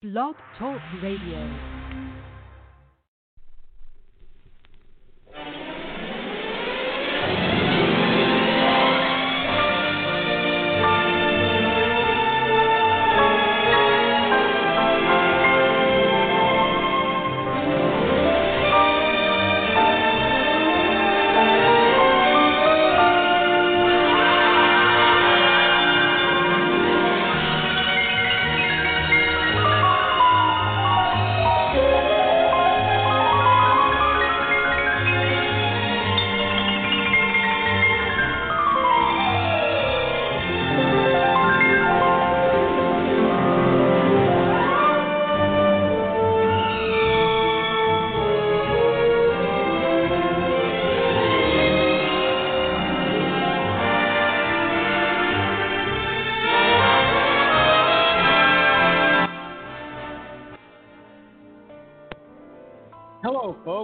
Blog 0.00 0.36
Talk 0.56 0.80
Radio. 1.02 1.77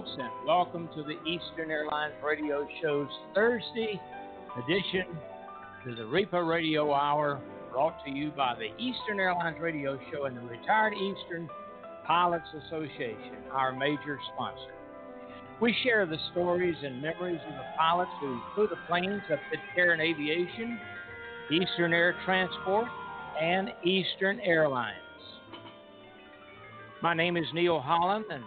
Folks, 0.05 0.17
and 0.19 0.47
welcome 0.47 0.89
to 0.95 1.03
the 1.03 1.17
Eastern 1.29 1.71
Airlines 1.71 2.15
Radio 2.25 2.67
Show's 2.83 3.09
Thursday 3.35 4.01
edition 4.57 5.05
to 5.85 5.95
the 5.95 6.03
REPA 6.03 6.47
Radio 6.49 6.93
Hour, 6.93 7.41
brought 7.73 8.05
to 8.05 8.11
you 8.11 8.31
by 8.31 8.55
the 8.55 8.71
Eastern 8.83 9.21
Airlines 9.21 9.57
Radio 9.61 9.99
Show 10.11 10.25
and 10.25 10.37
the 10.37 10.43
Retired 10.43 10.95
Eastern 10.95 11.49
Pilots 12.07 12.47
Association, 12.67 13.37
our 13.51 13.73
major 13.73 14.19
sponsor. 14.35 14.73
We 15.61 15.75
share 15.83 16.07
the 16.07 16.19
stories 16.33 16.77
and 16.83 17.01
memories 17.01 17.41
of 17.47 17.55
the 17.55 17.65
pilots 17.77 18.11
who 18.21 18.41
flew 18.55 18.67
the 18.69 18.77
planes 18.89 19.23
of 19.31 19.39
Pitcairn 19.51 20.01
Aviation, 20.01 20.79
Eastern 21.51 21.93
Air 21.93 22.15
Transport, 22.25 22.89
and 23.41 23.71
Eastern 23.85 24.41
Airlines. 24.41 24.97
My 27.03 27.15
name 27.15 27.37
is 27.37 27.47
Neil 27.55 27.81
Holland, 27.81 28.25
and 28.31 28.43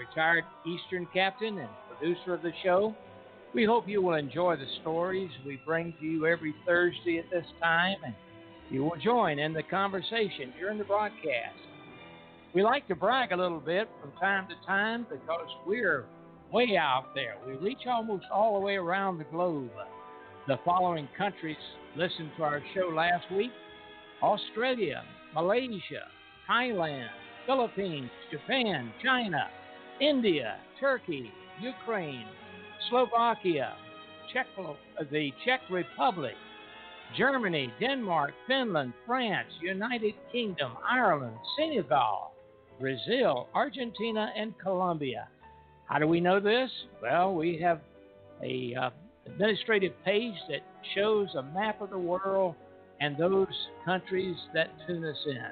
retired 0.00 0.44
Eastern 0.66 1.06
captain 1.12 1.58
and 1.58 1.68
producer 1.88 2.34
of 2.34 2.42
the 2.42 2.52
show. 2.62 2.94
We 3.54 3.64
hope 3.64 3.86
you 3.86 4.00
will 4.00 4.14
enjoy 4.14 4.56
the 4.56 4.66
stories 4.80 5.30
we 5.44 5.60
bring 5.66 5.92
to 6.00 6.06
you 6.06 6.26
every 6.26 6.54
Thursday 6.66 7.18
at 7.18 7.28
this 7.30 7.46
time, 7.60 7.96
and 8.04 8.14
you 8.70 8.82
will 8.82 8.96
join 9.02 9.38
in 9.38 9.52
the 9.52 9.62
conversation 9.62 10.54
during 10.58 10.78
the 10.78 10.84
broadcast. 10.84 11.58
We 12.54 12.62
like 12.62 12.88
to 12.88 12.94
brag 12.94 13.32
a 13.32 13.36
little 13.36 13.60
bit 13.60 13.88
from 14.00 14.12
time 14.18 14.48
to 14.48 14.66
time 14.66 15.06
because 15.10 15.48
we're 15.66 16.06
way 16.52 16.76
out 16.76 17.14
there. 17.14 17.36
We 17.46 17.54
reach 17.54 17.86
almost 17.86 18.24
all 18.32 18.54
the 18.54 18.64
way 18.64 18.76
around 18.76 19.18
the 19.18 19.24
globe. 19.24 19.70
The 20.48 20.58
following 20.64 21.08
countries 21.18 21.56
listened 21.96 22.30
to 22.38 22.44
our 22.44 22.62
show 22.74 22.88
last 22.94 23.30
week 23.32 23.52
Australia, 24.22 25.02
Malaysia, 25.34 26.06
Thailand, 26.48 27.08
Philippines, 27.46 28.10
Japan, 28.30 28.92
China, 29.02 29.48
India, 30.00 30.56
Turkey, 30.78 31.30
Ukraine, 31.60 32.26
Slovakia, 32.88 33.74
Czech, 34.32 34.46
the 35.10 35.32
Czech 35.44 35.60
Republic, 35.70 36.34
Germany, 37.16 37.72
Denmark, 37.80 38.32
Finland, 38.46 38.92
France, 39.06 39.48
United 39.60 40.14
Kingdom, 40.32 40.72
Ireland, 40.88 41.36
Senegal, 41.58 42.32
Brazil, 42.78 43.48
Argentina, 43.54 44.32
and 44.36 44.54
Colombia. 44.58 45.28
How 45.86 45.98
do 45.98 46.06
we 46.06 46.20
know 46.20 46.40
this? 46.40 46.70
Well, 47.02 47.34
we 47.34 47.58
have 47.58 47.80
a 48.42 48.74
uh, 48.74 48.90
administrative 49.26 49.92
page 50.04 50.34
that 50.48 50.60
shows 50.94 51.28
a 51.36 51.42
map 51.42 51.80
of 51.82 51.90
the 51.90 51.98
world 51.98 52.54
and 53.00 53.16
those 53.16 53.46
countries 53.84 54.36
that 54.54 54.70
tune 54.86 55.04
us 55.04 55.16
in. 55.26 55.50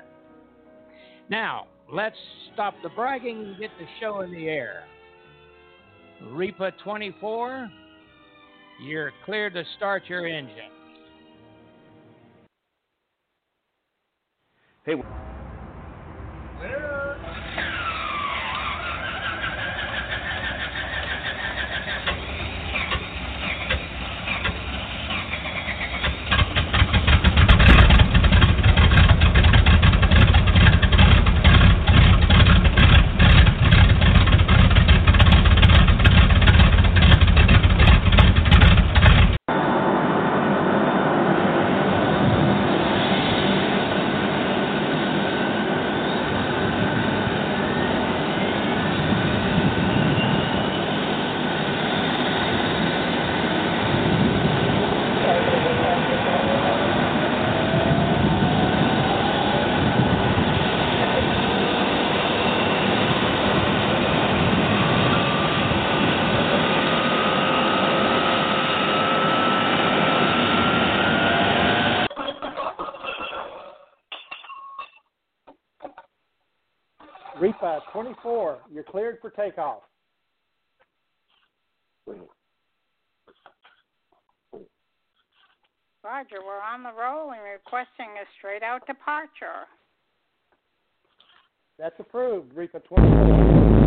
Now, 1.28 1.66
let's 1.92 2.16
stop 2.52 2.74
the 2.82 2.88
bragging 2.90 3.38
and 3.38 3.58
get 3.58 3.70
the 3.78 3.86
show 4.00 4.20
in 4.20 4.32
the 4.32 4.48
air. 4.48 4.84
REPA 6.32 6.72
24, 6.82 7.70
you're 8.84 9.12
clear 9.24 9.50
to 9.50 9.62
start 9.76 10.02
your 10.08 10.26
engine. 10.26 10.70
Hey. 14.84 14.94
REPA 77.40 77.80
24, 77.92 78.58
you're 78.72 78.82
cleared 78.82 79.18
for 79.20 79.30
takeoff. 79.30 79.82
Roger, 86.04 86.36
we're 86.44 86.62
on 86.62 86.82
the 86.82 86.92
roll 86.98 87.32
and 87.32 87.40
requesting 87.52 88.06
a 88.16 88.24
straight 88.38 88.62
out 88.62 88.86
departure. 88.86 89.66
That's 91.78 91.94
approved, 92.00 92.54
REPA 92.54 92.84
24. 92.84 93.77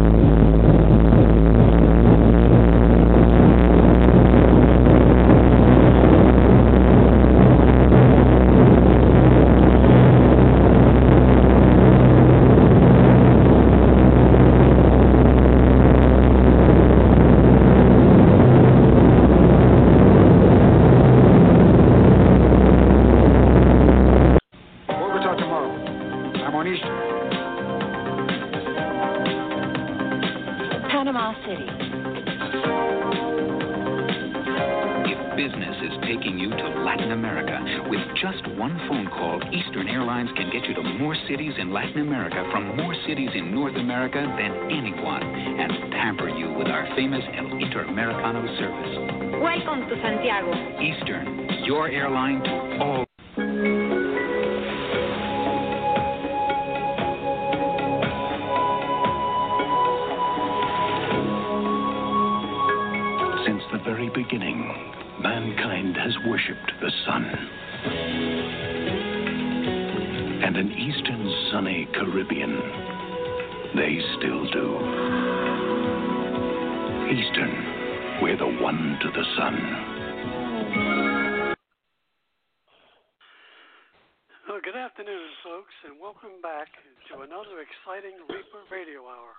Back 86.61 86.78
to 87.09 87.25
another 87.25 87.58
exciting 87.58 88.22
REPA 88.29 88.69
Radio 88.69 89.02
Hour. 89.09 89.34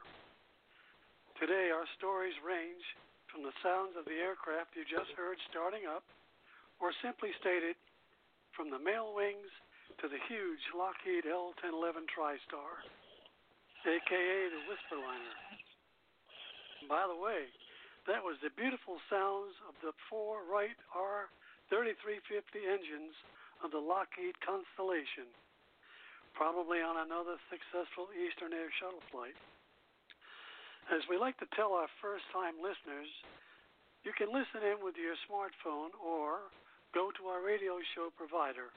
Today, 1.39 1.71
our 1.71 1.87
stories 1.95 2.35
range 2.43 2.83
from 3.31 3.47
the 3.47 3.55
sounds 3.63 3.95
of 3.95 4.11
the 4.11 4.19
aircraft 4.19 4.75
you 4.75 4.83
just 4.83 5.15
heard 5.15 5.39
starting 5.47 5.87
up, 5.87 6.03
or 6.83 6.91
simply 6.99 7.31
stated, 7.39 7.79
from 8.59 8.75
the 8.75 8.83
Mailwings 8.83 9.55
to 10.03 10.11
the 10.11 10.19
huge 10.27 10.67
Lockheed 10.75 11.23
L 11.31 11.55
1011 11.63 12.11
TriStar, 12.11 12.75
aka 13.87 14.39
the 14.51 14.63
Whisperliner. 14.67 15.39
By 16.91 17.07
the 17.07 17.15
way, 17.15 17.47
that 18.11 18.19
was 18.19 18.35
the 18.43 18.51
beautiful 18.59 18.99
sounds 19.07 19.55
of 19.71 19.79
the 19.79 19.95
four 20.11 20.43
Wright 20.51 20.75
R 20.91 21.31
3350 21.71 22.67
engines 22.67 23.15
of 23.63 23.71
the 23.71 23.79
Lockheed 23.79 24.35
Constellation, 24.43 25.31
probably 26.35 26.81
on 26.81 26.97
another 27.05 27.37
successful 27.49 28.09
Eastern 28.13 28.53
Air 28.53 28.71
shuttle 28.81 29.03
flight. 29.13 29.37
As 30.91 31.07
we 31.07 31.15
like 31.17 31.39
to 31.39 31.47
tell 31.55 31.71
our 31.73 31.87
first 32.03 32.27
time 32.35 32.59
listeners, 32.59 33.07
you 34.03 34.11
can 34.19 34.35
listen 34.35 34.67
in 34.67 34.83
with 34.83 34.99
your 34.99 35.15
smartphone 35.31 35.95
or 36.03 36.51
go 36.91 37.15
to 37.15 37.31
our 37.31 37.39
radio 37.41 37.79
show 37.95 38.11
provider 38.19 38.75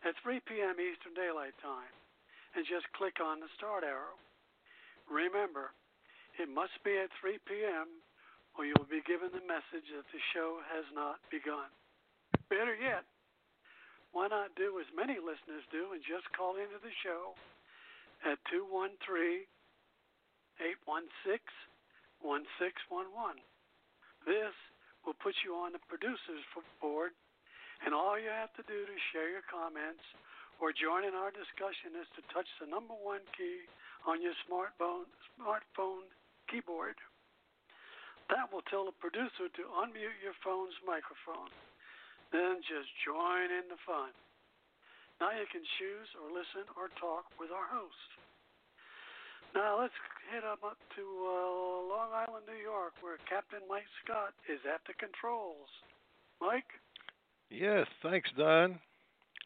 at 0.03 0.15
3 0.21 0.41
p.m. 0.43 0.75
Eastern 0.75 1.15
Daylight 1.15 1.55
Time 1.63 1.87
and 2.55 2.65
just 2.67 2.85
click 2.93 3.19
on 3.23 3.39
the 3.39 3.47
start 3.55 3.83
arrow. 3.87 4.19
Remember, 5.07 5.71
it 6.35 6.49
must 6.51 6.83
be 6.83 6.99
at 6.99 7.07
3 7.21 7.37
p.m. 7.47 8.02
or 8.57 8.65
you 8.65 8.73
will 8.77 8.89
be 8.89 9.01
given 9.05 9.33
the 9.33 9.45
message 9.45 9.87
that 9.93 10.05
the 10.13 10.21
show 10.33 10.61
has 10.69 10.85
not 10.93 11.17
begun. 11.33 11.69
Better 12.49 12.77
yet, 12.77 13.05
why 14.13 14.29
not 14.29 14.53
do 14.53 14.77
as 14.77 14.85
many 14.93 15.17
listeners 15.17 15.65
do 15.73 15.93
and 15.93 16.01
just 16.05 16.29
call 16.37 16.57
into 16.61 16.77
the 16.77 16.93
show 17.01 17.33
at 18.29 18.37
213 18.53 19.49
816 20.61 21.41
1611. 22.21 23.41
This 24.23 24.55
will 25.03 25.17
put 25.19 25.35
you 25.43 25.57
on 25.57 25.75
the 25.75 25.83
producer's 25.91 26.45
board, 26.79 27.11
and 27.83 27.91
all 27.91 28.15
you 28.15 28.31
have 28.31 28.53
to 28.55 28.63
do 28.63 28.87
to 28.87 28.97
share 29.11 29.27
your 29.27 29.43
comments 29.49 30.05
or 30.63 30.71
join 30.71 31.03
in 31.03 31.11
our 31.11 31.33
discussion 31.33 31.97
is 31.99 32.07
to 32.15 32.23
touch 32.31 32.47
the 32.61 32.69
number 32.69 32.95
one 32.95 33.19
key 33.35 33.67
on 34.07 34.23
your 34.23 34.37
smartphone, 34.47 35.09
smartphone 35.35 36.07
keyboard. 36.47 36.95
That 38.33 38.49
will 38.49 38.65
tell 38.65 38.89
the 38.89 38.97
producer 38.97 39.45
to 39.45 39.63
unmute 39.77 40.17
your 40.25 40.33
phone's 40.41 40.73
microphone. 40.81 41.53
Then 42.33 42.65
just 42.65 42.89
join 43.05 43.53
in 43.53 43.69
the 43.69 43.77
fun. 43.85 44.09
Now 45.21 45.29
you 45.37 45.45
can 45.53 45.61
choose 45.77 46.09
or 46.17 46.33
listen 46.33 46.65
or 46.73 46.89
talk 46.97 47.29
with 47.37 47.53
our 47.53 47.69
host. 47.69 48.09
Now 49.53 49.77
let's 49.77 49.93
head 50.33 50.41
up, 50.41 50.65
to 50.65 51.03
uh, 51.05 51.93
Long 51.93 52.09
Island, 52.09 52.49
New 52.49 52.57
York, 52.57 52.97
where 53.05 53.21
Captain 53.29 53.61
Mike 53.69 53.85
Scott 54.01 54.33
is 54.49 54.57
at 54.65 54.81
the 54.89 54.97
controls. 54.97 55.69
Mike? 56.41 56.65
Yes, 57.53 57.85
thanks, 58.01 58.33
Don. 58.33 58.81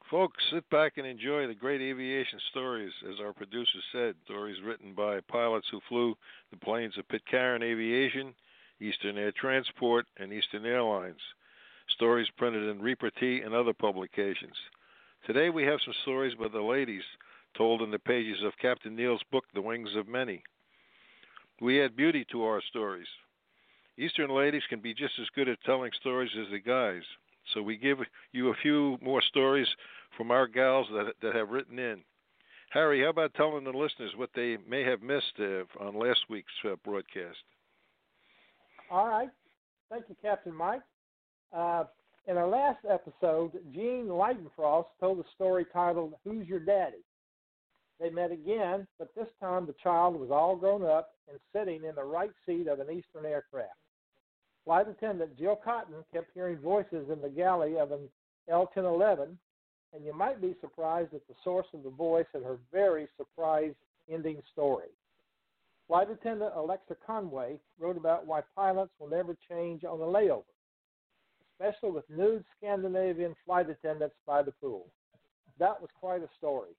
Folks, 0.09 0.39
sit 0.49 0.63
back 0.69 0.95
and 0.95 1.05
enjoy 1.05 1.45
the 1.45 1.53
great 1.53 1.81
aviation 1.81 2.39
stories, 2.51 2.93
as 3.11 3.19
our 3.19 3.33
producer 3.33 3.83
said. 3.91 4.15
Stories 4.23 4.63
written 4.63 4.93
by 4.95 5.19
pilots 5.27 5.67
who 5.71 5.81
flew 5.89 6.15
the 6.51 6.63
planes 6.63 6.97
of 6.97 7.07
Pitcairn 7.09 7.61
Aviation, 7.61 8.33
Eastern 8.79 9.17
Air 9.17 9.31
Transport, 9.31 10.05
and 10.17 10.31
Eastern 10.31 10.65
Airlines 10.65 11.21
stories 11.89 12.27
printed 12.37 12.69
in 12.69 12.81
Reaper 12.81 13.11
and 13.21 13.53
other 13.53 13.73
publications. 13.73 14.55
Today 15.25 15.49
we 15.49 15.63
have 15.63 15.79
some 15.83 15.93
stories 16.03 16.35
by 16.35 16.47
the 16.47 16.61
ladies 16.61 17.03
told 17.55 17.81
in 17.81 17.91
the 17.91 17.99
pages 17.99 18.43
of 18.43 18.57
Captain 18.61 18.95
Neil's 18.95 19.23
book, 19.31 19.45
The 19.53 19.61
Wings 19.61 19.89
of 19.95 20.07
Many. 20.07 20.43
We 21.61 21.83
add 21.83 21.95
beauty 21.95 22.25
to 22.31 22.43
our 22.43 22.61
stories. 22.69 23.07
Eastern 23.97 24.29
ladies 24.29 24.61
can 24.69 24.79
be 24.79 24.93
just 24.93 25.13
as 25.19 25.27
good 25.35 25.49
at 25.49 25.57
telling 25.65 25.91
stories 25.99 26.29
as 26.39 26.51
the 26.51 26.59
guys, 26.59 27.01
so 27.53 27.61
we 27.61 27.77
give 27.77 27.97
you 28.31 28.49
a 28.49 28.57
few 28.61 28.97
more 29.01 29.21
stories 29.21 29.67
from 30.15 30.29
our 30.29 30.47
gals 30.47 30.87
that, 30.91 31.13
that 31.21 31.35
have 31.35 31.49
written 31.49 31.79
in. 31.79 32.03
Harry, 32.69 33.01
how 33.01 33.09
about 33.09 33.33
telling 33.33 33.63
the 33.63 33.71
listeners 33.71 34.11
what 34.17 34.29
they 34.35 34.57
may 34.67 34.83
have 34.83 35.01
missed 35.01 35.39
uh, 35.39 35.63
on 35.79 35.97
last 35.97 36.19
week's 36.29 36.51
uh, 36.65 36.75
broadcast? 36.83 37.37
All 38.89 39.07
right. 39.07 39.29
Thank 39.89 40.05
you, 40.07 40.15
Captain 40.21 40.53
Mike. 40.53 40.81
Uh, 41.55 41.85
in 42.27 42.37
our 42.37 42.47
last 42.47 42.79
episode, 42.89 43.51
Gene 43.73 44.07
Leidenfrost 44.07 44.87
told 44.99 45.19
a 45.19 45.23
story 45.35 45.65
titled 45.71 46.13
Who's 46.23 46.47
Your 46.47 46.59
Daddy? 46.59 47.03
They 47.99 48.09
met 48.09 48.31
again, 48.31 48.87
but 48.99 49.13
this 49.15 49.27
time 49.41 49.65
the 49.65 49.75
child 49.81 50.19
was 50.19 50.29
all 50.29 50.55
grown 50.55 50.85
up 50.85 51.11
and 51.29 51.39
sitting 51.53 51.83
in 51.83 51.95
the 51.95 52.03
right 52.03 52.31
seat 52.45 52.67
of 52.67 52.79
an 52.79 52.87
Eastern 52.91 53.25
aircraft. 53.25 53.71
Flight 54.65 54.87
attendant 54.87 55.37
Jill 55.37 55.59
Cotton 55.63 55.95
kept 56.13 56.31
hearing 56.33 56.57
voices 56.57 57.09
in 57.11 57.21
the 57.21 57.29
galley 57.29 57.77
of 57.77 57.91
an 57.91 58.09
L 58.49 58.69
1011, 58.73 59.37
and 59.93 60.05
you 60.05 60.13
might 60.13 60.41
be 60.41 60.55
surprised 60.61 61.13
at 61.13 61.25
the 61.27 61.35
source 61.43 61.67
of 61.73 61.83
the 61.83 61.89
voice 61.89 62.27
in 62.35 62.43
her 62.43 62.57
very 62.71 63.07
surprise 63.17 63.73
ending 64.11 64.41
story. 64.51 64.89
Flight 65.87 66.09
attendant 66.11 66.53
Alexa 66.55 66.95
Conway 67.05 67.59
wrote 67.79 67.97
about 67.97 68.27
why 68.27 68.41
pilots 68.55 68.91
will 68.99 69.09
never 69.09 69.37
change 69.49 69.83
on 69.83 70.01
a 70.01 70.03
layover 70.03 70.43
especially 71.59 71.91
with 71.91 72.09
nude 72.09 72.43
Scandinavian 72.57 73.35
flight 73.45 73.69
attendants 73.69 74.15
by 74.25 74.43
the 74.43 74.51
pool. 74.51 74.87
That 75.59 75.79
was 75.81 75.89
quite 75.99 76.21
a 76.21 76.29
story. 76.37 76.71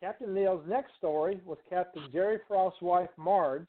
Captain 0.00 0.34
Neil's 0.34 0.64
next 0.68 0.92
story 0.96 1.40
was 1.44 1.58
Captain 1.68 2.02
Jerry 2.12 2.38
Frost's 2.46 2.82
wife, 2.82 3.08
Marge, 3.16 3.66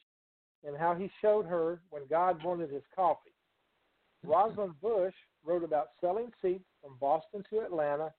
and 0.65 0.77
how 0.77 0.94
he 0.96 1.10
showed 1.22 1.46
her 1.46 1.82
when 1.89 2.03
God 2.10 2.44
wanted 2.44 2.70
his 2.70 2.84
coffee. 2.96 3.32
Rosalind 4.25 4.79
Bush 4.82 5.13
wrote 5.46 5.63
about 5.63 5.89
selling 6.01 6.32
seats 6.41 6.65
from 6.82 6.98
Boston 7.00 7.44
to 7.50 7.60
Atlanta, 7.62 8.13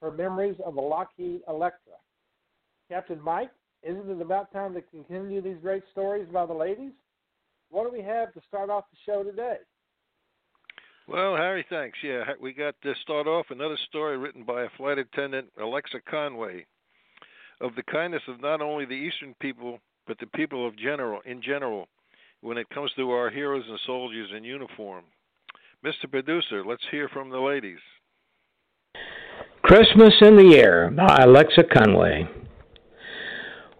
her 0.00 0.10
memories 0.10 0.56
of 0.64 0.76
a 0.76 0.80
Lockheed 0.80 1.42
Electra. 1.48 1.94
Captain 2.88 3.20
Mike, 3.20 3.52
isn't 3.82 4.10
it 4.10 4.20
about 4.20 4.52
time 4.52 4.74
to 4.74 4.82
continue 4.82 5.40
these 5.40 5.58
great 5.60 5.82
stories 5.90 6.26
by 6.32 6.46
the 6.46 6.52
ladies? 6.52 6.92
What 7.70 7.84
do 7.84 7.92
we 7.92 8.04
have 8.04 8.32
to 8.34 8.40
start 8.48 8.70
off 8.70 8.84
the 8.90 8.98
show 9.04 9.22
today? 9.22 9.56
Well, 11.08 11.36
Harry, 11.36 11.66
thanks. 11.68 11.98
Yeah, 12.02 12.24
we 12.40 12.52
got 12.52 12.74
to 12.82 12.94
start 13.02 13.26
off 13.26 13.46
another 13.50 13.78
story 13.88 14.16
written 14.16 14.44
by 14.44 14.62
a 14.62 14.70
flight 14.76 14.98
attendant, 14.98 15.48
Alexa 15.60 15.98
Conway, 16.08 16.66
of 17.60 17.74
the 17.74 17.82
kindness 17.82 18.22
of 18.28 18.40
not 18.40 18.60
only 18.60 18.84
the 18.84 18.92
Eastern 18.92 19.34
people, 19.40 19.80
but 20.06 20.18
the 20.18 20.26
people 20.26 20.66
of 20.66 20.76
general 20.76 21.20
in 21.24 21.42
general 21.42 21.88
when 22.40 22.58
it 22.58 22.68
comes 22.70 22.90
to 22.96 23.10
our 23.10 23.30
heroes 23.30 23.64
and 23.68 23.78
soldiers 23.86 24.30
in 24.36 24.44
uniform. 24.44 25.04
Mr. 25.84 26.10
Producer, 26.10 26.64
let's 26.64 26.82
hear 26.90 27.08
from 27.08 27.30
the 27.30 27.38
ladies. 27.38 27.78
Christmas 29.62 30.14
in 30.20 30.36
the 30.36 30.56
Air 30.56 30.90
by 30.90 31.22
Alexa 31.22 31.64
Conway. 31.72 32.28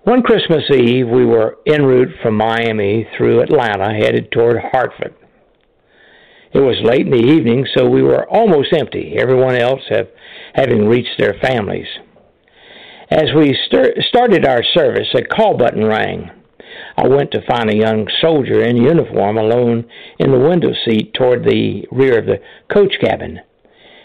One 0.05 0.23
Christmas 0.23 0.65
Eve, 0.75 1.07
we 1.07 1.25
were 1.25 1.59
en 1.65 1.85
route 1.85 2.17
from 2.21 2.35
Miami 2.35 3.07
through 3.17 3.41
Atlanta, 3.41 3.95
headed 3.95 4.33
toward 4.33 4.57
Hartford. 4.73 5.15
It 6.53 6.59
was 6.59 6.83
late 6.83 7.07
in 7.07 7.13
the 7.13 7.33
evening, 7.33 7.65
so 7.77 7.89
we 7.89 8.03
were 8.03 8.29
almost 8.29 8.73
empty, 8.73 9.15
everyone 9.17 9.55
else 9.55 9.83
have, 9.91 10.09
having 10.55 10.89
reached 10.89 11.19
their 11.19 11.35
families. 11.41 11.87
As 13.13 13.27
we 13.37 13.57
stir- 13.67 13.95
started 14.01 14.45
our 14.45 14.65
service, 14.75 15.07
a 15.15 15.23
call 15.23 15.57
button 15.57 15.87
rang. 15.87 16.33
I 16.97 17.07
went 17.07 17.31
to 17.31 17.47
find 17.47 17.71
a 17.71 17.77
young 17.77 18.09
soldier 18.21 18.61
in 18.61 18.77
uniform 18.79 19.39
alone 19.39 19.89
in 20.19 20.33
the 20.33 20.39
window 20.41 20.73
seat 20.85 21.15
toward 21.15 21.45
the 21.45 21.87
rear 21.93 22.19
of 22.19 22.27
the 22.27 22.41
coach 22.75 22.95
cabin. 23.01 23.39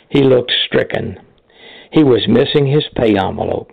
He 0.09 0.21
looked 0.21 0.53
stricken. 0.67 1.17
He 1.91 2.03
was 2.03 2.27
missing 2.27 2.67
his 2.67 2.85
pay 2.95 3.17
envelope. 3.17 3.71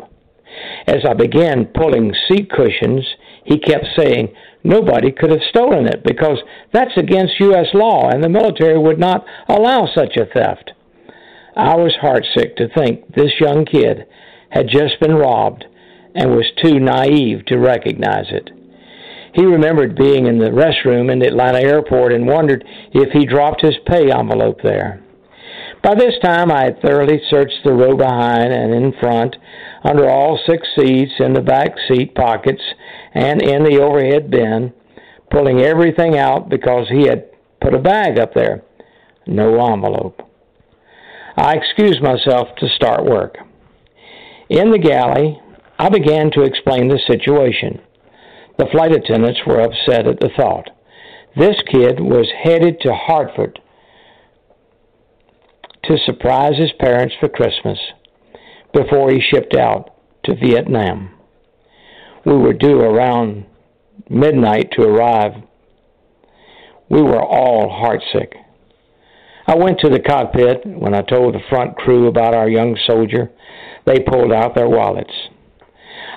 As 0.86 1.04
I 1.08 1.14
began 1.14 1.66
pulling 1.66 2.14
seat 2.28 2.50
cushions, 2.50 3.06
he 3.44 3.58
kept 3.58 3.86
saying, 3.96 4.34
nobody 4.62 5.10
could 5.12 5.30
have 5.30 5.42
stolen 5.50 5.86
it 5.86 6.02
because 6.04 6.38
that's 6.72 6.96
against 6.96 7.40
U.S. 7.40 7.66
law 7.74 8.08
and 8.08 8.22
the 8.22 8.28
military 8.28 8.78
would 8.78 8.98
not 8.98 9.24
allow 9.48 9.86
such 9.94 10.16
a 10.16 10.26
theft. 10.26 10.72
I 11.56 11.76
was 11.76 11.94
heartsick 12.02 12.56
to 12.56 12.68
think 12.74 13.14
this 13.14 13.32
young 13.40 13.64
kid 13.64 14.06
had 14.50 14.68
just 14.68 15.00
been 15.00 15.14
robbed 15.14 15.64
and 16.14 16.30
was 16.30 16.50
too 16.62 16.80
naive 16.80 17.44
to 17.46 17.58
recognize 17.58 18.26
it. 18.30 18.50
He 19.34 19.44
remembered 19.44 19.96
being 19.96 20.26
in 20.26 20.38
the 20.38 20.50
restroom 20.50 21.10
in 21.10 21.18
the 21.18 21.26
Atlanta 21.26 21.60
airport 21.60 22.12
and 22.12 22.26
wondered 22.26 22.64
if 22.92 23.10
he 23.12 23.26
dropped 23.26 23.62
his 23.62 23.74
pay 23.84 24.10
envelope 24.12 24.60
there. 24.62 25.02
By 25.82 25.94
this 25.94 26.14
time, 26.22 26.50
I 26.50 26.64
had 26.64 26.80
thoroughly 26.80 27.20
searched 27.28 27.58
the 27.64 27.74
row 27.74 27.96
behind 27.96 28.52
and 28.52 28.72
in 28.72 28.94
front, 29.00 29.36
under 29.84 30.08
all 30.08 30.40
six 30.46 30.66
seats, 30.76 31.12
in 31.18 31.34
the 31.34 31.42
back 31.42 31.74
seat 31.88 32.14
pockets, 32.14 32.62
and 33.12 33.42
in 33.42 33.64
the 33.64 33.80
overhead 33.80 34.30
bin, 34.30 34.72
pulling 35.30 35.60
everything 35.60 36.16
out 36.16 36.48
because 36.48 36.88
he 36.88 37.06
had 37.06 37.26
put 37.60 37.74
a 37.74 37.78
bag 37.78 38.18
up 38.18 38.34
there. 38.34 38.62
No 39.26 39.72
envelope. 39.72 40.22
I 41.36 41.54
excused 41.54 42.02
myself 42.02 42.48
to 42.58 42.68
start 42.68 43.04
work. 43.04 43.36
In 44.48 44.70
the 44.70 44.78
galley, 44.78 45.40
I 45.78 45.88
began 45.88 46.30
to 46.32 46.42
explain 46.42 46.88
the 46.88 47.00
situation. 47.06 47.80
The 48.58 48.68
flight 48.70 48.92
attendants 48.92 49.40
were 49.46 49.60
upset 49.60 50.06
at 50.06 50.20
the 50.20 50.30
thought. 50.36 50.70
This 51.36 51.56
kid 51.70 51.98
was 51.98 52.30
headed 52.42 52.80
to 52.82 52.94
Hartford 52.94 53.60
to 55.84 55.98
surprise 56.06 56.56
his 56.56 56.70
parents 56.78 57.14
for 57.18 57.28
Christmas 57.28 57.78
before 58.74 59.10
he 59.10 59.20
shipped 59.20 59.56
out 59.56 59.94
to 60.24 60.34
Vietnam. 60.34 61.10
We 62.26 62.36
were 62.36 62.52
due 62.52 62.80
around 62.80 63.46
midnight 64.08 64.70
to 64.72 64.82
arrive. 64.82 65.32
We 66.88 67.02
were 67.02 67.22
all 67.22 67.68
heartsick. 67.68 68.32
I 69.46 69.56
went 69.56 69.78
to 69.80 69.90
the 69.90 70.00
cockpit 70.00 70.64
when 70.64 70.94
I 70.94 71.02
told 71.02 71.34
the 71.34 71.40
front 71.50 71.76
crew 71.76 72.08
about 72.08 72.34
our 72.34 72.48
young 72.48 72.78
soldier. 72.86 73.30
They 73.86 74.00
pulled 74.00 74.32
out 74.32 74.54
their 74.54 74.68
wallets. 74.68 75.12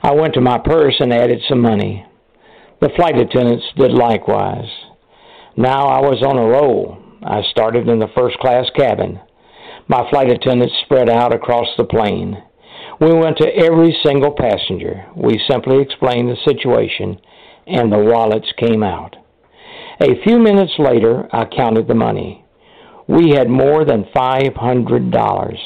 I 0.02 0.14
went 0.14 0.34
to 0.36 0.42
my 0.42 0.58
purse 0.58 0.96
and 1.00 1.14
added 1.14 1.42
some 1.50 1.62
money. 1.62 2.06
The 2.80 2.90
flight 2.96 3.18
attendants 3.18 3.66
did 3.76 3.92
likewise. 3.92 4.70
Now 5.58 5.88
I 5.88 6.00
was 6.00 6.24
on 6.24 6.38
a 6.38 6.48
roll. 6.48 6.98
I 7.24 7.42
started 7.50 7.90
in 7.90 8.00
the 8.00 8.12
first 8.16 8.38
class 8.38 8.66
cabin. 8.76 9.20
My 9.88 10.10
flight 10.10 10.32
attendants 10.32 10.76
spread 10.84 11.10
out 11.10 11.34
across 11.34 11.68
the 11.78 11.84
plane. 11.84 12.44
We 13.00 13.14
went 13.14 13.38
to 13.38 13.56
every 13.56 13.96
single 14.04 14.32
passenger. 14.32 15.06
We 15.16 15.40
simply 15.50 15.82
explained 15.82 16.30
the 16.30 16.38
situation, 16.48 17.20
and 17.68 17.92
the 17.92 18.00
wallets 18.00 18.52
came 18.58 18.82
out. 18.82 19.16
A 20.02 20.22
few 20.24 20.40
minutes 20.40 20.74
later, 20.80 21.28
I 21.32 21.46
counted 21.46 21.88
the 21.88 21.96
money. 21.96 22.44
We 23.08 23.32
had 23.32 23.50
more 23.50 23.86
than 23.86 24.06
$500. 24.16 25.58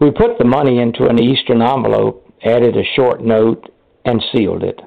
We 0.00 0.10
put 0.10 0.38
the 0.38 0.44
money 0.44 0.80
into 0.80 1.06
an 1.06 1.22
Eastern 1.22 1.62
envelope, 1.62 2.24
added 2.44 2.76
a 2.76 2.94
short 2.96 3.22
note, 3.22 3.68
and 4.04 4.22
sealed 4.34 4.62
it. 4.62 4.80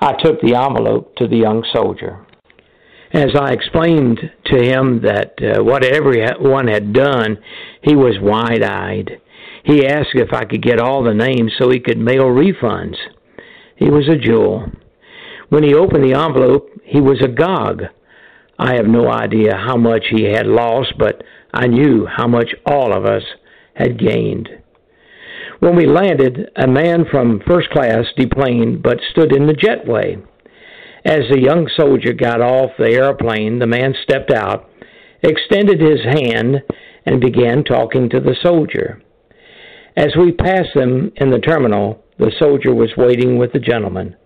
I 0.00 0.12
took 0.22 0.40
the 0.40 0.54
envelope 0.54 1.16
to 1.16 1.28
the 1.28 1.36
young 1.36 1.64
soldier. 1.74 2.26
As 3.12 3.30
I 3.38 3.52
explained 3.52 4.18
to 4.46 4.62
him 4.62 5.02
that 5.02 5.34
uh, 5.40 5.62
what 5.62 5.84
everyone 5.84 6.66
had 6.66 6.92
done, 6.92 7.38
he 7.82 7.94
was 7.94 8.18
wide 8.20 8.62
eyed. 8.62 9.20
He 9.64 9.86
asked 9.86 10.14
if 10.14 10.32
I 10.32 10.44
could 10.44 10.62
get 10.62 10.78
all 10.78 11.02
the 11.02 11.14
names 11.14 11.52
so 11.58 11.70
he 11.70 11.80
could 11.80 11.98
mail 11.98 12.24
refunds. 12.24 12.96
He 13.76 13.90
was 13.90 14.08
a 14.08 14.16
jewel. 14.16 14.66
When 15.48 15.62
he 15.62 15.74
opened 15.74 16.04
the 16.04 16.18
envelope, 16.18 16.70
he 16.84 17.00
was 17.00 17.22
agog. 17.22 17.82
I 18.58 18.74
have 18.74 18.86
no 18.86 19.10
idea 19.10 19.56
how 19.56 19.76
much 19.76 20.04
he 20.10 20.24
had 20.24 20.46
lost, 20.46 20.92
but 20.98 21.22
I 21.52 21.66
knew 21.66 22.06
how 22.06 22.28
much 22.28 22.54
all 22.66 22.92
of 22.92 23.04
us 23.04 23.22
had 23.74 23.98
gained. 23.98 24.48
When 25.60 25.76
we 25.76 25.86
landed, 25.86 26.50
a 26.56 26.66
man 26.66 27.06
from 27.10 27.40
first 27.46 27.70
class 27.70 28.04
deplaned 28.16 28.82
but 28.82 29.00
stood 29.10 29.34
in 29.34 29.46
the 29.46 29.54
jetway. 29.54 30.22
As 31.06 31.22
the 31.30 31.40
young 31.40 31.68
soldier 31.76 32.12
got 32.12 32.40
off 32.40 32.70
the 32.78 32.92
airplane, 32.92 33.58
the 33.58 33.66
man 33.66 33.94
stepped 34.02 34.30
out, 34.30 34.68
extended 35.22 35.80
his 35.80 36.00
hand, 36.02 36.62
and 37.06 37.20
began 37.20 37.64
talking 37.64 38.10
to 38.10 38.20
the 38.20 38.36
soldier. 38.42 39.02
As 39.96 40.16
we 40.18 40.32
passed 40.32 40.74
them 40.74 41.12
in 41.16 41.30
the 41.30 41.38
terminal, 41.38 42.02
the 42.18 42.32
soldier 42.38 42.74
was 42.74 42.90
waiting 42.96 43.38
with 43.38 43.52
the 43.52 43.60
gentleman. 43.60 44.16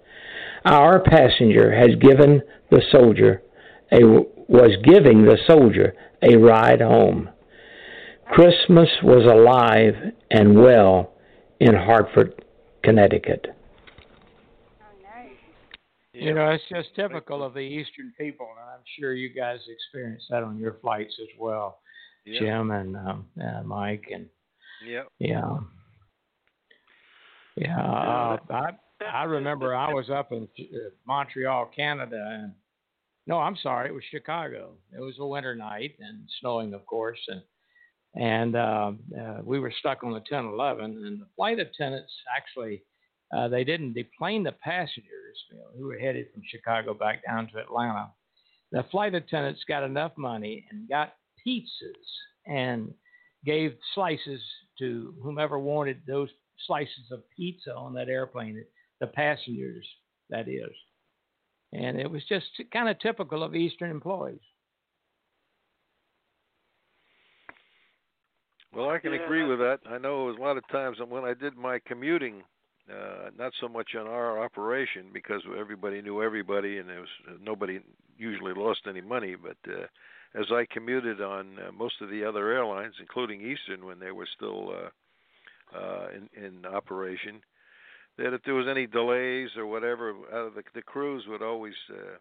Our 0.64 1.00
passenger 1.00 1.74
had 1.74 2.00
given 2.00 2.42
the 2.70 2.82
soldier 2.90 3.42
a, 3.92 4.00
was 4.48 4.76
giving 4.84 5.24
the 5.24 5.38
soldier 5.46 5.94
a 6.22 6.36
ride 6.36 6.80
home. 6.80 7.30
Christmas 8.30 8.88
was 9.02 9.24
alive 9.24 9.94
and 10.30 10.60
well 10.60 11.12
in 11.60 11.74
Hartford, 11.74 12.44
Connecticut. 12.82 13.46
You 16.12 16.34
know, 16.34 16.50
it's 16.50 16.64
just 16.68 16.96
typical 16.96 17.44
of 17.44 17.54
the 17.54 17.60
Eastern 17.60 18.12
people, 18.18 18.48
and 18.50 18.68
I'm 18.68 18.82
sure 18.98 19.14
you 19.14 19.32
guys 19.32 19.60
experienced 19.68 20.26
that 20.30 20.42
on 20.42 20.58
your 20.58 20.78
flights 20.80 21.14
as 21.22 21.28
well, 21.38 21.78
Yep. 22.24 22.42
Jim 22.42 22.70
and 22.72 22.96
um, 22.96 23.26
uh, 23.40 23.62
Mike, 23.62 24.08
and 24.12 24.26
Yep. 24.86 25.08
yeah, 25.18 25.58
yeah. 27.56 27.80
Uh, 27.80 28.38
I 28.50 28.70
I 29.12 29.24
remember 29.24 29.74
I 29.74 29.92
was 29.92 30.10
up 30.10 30.32
in 30.32 30.48
uh, 30.58 30.76
Montreal, 31.06 31.70
Canada, 31.74 32.40
and 32.42 32.52
no, 33.26 33.38
I'm 33.38 33.56
sorry, 33.62 33.88
it 33.88 33.94
was 33.94 34.04
Chicago. 34.10 34.72
It 34.96 35.00
was 35.00 35.16
a 35.18 35.26
winter 35.26 35.54
night 35.54 35.96
and 36.00 36.28
snowing, 36.40 36.74
of 36.74 36.86
course, 36.86 37.20
and 37.28 37.42
and 38.14 38.56
uh, 38.56 38.92
uh, 39.20 39.40
we 39.44 39.60
were 39.60 39.72
stuck 39.78 40.02
on 40.02 40.10
the 40.10 40.24
1011, 40.30 40.84
and 41.06 41.20
the 41.20 41.26
flight 41.36 41.58
attendants 41.58 42.12
actually 42.36 42.82
uh, 43.36 43.48
they 43.48 43.64
didn't 43.64 43.92
deplane 43.92 44.42
the 44.42 44.52
passengers 44.52 45.36
you 45.50 45.58
know, 45.58 45.64
who 45.76 45.86
were 45.86 45.98
headed 45.98 46.26
from 46.32 46.42
Chicago 46.48 46.94
back 46.94 47.24
down 47.26 47.48
to 47.48 47.58
Atlanta. 47.58 48.10
The 48.72 48.84
flight 48.90 49.14
attendants 49.14 49.62
got 49.68 49.82
enough 49.82 50.12
money 50.16 50.66
and 50.70 50.88
got 50.88 51.14
pizzas 51.46 51.66
and 52.46 52.92
gave 53.44 53.76
slices 53.94 54.40
to 54.78 55.14
whomever 55.22 55.58
wanted 55.58 56.00
those 56.06 56.28
slices 56.66 57.10
of 57.12 57.22
pizza 57.36 57.74
on 57.74 57.94
that 57.94 58.08
airplane, 58.08 58.64
the 59.00 59.06
passengers, 59.06 59.86
that 60.30 60.48
is. 60.48 60.72
And 61.72 61.98
it 61.98 62.10
was 62.10 62.24
just 62.28 62.46
kind 62.72 62.88
of 62.88 62.98
typical 63.00 63.42
of 63.42 63.54
Eastern 63.54 63.90
employees. 63.90 64.40
Well, 68.74 68.90
I 68.90 68.98
can 68.98 69.14
Yeah, 69.14 69.24
agree 69.24 69.44
with 69.44 69.58
that. 69.60 69.80
I 69.88 69.98
know 69.98 70.24
it 70.24 70.32
was 70.32 70.38
a 70.38 70.42
lot 70.42 70.56
of 70.56 70.66
times 70.68 70.98
when 71.08 71.24
I 71.24 71.34
did 71.34 71.56
my 71.56 71.78
commuting, 71.86 72.42
uh, 72.90 73.30
not 73.36 73.52
so 73.60 73.68
much 73.68 73.94
on 73.98 74.06
our 74.06 74.42
operation 74.42 75.06
because 75.12 75.42
everybody 75.58 76.02
knew 76.02 76.22
everybody 76.22 76.78
and 76.78 76.88
there 76.88 77.00
was 77.00 77.38
nobody 77.40 77.80
usually 78.16 78.54
lost 78.54 78.80
any 78.88 79.00
money. 79.00 79.36
But 79.36 79.56
uh, 79.70 79.86
as 80.34 80.46
I 80.50 80.66
commuted 80.70 81.20
on 81.20 81.58
uh, 81.58 81.72
most 81.72 82.00
of 82.00 82.10
the 82.10 82.24
other 82.24 82.50
airlines, 82.50 82.94
including 83.00 83.40
Eastern 83.40 83.84
when 83.86 83.98
they 83.98 84.12
were 84.12 84.28
still 84.36 84.70
uh, 84.70 85.76
uh, 85.76 86.08
in, 86.14 86.28
in 86.44 86.66
operation, 86.66 87.40
that 88.18 88.34
if 88.34 88.42
there 88.44 88.54
was 88.54 88.66
any 88.68 88.86
delays 88.86 89.50
or 89.56 89.66
whatever, 89.66 90.10
uh, 90.10 90.50
the, 90.54 90.62
the 90.74 90.82
crews 90.82 91.24
would 91.28 91.42
always 91.42 91.74
uh, 91.90 92.16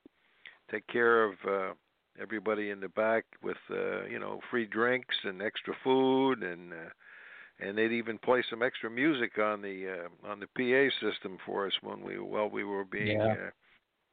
take 0.72 0.86
care 0.88 1.24
of 1.26 1.34
uh, 1.48 1.74
everybody 2.22 2.70
in 2.70 2.80
the 2.80 2.90
back 2.90 3.26
with 3.44 3.58
uh, 3.72 4.06
you 4.06 4.20
know 4.20 4.40
free 4.50 4.66
drinks 4.66 5.16
and 5.24 5.42
extra 5.42 5.74
food 5.84 6.44
and 6.44 6.74
uh, 6.74 6.90
and 7.60 7.78
they'd 7.78 7.92
even 7.92 8.18
play 8.20 8.44
some 8.50 8.62
extra 8.62 8.90
music 8.90 9.38
on 9.40 9.62
the 9.62 9.88
uh, 10.26 10.28
on 10.30 10.40
the 10.40 10.48
PA 10.56 11.06
system 11.06 11.38
for 11.46 11.68
us 11.68 11.74
when 11.82 12.02
we 12.02 12.20
while 12.20 12.50
we 12.50 12.64
were 12.64 12.86
being 12.86 13.18
Yeah. 13.18 13.34
uh, 13.34 13.50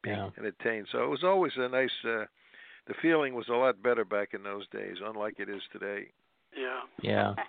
being 0.03 0.17
Yeah. 0.17 0.29
entertained. 0.37 0.87
So 0.91 1.03
it 1.03 1.09
was 1.09 1.23
always 1.23 1.53
a 1.57 1.69
nice. 1.69 1.89
Uh, 2.07 2.25
the 2.87 2.93
feeling 3.01 3.33
was 3.33 3.47
a 3.49 3.53
lot 3.57 3.81
better 3.81 4.05
back 4.05 4.33
in 4.33 4.43
those 4.43 4.67
days, 4.69 4.97
unlike 5.03 5.35
it 5.39 5.49
is 5.49 5.61
today. 5.71 6.07
Yeah. 6.55 6.81
Yeah. 7.01 7.33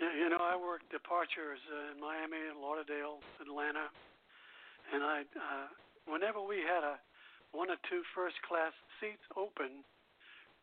Yeah, 0.00 0.10
you 0.18 0.26
know, 0.34 0.42
I 0.42 0.58
worked 0.58 0.90
departures 0.90 1.62
uh, 1.70 1.94
in 1.94 2.02
Miami, 2.02 2.42
Lauderdale, 2.58 3.22
Atlanta, 3.38 3.86
and 4.90 4.98
I, 4.98 5.22
uh, 5.38 5.70
whenever 6.10 6.42
we 6.42 6.58
had 6.58 6.82
a 6.82 6.98
one 7.54 7.70
or 7.70 7.78
two 7.86 8.02
first 8.10 8.34
class 8.42 8.74
seats 8.98 9.22
open, 9.38 9.86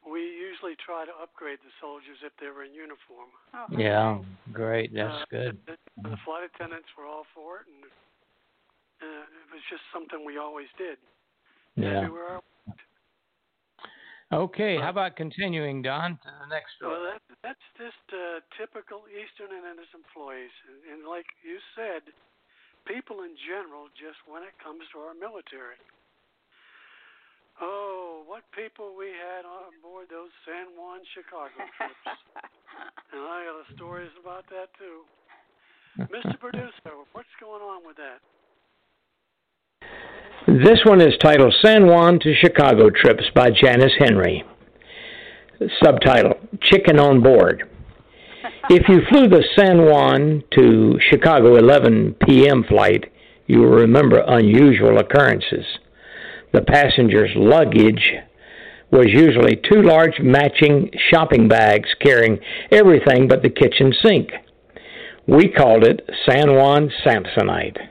we 0.04 0.20
usually 0.20 0.76
try 0.84 1.08
to 1.08 1.16
upgrade 1.24 1.64
the 1.64 1.72
soldiers 1.80 2.20
if 2.20 2.36
they 2.36 2.52
were 2.52 2.68
in 2.68 2.76
uniform. 2.76 3.32
Oh, 3.56 3.72
Yeah. 3.72 4.20
Great. 4.52 4.92
That's 4.92 5.24
Uh, 5.24 5.32
good. 5.32 5.56
The, 5.72 5.80
the 6.04 6.20
flight 6.28 6.44
attendants 6.44 6.92
were 7.00 7.08
all 7.08 7.24
for 7.32 7.64
it, 7.64 7.66
and 7.72 7.88
uh, 7.88 9.24
it 9.24 9.48
was 9.56 9.64
just 9.72 9.88
something 9.96 10.20
we 10.28 10.36
always 10.36 10.68
did. 10.76 11.00
Yeah. 11.80 12.04
Everywhere. 12.04 12.44
Okay. 14.30 14.78
How 14.78 14.94
about 14.94 15.18
continuing, 15.18 15.82
Don, 15.82 16.14
to 16.22 16.30
the 16.30 16.48
next 16.54 16.78
Well, 16.82 16.94
story? 16.94 17.18
that, 17.18 17.22
that's 17.42 17.68
just 17.82 18.06
uh, 18.14 18.46
typical 18.62 19.10
Eastern 19.10 19.50
and 19.50 19.82
its 19.82 19.90
employees, 19.98 20.54
and, 20.70 20.78
and 20.86 21.00
like 21.10 21.26
you 21.42 21.58
said, 21.74 22.06
people 22.86 23.26
in 23.26 23.34
general. 23.50 23.90
Just 23.98 24.22
when 24.30 24.46
it 24.46 24.54
comes 24.62 24.86
to 24.94 25.02
our 25.02 25.18
military. 25.18 25.82
Oh, 27.60 28.24
what 28.30 28.46
people 28.56 28.96
we 28.96 29.12
had 29.12 29.44
on 29.44 29.76
board 29.84 30.08
those 30.08 30.32
San 30.48 30.78
Juan 30.78 31.04
Chicago 31.12 31.52
trips. 31.76 32.06
and 33.12 33.20
I 33.26 33.44
got 33.50 33.66
stories 33.76 34.14
about 34.16 34.48
that 34.54 34.72
too. 34.80 35.04
Mr. 36.08 36.40
Producer, 36.40 36.96
what's 37.12 37.36
going 37.42 37.60
on 37.60 37.84
with 37.84 37.98
that? 38.00 38.24
This 40.48 40.80
one 40.86 41.02
is 41.02 41.18
titled 41.22 41.54
San 41.64 41.86
Juan 41.86 42.18
to 42.22 42.34
Chicago 42.34 42.90
Trips 42.90 43.26
by 43.36 43.52
Janice 43.52 43.92
Henry. 44.00 44.44
Subtitle 45.84 46.36
Chicken 46.62 47.00
on 47.00 47.22
Board. 47.22 47.64
If 48.70 48.88
you 48.88 49.02
flew 49.10 49.28
the 49.28 49.44
San 49.58 49.86
Juan 49.86 50.44
to 50.52 51.00
Chicago 51.10 51.56
11 51.56 52.18
p.m. 52.26 52.64
flight, 52.64 53.06
you 53.48 53.60
will 53.60 53.70
remember 53.70 54.24
unusual 54.28 55.00
occurrences. 55.00 55.66
The 56.54 56.62
passenger's 56.62 57.32
luggage 57.36 58.14
was 58.92 59.08
usually 59.08 59.56
two 59.56 59.82
large 59.82 60.20
matching 60.20 60.92
shopping 61.10 61.48
bags 61.48 61.90
carrying 62.00 62.40
everything 62.72 63.28
but 63.28 63.42
the 63.42 63.50
kitchen 63.50 63.92
sink. 64.04 64.30
We 65.28 65.50
called 65.50 65.84
it 65.84 66.08
San 66.28 66.54
Juan 66.54 66.92
Samsonite. 67.04 67.89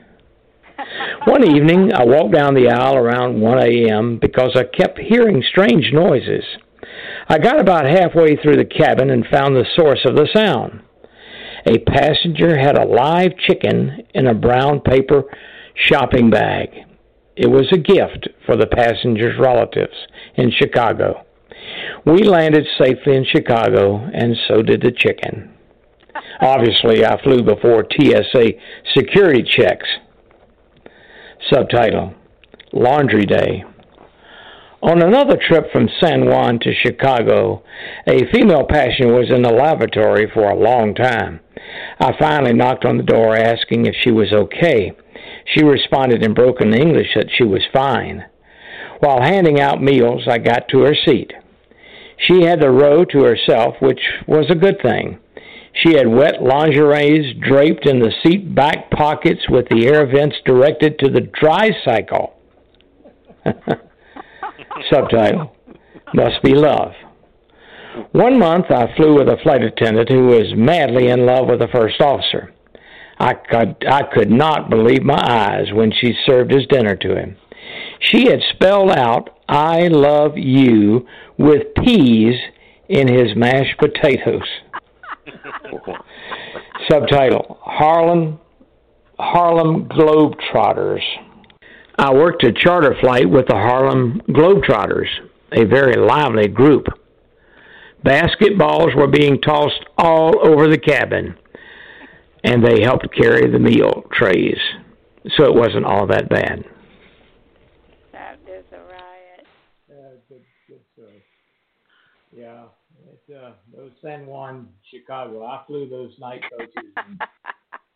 One 1.25 1.43
evening, 1.43 1.91
I 1.93 2.05
walked 2.05 2.33
down 2.33 2.53
the 2.53 2.69
aisle 2.69 2.95
around 2.95 3.41
1 3.41 3.59
a.m. 3.59 4.17
because 4.19 4.51
I 4.55 4.63
kept 4.63 4.99
hearing 4.99 5.43
strange 5.49 5.91
noises. 5.91 6.43
I 7.27 7.37
got 7.37 7.59
about 7.59 7.85
halfway 7.85 8.37
through 8.37 8.55
the 8.55 8.65
cabin 8.65 9.09
and 9.09 9.25
found 9.27 9.55
the 9.55 9.65
source 9.75 9.99
of 10.05 10.15
the 10.15 10.27
sound. 10.33 10.81
A 11.65 11.79
passenger 11.79 12.57
had 12.57 12.77
a 12.77 12.87
live 12.87 13.31
chicken 13.37 14.03
in 14.13 14.27
a 14.27 14.33
brown 14.33 14.79
paper 14.79 15.23
shopping 15.75 16.29
bag. 16.29 16.69
It 17.35 17.47
was 17.47 17.67
a 17.71 17.77
gift 17.77 18.29
for 18.45 18.55
the 18.55 18.67
passenger's 18.67 19.37
relatives 19.39 19.95
in 20.35 20.51
Chicago. 20.51 21.25
We 22.05 22.23
landed 22.23 22.65
safely 22.77 23.15
in 23.15 23.25
Chicago, 23.25 24.09
and 24.13 24.35
so 24.47 24.61
did 24.61 24.81
the 24.81 24.91
chicken. 24.91 25.53
Obviously, 26.41 27.05
I 27.05 27.21
flew 27.21 27.43
before 27.43 27.85
TSA 27.91 28.45
security 28.95 29.43
checks. 29.43 29.87
Subtitle 31.51 32.13
Laundry 32.73 33.25
Day. 33.25 33.63
On 34.81 35.01
another 35.01 35.35
trip 35.35 35.71
from 35.71 35.89
San 35.99 36.25
Juan 36.25 36.59
to 36.59 36.73
Chicago, 36.73 37.63
a 38.07 38.31
female 38.31 38.65
passenger 38.65 39.13
was 39.13 39.31
in 39.31 39.41
the 39.41 39.51
lavatory 39.51 40.29
for 40.33 40.49
a 40.49 40.59
long 40.59 40.93
time. 40.93 41.39
I 41.99 42.13
finally 42.19 42.53
knocked 42.53 42.85
on 42.85 42.97
the 42.97 43.03
door 43.03 43.35
asking 43.35 43.85
if 43.85 43.95
she 44.01 44.11
was 44.11 44.31
okay. 44.31 44.93
She 45.53 45.63
responded 45.63 46.23
in 46.23 46.33
broken 46.33 46.73
English 46.73 47.09
that 47.15 47.31
she 47.35 47.43
was 47.43 47.63
fine. 47.73 48.25
While 48.99 49.21
handing 49.21 49.59
out 49.59 49.81
meals, 49.81 50.27
I 50.29 50.37
got 50.37 50.67
to 50.69 50.81
her 50.81 50.95
seat. 51.05 51.33
She 52.27 52.43
had 52.43 52.61
the 52.61 52.69
row 52.69 53.05
to 53.05 53.23
herself, 53.23 53.75
which 53.81 54.01
was 54.27 54.45
a 54.49 54.55
good 54.55 54.81
thing. 54.81 55.19
She 55.81 55.93
had 55.95 56.07
wet 56.07 56.41
lingeries 56.41 57.35
draped 57.41 57.87
in 57.87 57.99
the 57.99 58.11
seat 58.23 58.53
back 58.53 58.89
pockets 58.91 59.41
with 59.49 59.67
the 59.69 59.87
air 59.87 60.05
vents 60.05 60.35
directed 60.45 60.99
to 60.99 61.09
the 61.09 61.21
dry 61.21 61.69
cycle. 61.85 62.35
Subtitle 64.91 65.55
Must 66.13 66.43
Be 66.43 66.53
Love. 66.53 66.91
One 68.11 68.39
month 68.39 68.65
I 68.69 68.93
flew 68.95 69.15
with 69.15 69.27
a 69.29 69.37
flight 69.41 69.63
attendant 69.63 70.09
who 70.09 70.27
was 70.27 70.53
madly 70.55 71.07
in 71.07 71.25
love 71.25 71.47
with 71.47 71.59
the 71.59 71.67
first 71.67 72.01
officer. 72.01 72.53
I 73.17 73.33
could, 73.33 73.83
I 73.89 74.03
could 74.03 74.31
not 74.31 74.69
believe 74.69 75.03
my 75.03 75.21
eyes 75.21 75.73
when 75.73 75.91
she 75.91 76.13
served 76.25 76.51
his 76.51 76.65
dinner 76.67 76.95
to 76.95 77.15
him. 77.15 77.37
She 77.99 78.29
had 78.29 78.39
spelled 78.53 78.91
out, 78.91 79.29
I 79.47 79.87
love 79.87 80.37
you, 80.37 81.05
with 81.37 81.73
peas 81.83 82.35
in 82.87 83.07
his 83.07 83.35
mashed 83.35 83.77
potatoes. 83.77 84.47
Subtitle 86.89 87.59
Harlem 87.61 88.39
Harlem 89.19 89.89
Globetrotters. 89.89 91.03
I 91.97 92.13
worked 92.13 92.43
a 92.45 92.53
charter 92.53 92.95
flight 93.01 93.29
with 93.29 93.47
the 93.47 93.55
Harlem 93.55 94.21
Globetrotters, 94.29 95.09
a 95.51 95.65
very 95.65 95.95
lively 95.97 96.47
group. 96.47 96.85
Basketballs 98.05 98.95
were 98.95 99.07
being 99.07 99.41
tossed 99.41 99.83
all 99.97 100.47
over 100.47 100.69
the 100.69 100.77
cabin, 100.77 101.35
and 102.45 102.65
they 102.65 102.81
helped 102.81 103.13
carry 103.13 103.51
the 103.51 103.59
meal 103.59 104.05
trays, 104.13 104.57
so 105.35 105.43
it 105.43 105.53
wasn't 105.53 105.85
all 105.85 106.07
that 106.07 106.29
bad. 106.29 106.63
That 108.13 108.39
is 108.47 108.63
a 108.71 108.77
riot. 108.77 109.45
Yeah, 109.89 109.95
good, 110.29 110.43
good 110.69 110.81
story. 110.93 111.23
Yeah, 112.33 112.63
it, 113.11 113.35
uh, 113.35 113.51
those 113.75 113.91
San 114.01 114.25
Juan, 114.25 114.69
Chicago. 114.89 115.45
I 115.45 115.63
flew 115.67 115.87
those 115.89 116.13
night 116.19 116.41
coaches, 116.49 116.91
and, 116.97 117.21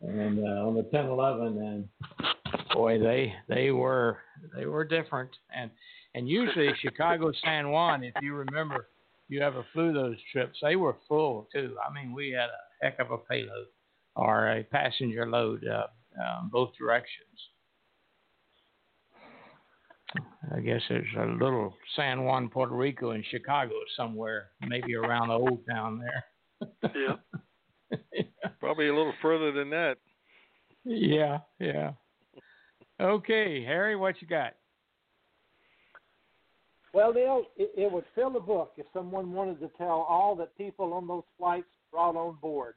and 0.02 0.38
uh, 0.38 0.66
on 0.66 0.74
the 0.74 0.82
1011, 0.82 1.58
and 1.58 1.88
boy, 2.72 2.98
they 2.98 3.34
they 3.48 3.70
were 3.70 4.18
they 4.56 4.66
were 4.66 4.84
different, 4.84 5.30
and 5.54 5.70
and 6.14 6.28
usually 6.28 6.70
Chicago 6.82 7.32
San 7.44 7.70
Juan, 7.70 8.02
if 8.02 8.14
you 8.22 8.34
remember, 8.34 8.88
you 9.28 9.40
ever 9.40 9.64
flew 9.72 9.92
those 9.92 10.16
trips, 10.32 10.58
they 10.62 10.76
were 10.76 10.96
full 11.08 11.48
too. 11.52 11.76
I 11.86 11.92
mean, 11.92 12.12
we 12.12 12.30
had 12.30 12.48
a 12.48 12.84
heck 12.84 12.98
of 12.98 13.10
a 13.10 13.18
payload 13.18 13.66
or 14.16 14.48
a 14.48 14.62
passenger 14.64 15.28
load 15.28 15.64
uh, 15.66 15.86
um, 16.22 16.50
both 16.52 16.70
directions. 16.78 17.18
I 20.54 20.60
guess 20.60 20.80
there's 20.88 21.06
a 21.18 21.26
little 21.44 21.74
San 21.96 22.24
Juan, 22.24 22.48
Puerto 22.48 22.74
Rico, 22.74 23.12
in 23.12 23.24
Chicago 23.30 23.74
somewhere, 23.96 24.50
maybe 24.68 24.94
around 24.94 25.28
the 25.28 25.34
old 25.34 25.64
town 25.68 25.98
there. 25.98 26.24
Yeah. 26.94 27.16
Probably 28.60 28.88
a 28.88 28.94
little 28.94 29.14
further 29.20 29.52
than 29.52 29.70
that. 29.70 29.98
Yeah, 30.84 31.38
yeah. 31.58 31.92
Okay, 33.00 33.64
Harry, 33.64 33.96
what 33.96 34.20
you 34.20 34.28
got? 34.28 34.54
Well, 36.92 37.12
Neil, 37.12 37.42
it, 37.56 37.72
it 37.76 37.90
would 37.90 38.04
fill 38.14 38.36
a 38.36 38.40
book 38.40 38.74
if 38.76 38.86
someone 38.92 39.32
wanted 39.32 39.58
to 39.60 39.70
tell 39.76 40.06
all 40.08 40.36
that 40.36 40.56
people 40.56 40.92
on 40.92 41.08
those 41.08 41.24
flights 41.36 41.66
brought 41.90 42.14
on 42.16 42.36
board. 42.40 42.74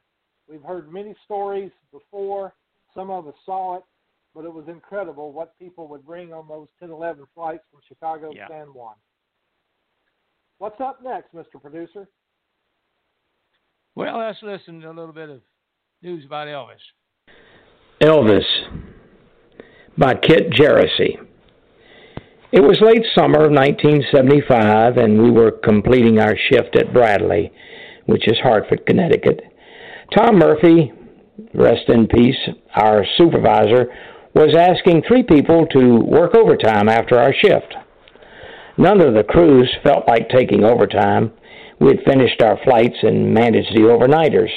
We've 0.48 0.62
heard 0.62 0.92
many 0.92 1.14
stories 1.24 1.70
before. 1.92 2.54
Some 2.94 3.10
of 3.10 3.28
us 3.28 3.34
saw 3.46 3.76
it, 3.76 3.84
but 4.34 4.44
it 4.44 4.52
was 4.52 4.64
incredible 4.66 5.32
what 5.32 5.56
people 5.58 5.86
would 5.88 6.04
bring 6.04 6.32
on 6.32 6.48
those 6.48 6.66
10, 6.80 6.90
11 6.90 7.26
flights 7.34 7.62
from 7.70 7.80
Chicago 7.86 8.32
Yeah. 8.34 8.46
to 8.46 8.52
San 8.52 8.66
Juan. 8.68 8.94
What's 10.58 10.80
up 10.80 11.00
next, 11.04 11.32
Mr. 11.34 11.60
Producer? 11.60 12.08
Well, 13.98 14.18
let's 14.18 14.38
listen 14.44 14.80
to 14.82 14.90
a 14.90 14.94
little 14.94 15.12
bit 15.12 15.28
of 15.28 15.40
news 16.02 16.24
about 16.24 16.46
Elvis. 16.46 16.78
Elvis 18.00 18.44
by 19.98 20.14
Kit 20.14 20.52
Jersey. 20.52 21.18
It 22.52 22.60
was 22.60 22.78
late 22.80 23.04
summer 23.18 23.46
of 23.46 23.50
1975, 23.50 24.98
and 24.98 25.20
we 25.20 25.32
were 25.32 25.50
completing 25.50 26.20
our 26.20 26.36
shift 26.48 26.76
at 26.76 26.94
Bradley, 26.94 27.50
which 28.06 28.28
is 28.28 28.38
Hartford, 28.40 28.86
Connecticut. 28.86 29.40
Tom 30.16 30.38
Murphy, 30.38 30.92
rest 31.52 31.88
in 31.88 32.06
peace, 32.06 32.38
our 32.76 33.04
supervisor, 33.16 33.88
was 34.32 34.54
asking 34.56 35.02
three 35.08 35.24
people 35.24 35.66
to 35.72 35.96
work 35.96 36.36
overtime 36.36 36.88
after 36.88 37.18
our 37.18 37.34
shift. 37.34 37.74
None 38.76 39.00
of 39.00 39.14
the 39.14 39.24
crews 39.24 39.68
felt 39.82 40.06
like 40.06 40.28
taking 40.28 40.62
overtime. 40.62 41.32
We 41.80 41.88
had 41.88 42.04
finished 42.06 42.42
our 42.42 42.58
flights 42.64 42.96
and 43.02 43.32
managed 43.32 43.74
the 43.74 43.82
overnighters. 43.82 44.50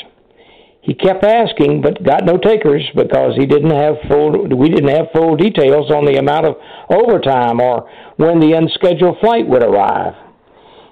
He 0.82 0.96
kept 0.96 1.24
asking, 1.24 1.82
but 1.82 2.04
got 2.04 2.26
no 2.26 2.38
takers 2.38 2.84
because 2.96 3.36
he 3.38 3.46
didn't 3.46 3.70
have 3.70 3.96
full. 4.10 4.48
We 4.48 4.70
didn't 4.70 4.96
have 4.96 5.12
full 5.14 5.36
details 5.36 5.92
on 5.92 6.06
the 6.06 6.18
amount 6.18 6.48
of 6.48 6.56
overtime 6.90 7.62
or 7.62 7.88
when 8.18 8.40
the 8.40 8.54
unscheduled 8.54 9.20
flight 9.20 9.48
would 9.48 9.64
arrive. 9.64 10.16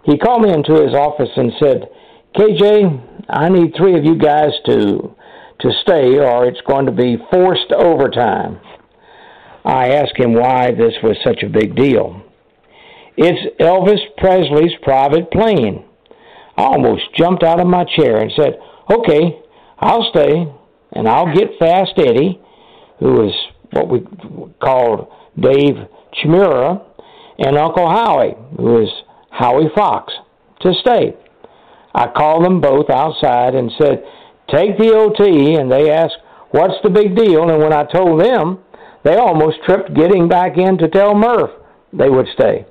He 0.04 0.18
called 0.18 0.44
me 0.44 0.54
into 0.54 0.74
his 0.74 0.94
office 0.94 1.32
and 1.36 1.52
said, 1.60 1.89
"KJ, 2.36 3.00
I 3.30 3.50
need 3.50 3.76
three 3.76 3.98
of 3.98 4.06
you 4.06 4.15
guys 4.15 4.52
to 4.68 5.15
to 5.60 5.72
stay, 5.82 6.20
or 6.20 6.46
it's 6.46 6.62
going 6.62 6.86
to 6.86 6.92
be 6.92 7.18
forced 7.32 7.72
overtime." 7.72 8.60
I 9.65 9.89
asked 9.89 10.18
him 10.18 10.34
why 10.34 10.72
this 10.72 10.94
was 11.02 11.18
such 11.24 11.42
a 11.42 11.50
big 11.50 11.76
deal. 11.76 12.22
It's 13.18 13.56
Elvis 13.60 14.02
Presley's 14.18 14.76
private 14.84 15.30
plane. 15.32 15.84
I 16.60 16.63
almost 16.63 17.04
jumped 17.17 17.43
out 17.43 17.60
of 17.60 17.67
my 17.67 17.86
chair 17.86 18.17
and 18.17 18.32
said, 18.36 18.60
"Okay." 18.91 19.39
I'll 19.82 20.04
stay, 20.10 20.45
and 20.91 21.08
I'll 21.08 21.34
get 21.34 21.58
Fast 21.58 21.93
Eddie, 21.98 22.39
who 23.00 23.28
is 23.28 23.34
what 23.72 23.88
we 23.88 24.06
called 24.62 25.08
Dave 25.39 25.78
Chimura, 26.15 26.82
and 27.38 27.58
Uncle 27.58 27.89
Howie, 27.89 28.36
who 28.58 28.82
is 28.82 28.89
Howie 29.30 29.69
Fox, 29.74 30.13
to 30.62 30.74
stay. 30.82 31.15
I 31.95 32.08
called 32.08 32.43
them 32.43 32.60
both 32.60 32.89
outside 32.89 33.56
and 33.56 33.72
said, 33.80 34.04
Take 34.50 34.78
the 34.78 34.93
OT, 34.93 35.56
and 35.56 35.72
they 35.72 35.89
asked, 35.91 36.17
What's 36.52 36.82
the 36.84 36.89
big 36.89 37.15
deal? 37.15 37.50
And 37.50 37.62
when 37.62 37.72
I 37.72 37.84
told 37.86 38.22
them, 38.22 38.60
they 39.04 39.15
almost 39.15 39.63
tripped 39.65 39.93
getting 39.93 40.28
back 40.28 40.58
in 40.58 40.78
to 40.80 40.89
tell 40.89 41.15
Murph 41.15 41.52
they 41.93 42.10
would 42.10 42.28
stay. 42.34 42.65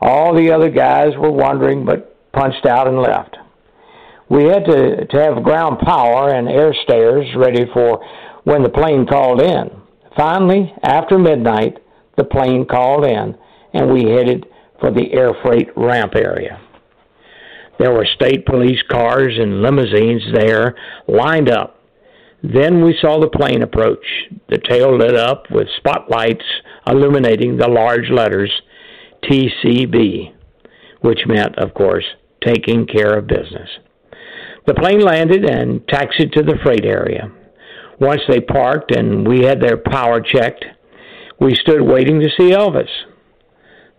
All 0.00 0.34
the 0.34 0.50
other 0.50 0.70
guys 0.70 1.16
were 1.16 1.30
wondering, 1.30 1.84
but 1.84 2.17
punched 2.32 2.66
out 2.66 2.88
and 2.88 3.00
left. 3.00 3.36
We 4.28 4.44
had 4.44 4.64
to, 4.66 5.06
to 5.06 5.22
have 5.22 5.42
ground 5.42 5.78
power 5.80 6.34
and 6.34 6.48
air 6.48 6.74
stairs 6.84 7.26
ready 7.36 7.64
for 7.72 8.04
when 8.44 8.62
the 8.62 8.68
plane 8.68 9.06
called 9.06 9.40
in. 9.40 9.70
Finally, 10.16 10.74
after 10.82 11.18
midnight, 11.18 11.78
the 12.16 12.24
plane 12.24 12.66
called 12.66 13.04
in, 13.04 13.36
and 13.72 13.92
we 13.92 14.10
headed 14.10 14.46
for 14.80 14.90
the 14.90 15.12
air 15.12 15.32
freight 15.42 15.68
ramp 15.76 16.14
area. 16.14 16.60
There 17.78 17.92
were 17.92 18.06
state 18.16 18.44
police 18.44 18.82
cars 18.90 19.32
and 19.38 19.62
limousines 19.62 20.22
there 20.34 20.74
lined 21.06 21.48
up. 21.48 21.76
Then 22.42 22.84
we 22.84 22.96
saw 23.00 23.20
the 23.20 23.28
plane 23.28 23.62
approach, 23.62 24.04
the 24.48 24.58
tail 24.58 24.96
lit 24.96 25.16
up 25.16 25.44
with 25.50 25.68
spotlights 25.76 26.44
illuminating 26.86 27.56
the 27.56 27.68
large 27.68 28.10
letters 28.10 28.50
TCB, 29.24 30.32
which 31.00 31.26
meant, 31.26 31.58
of 31.58 31.74
course, 31.74 32.04
taking 32.44 32.86
care 32.86 33.16
of 33.16 33.26
business. 33.26 33.68
The 34.66 34.74
plane 34.74 35.00
landed 35.00 35.48
and 35.48 35.86
taxied 35.88 36.32
to 36.32 36.42
the 36.42 36.58
freight 36.62 36.84
area. 36.84 37.32
Once 38.00 38.20
they 38.28 38.40
parked 38.40 38.94
and 38.94 39.26
we 39.26 39.44
had 39.44 39.60
their 39.60 39.76
power 39.76 40.20
checked, 40.20 40.64
we 41.40 41.54
stood 41.54 41.82
waiting 41.82 42.20
to 42.20 42.30
see 42.38 42.52
Elvis. 42.52 42.90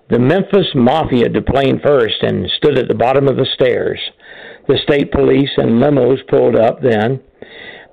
The 0.10 0.20
Memphis 0.20 0.68
Mafia 0.74 1.30
deplaned 1.30 1.82
first 1.84 2.22
and 2.22 2.50
stood 2.58 2.78
at 2.78 2.88
the 2.88 2.96
bottom 2.96 3.28
of 3.28 3.38
the 3.38 3.48
stairs. 3.54 4.00
The 4.68 4.78
state 4.84 5.12
police 5.12 5.52
and 5.58 5.82
limos 5.82 6.28
pulled 6.28 6.56
up 6.56 6.82
then. 6.82 7.22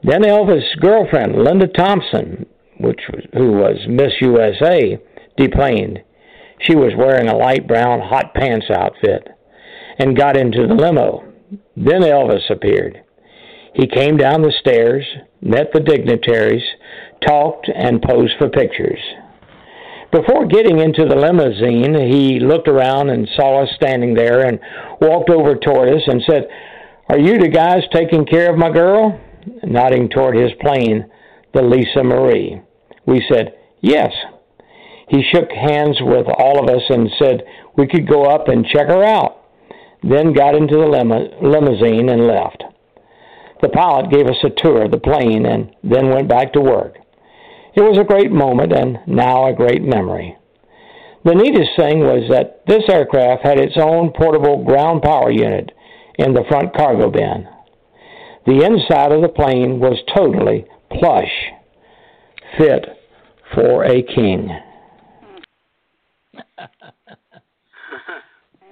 Then 0.03 0.23
Elvis' 0.23 0.81
girlfriend, 0.81 1.37
Linda 1.37 1.66
Thompson, 1.69 2.47
which 2.81 3.01
was, 3.12 3.25
who 3.35 3.53
was 3.53 3.77
Miss 3.88 4.12
USA, 4.21 4.99
deplaned. 5.37 6.01
She 6.61 6.75
was 6.75 6.92
wearing 6.97 7.29
a 7.29 7.37
light 7.37 7.66
brown 7.66 8.01
hot 8.01 8.35
pants 8.35 8.66
outfit 8.71 9.29
and 9.99 10.16
got 10.16 10.37
into 10.37 10.66
the 10.66 10.75
limo. 10.75 11.33
Then 11.77 12.03
Elvis 12.03 12.51
appeared. 12.51 13.03
He 13.75 13.87
came 13.87 14.16
down 14.16 14.42
the 14.42 14.55
stairs, 14.61 15.05
met 15.42 15.69
the 15.73 15.81
dignitaries, 15.81 16.62
talked, 17.27 17.69
and 17.75 18.01
posed 18.01 18.33
for 18.38 18.49
pictures. 18.49 19.01
Before 20.12 20.47
getting 20.47 20.81
into 20.81 21.05
the 21.05 21.16
limousine, 21.16 21.95
he 22.11 22.40
looked 22.40 22.69
around 22.69 23.11
and 23.11 23.29
saw 23.37 23.62
us 23.62 23.69
standing 23.77 24.14
there 24.14 24.47
and 24.47 24.59
walked 25.01 25.29
over 25.29 25.57
toward 25.57 25.90
us 25.90 26.03
and 26.07 26.23
said, 26.27 26.49
Are 27.09 27.19
you 27.19 27.38
the 27.38 27.49
guys 27.49 27.83
taking 27.92 28.25
care 28.25 28.51
of 28.51 28.59
my 28.59 28.71
girl? 28.71 29.21
Nodding 29.62 30.09
toward 30.09 30.37
his 30.37 30.53
plane, 30.61 31.11
the 31.53 31.62
Lisa 31.62 32.03
Marie. 32.03 32.61
We 33.05 33.25
said, 33.31 33.55
Yes. 33.83 34.12
He 35.09 35.23
shook 35.33 35.51
hands 35.51 35.99
with 36.01 36.27
all 36.38 36.59
of 36.62 36.75
us 36.75 36.83
and 36.88 37.11
said 37.19 37.45
we 37.77 37.87
could 37.87 38.09
go 38.09 38.25
up 38.25 38.49
and 38.49 38.66
check 38.66 38.88
her 38.88 39.05
out 39.05 39.47
then 40.09 40.33
got 40.33 40.55
into 40.55 40.77
the 40.77 40.87
limo- 40.87 41.31
limousine 41.42 42.09
and 42.09 42.27
left. 42.27 42.62
The 43.62 43.69
pilot 43.71 44.11
gave 44.11 44.27
us 44.27 44.45
a 44.45 44.51
tour 44.51 44.85
of 44.85 44.90
the 44.90 44.99
plane 44.99 45.47
and 45.47 45.75
then 45.83 46.11
went 46.11 46.29
back 46.29 46.53
to 46.53 46.61
work. 46.61 46.97
It 47.75 47.83
was 47.83 47.99
a 47.99 48.05
great 48.05 48.31
moment 48.31 48.73
and 48.73 48.99
now 49.07 49.47
a 49.47 49.53
great 49.53 49.83
memory. 49.83 50.37
The 51.25 51.35
neatest 51.35 51.71
thing 51.77 52.01
was 52.01 52.29
that 52.31 52.64
this 52.66 52.85
aircraft 52.88 53.45
had 53.45 53.59
its 53.59 53.77
own 53.77 54.12
portable 54.12 54.64
ground 54.64 55.03
power 55.03 55.31
unit 55.31 55.73
in 56.19 56.35
the 56.35 56.45
front 56.49 56.75
cargo 56.77 57.11
bin. 57.11 57.49
The 58.47 58.64
inside 58.64 59.11
of 59.11 59.23
the 59.23 59.29
plane 59.29 59.81
was 59.81 59.99
totally 60.14 60.66
plush, 60.90 61.33
fit 62.57 62.87
for 63.55 63.85
a 63.85 64.03
king. 64.03 64.51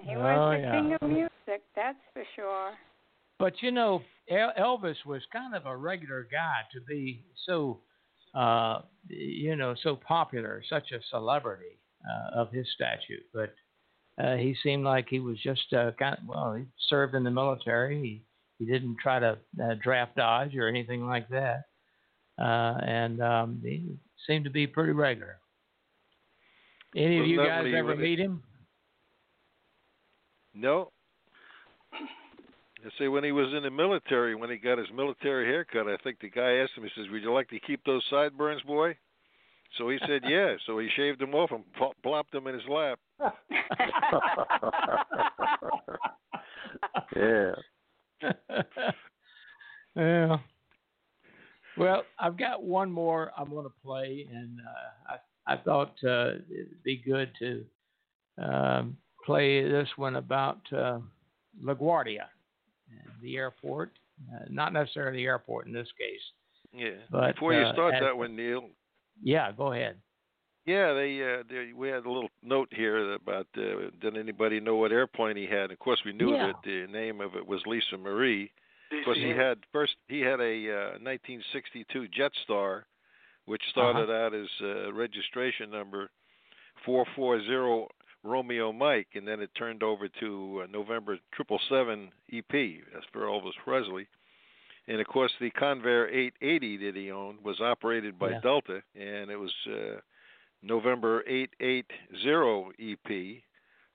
He 0.06 0.16
was 0.16 0.36
Oh, 0.38 0.50
the 0.50 0.58
yeah. 0.58 0.72
king 0.72 0.92
of 0.92 1.02
music, 1.02 1.62
that's 1.74 1.98
for 2.12 2.24
sure. 2.44 2.72
But 3.38 3.54
you 3.60 3.70
know, 3.70 4.02
El- 4.30 4.52
Elvis 4.58 5.04
was 5.06 5.22
kind 5.32 5.54
of 5.54 5.66
a 5.66 5.76
regular 5.76 6.26
guy 6.30 6.60
to 6.72 6.80
be 6.80 7.24
so, 7.46 7.80
uh, 8.34 8.80
you 9.08 9.56
know, 9.56 9.74
so 9.82 9.96
popular, 9.96 10.62
such 10.68 10.92
a 10.92 11.00
celebrity 11.10 11.78
uh, 12.08 12.40
of 12.40 12.52
his 12.52 12.66
statute. 12.74 13.24
But 13.32 13.54
uh, 14.22 14.36
he 14.36 14.56
seemed 14.62 14.84
like 14.84 15.06
he 15.08 15.20
was 15.20 15.38
just 15.42 15.72
uh, 15.72 15.90
kind. 15.98 16.16
Of, 16.18 16.28
well, 16.28 16.54
he 16.54 16.64
served 16.88 17.14
in 17.14 17.24
the 17.24 17.30
military. 17.30 18.00
He 18.00 18.22
he 18.58 18.70
didn't 18.70 18.98
try 19.02 19.18
to 19.18 19.38
uh, 19.62 19.74
draft 19.82 20.16
dodge 20.16 20.54
or 20.54 20.68
anything 20.68 21.06
like 21.06 21.28
that, 21.30 21.64
uh, 22.40 22.78
and 22.86 23.20
um, 23.20 23.60
he 23.62 23.96
seemed 24.26 24.44
to 24.44 24.50
be 24.50 24.66
pretty 24.66 24.92
regular. 24.92 25.38
Any 26.96 27.18
of 27.18 27.26
you 27.26 27.38
guys 27.38 27.66
ever 27.76 27.96
meet 27.96 28.20
him? 28.20 28.44
No. 30.54 30.92
I 32.84 32.88
say 32.98 33.08
when 33.08 33.24
he 33.24 33.32
was 33.32 33.52
in 33.56 33.62
the 33.62 33.70
military, 33.70 34.34
when 34.34 34.50
he 34.50 34.56
got 34.58 34.76
his 34.78 34.88
military 34.94 35.46
haircut, 35.46 35.88
I 35.88 35.96
think 36.02 36.20
the 36.20 36.28
guy 36.28 36.56
asked 36.56 36.72
him, 36.76 36.84
he 36.84 36.90
says, 36.94 37.10
"Would 37.10 37.22
you 37.22 37.32
like 37.32 37.48
to 37.48 37.58
keep 37.60 37.82
those 37.84 38.04
sideburns, 38.10 38.62
boy?" 38.62 38.96
So 39.78 39.88
he 39.88 39.98
said, 40.06 40.22
"Yeah." 40.28 40.56
So 40.66 40.78
he 40.78 40.88
shaved 40.96 41.20
them 41.20 41.34
off 41.34 41.50
and 41.50 41.64
plop- 41.74 41.96
plopped 42.02 42.32
them 42.32 42.46
in 42.46 42.54
his 42.54 42.68
lap. 42.68 42.98
yeah. 47.16 47.52
yeah. 49.96 50.36
Well, 51.76 52.02
I've 52.18 52.36
got 52.36 52.62
one 52.62 52.90
more 52.90 53.32
I'm 53.36 53.50
going 53.50 53.64
to 53.64 53.72
play, 53.82 54.26
and 54.32 54.60
uh, 54.60 55.14
I 55.14 55.16
I 55.46 55.56
thought 55.56 55.94
uh, 56.04 56.34
it'd 56.50 56.82
be 56.84 56.96
good 56.98 57.30
to 57.38 57.64
um, 58.38 58.96
play 59.24 59.68
this 59.68 59.88
one 59.96 60.16
about 60.16 60.60
uh, 60.72 60.98
LaGuardia, 61.62 62.26
the 63.22 63.36
airport. 63.36 63.92
Uh, 64.32 64.44
not 64.48 64.72
necessarily 64.72 65.18
the 65.18 65.24
airport 65.26 65.66
in 65.66 65.72
this 65.72 65.88
case. 65.98 66.20
Yeah. 66.72 67.00
But, 67.10 67.34
Before 67.34 67.52
you 67.52 67.66
uh, 67.66 67.72
start 67.72 67.94
at- 67.94 68.00
that 68.02 68.16
one, 68.16 68.36
Neil. 68.36 68.68
Yeah, 69.22 69.52
go 69.52 69.72
ahead. 69.72 69.96
Yeah, 70.66 70.94
they, 70.94 71.20
uh, 71.22 71.42
they 71.48 71.72
we 71.74 71.88
had 71.88 72.06
a 72.06 72.10
little 72.10 72.30
note 72.42 72.68
here 72.72 73.12
about 73.14 73.46
uh, 73.56 73.90
did 74.00 74.16
anybody 74.16 74.60
know 74.60 74.76
what 74.76 74.92
airplane 74.92 75.36
he 75.36 75.46
had? 75.46 75.70
Of 75.70 75.78
course, 75.78 76.00
we 76.06 76.12
knew 76.14 76.32
Yeah. 76.32 76.46
that 76.48 76.56
the 76.64 76.86
name 76.90 77.20
of 77.20 77.34
it 77.36 77.46
was 77.46 77.60
Lisa 77.66 77.98
Marie. 77.98 78.50
Of 78.90 79.04
course, 79.04 79.18
he 79.18 79.28
had 79.30 79.58
first 79.72 79.96
he 80.08 80.20
had 80.20 80.40
a 80.40 80.54
uh, 80.70 80.98
1962 81.02 82.06
Jetstar, 82.18 82.84
which 83.44 83.62
started 83.70 84.10
out 84.10 84.32
as 84.34 84.46
uh, 84.62 84.90
registration 84.92 85.70
number 85.70 86.10
440 86.86 87.88
Romeo 88.24 88.72
Mike, 88.72 89.08
and 89.14 89.28
then 89.28 89.40
it 89.40 89.50
turned 89.56 89.82
over 89.82 90.08
to 90.20 90.62
uh, 90.64 90.66
November 90.72 91.18
triple 91.34 91.60
seven 91.68 92.10
EP. 92.32 92.44
That's 92.50 93.06
for 93.12 93.22
Elvis 93.22 93.52
Presley. 93.64 94.08
And 94.88 95.00
of 95.00 95.06
course, 95.06 95.32
the 95.40 95.50
Convair 95.52 96.08
880 96.10 96.76
that 96.86 96.96
he 96.96 97.10
owned 97.10 97.38
was 97.42 97.60
operated 97.60 98.18
by 98.18 98.30
Yeah. 98.30 98.40
Delta, 98.40 98.82
and 98.94 99.30
it 99.30 99.36
was 99.36 99.52
uh, 99.66 100.00
November 100.62 101.22
880 101.26 101.84
EP. 102.80 103.42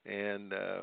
And 0.06 0.52
uh, 0.52 0.82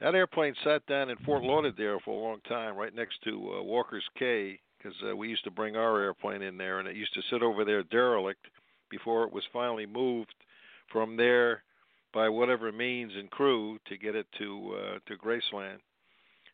that 0.00 0.14
airplane 0.14 0.54
sat 0.62 0.84
down 0.86 1.10
in 1.10 1.16
Fort 1.18 1.42
Lauderdale 1.42 1.98
for 2.04 2.18
a 2.18 2.22
long 2.28 2.40
time, 2.48 2.76
right 2.76 2.94
next 2.94 3.22
to 3.24 3.54
uh, 3.58 3.62
Walker's 3.62 4.04
Cay, 4.18 4.60
because 4.78 4.96
uh, 5.08 5.16
we 5.16 5.28
used 5.28 5.44
to 5.44 5.50
bring 5.50 5.76
our 5.76 6.00
airplane 6.00 6.42
in 6.42 6.56
there, 6.56 6.78
and 6.78 6.88
it 6.88 6.96
used 6.96 7.14
to 7.14 7.22
sit 7.30 7.42
over 7.42 7.64
there 7.64 7.82
derelict 7.82 8.46
before 8.88 9.24
it 9.24 9.32
was 9.32 9.44
finally 9.52 9.86
moved 9.86 10.34
from 10.92 11.16
there 11.16 11.62
by 12.12 12.28
whatever 12.28 12.72
means 12.72 13.12
and 13.16 13.30
crew 13.30 13.78
to 13.88 13.96
get 13.96 14.14
it 14.16 14.26
to 14.38 14.76
uh, 14.76 14.98
to 15.06 15.16
Graceland. 15.16 15.78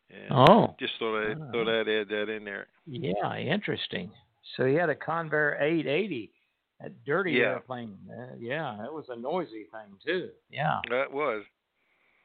And 0.09 0.31
Oh. 0.31 0.75
just 0.79 0.93
thought 0.99 1.17
I 1.31 1.33
thought 1.51 1.67
I'd 1.67 1.89
add 1.89 2.07
that 2.09 2.29
in 2.29 2.43
there. 2.45 2.67
Yeah, 2.85 3.35
interesting. 3.37 4.11
So 4.55 4.65
he 4.65 4.75
had 4.75 4.89
a 4.89 4.95
Convair 4.95 5.59
880, 5.61 6.31
that 6.79 7.03
dirty 7.05 7.33
Yeah. 7.33 7.55
airplane. 7.55 7.97
Uh, 8.09 8.35
yeah, 8.39 8.77
that 8.79 8.93
was 8.93 9.09
a 9.09 9.15
noisy 9.17 9.65
thing 9.65 9.97
too. 10.05 10.29
Yeah. 10.49 10.79
That 10.89 11.11
was. 11.11 11.43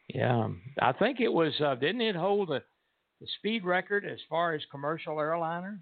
Yeah, 0.09 0.49
I 0.81 0.93
think 0.93 1.21
it 1.21 1.33
was. 1.33 1.59
Uh, 1.61 1.75
didn't 1.75 2.03
it 2.03 2.15
hold 2.15 2.49
the, 2.51 2.63
the 3.21 3.27
speed 3.39 3.65
record 3.65 4.05
as 4.05 4.21
far 4.29 4.53
as 4.53 4.63
commercial 4.71 5.17
airliners? 5.17 5.81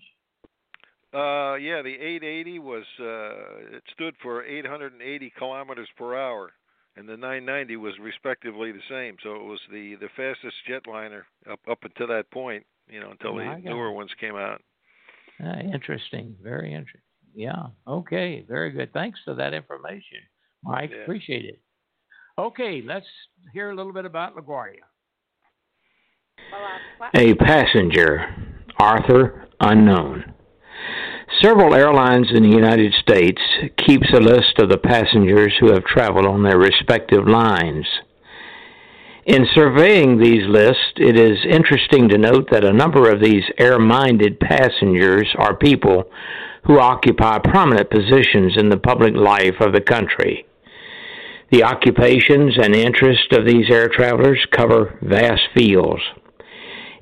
Uh, 1.13 1.57
yeah, 1.57 1.83
the 1.83 1.93
880 1.99 2.61
was 2.61 2.85
uh, 3.01 3.77
it 3.77 3.83
stood 3.93 4.15
for 4.23 4.45
880 4.45 5.31
kilometers 5.37 5.89
per 5.97 6.15
hour, 6.17 6.53
and 6.97 7.09
the 7.09 7.17
990 7.17 7.77
was 7.77 7.95
respectively 8.01 8.73
the 8.73 8.81
same. 8.89 9.17
So 9.23 9.37
it 9.37 9.43
was 9.45 9.61
the 9.71 9.97
the 9.97 10.09
fastest 10.17 10.57
jetliner 10.69 11.23
up 11.51 11.61
up 11.71 11.85
until 11.85 12.09
that 12.09 12.31
point. 12.31 12.65
You 12.89 13.01
know, 13.01 13.11
until 13.13 13.35
My 13.35 13.57
the 13.57 13.63
God. 13.63 13.65
newer 13.71 13.93
ones 13.93 14.11
came 14.21 14.35
out. 14.37 14.61
Uh, 15.43 15.61
interesting. 15.73 16.37
Very 16.43 16.73
interesting. 16.75 17.01
Yeah. 17.35 17.67
Okay. 17.87 18.45
Very 18.49 18.71
good. 18.73 18.93
Thanks 18.93 19.21
for 19.25 19.35
that 19.35 19.55
information, 19.55 20.19
Mike. 20.65 20.91
Yeah. 20.93 21.03
Appreciate 21.03 21.45
it. 21.45 21.61
Okay, 22.39 22.83
let's 22.85 23.07
hear 23.53 23.71
a 23.71 23.75
little 23.77 23.93
bit 23.93 24.05
about 24.07 24.35
LaGuardia. 24.35 24.77
Well, 26.51 26.65
uh, 26.65 26.69
what- 26.99 27.11
A 27.15 27.35
passenger, 27.35 28.35
Arthur 28.79 29.49
unknown. 29.61 30.35
Several 31.39 31.75
airlines 31.75 32.27
in 32.35 32.43
the 32.43 32.57
United 32.57 32.93
States 32.95 33.41
keeps 33.87 34.09
a 34.13 34.21
list 34.21 34.59
of 34.59 34.69
the 34.69 34.77
passengers 34.77 35.55
who 35.61 35.73
have 35.73 35.85
traveled 35.85 36.27
on 36.27 36.43
their 36.43 36.59
respective 36.59 37.27
lines. 37.27 37.87
In 39.25 39.47
surveying 39.55 40.19
these 40.19 40.43
lists, 40.49 40.95
it 40.97 41.17
is 41.17 41.39
interesting 41.49 42.09
to 42.09 42.19
note 42.19 42.49
that 42.51 42.65
a 42.65 42.73
number 42.73 43.09
of 43.09 43.23
these 43.23 43.45
air 43.59 43.79
minded 43.79 44.41
passengers 44.41 45.29
are 45.39 45.57
people 45.57 46.11
who 46.67 46.81
occupy 46.81 47.39
prominent 47.39 47.89
positions 47.91 48.57
in 48.57 48.69
the 48.69 48.77
public 48.77 49.15
life 49.15 49.61
of 49.61 49.73
the 49.73 49.81
country. 49.81 50.45
The 51.53 51.63
occupations 51.63 52.59
and 52.59 52.75
interests 52.75 53.29
of 53.33 53.47
these 53.47 53.71
air 53.71 53.89
travelers 53.89 54.45
cover 54.51 54.99
vast 55.01 55.43
fields. 55.57 56.03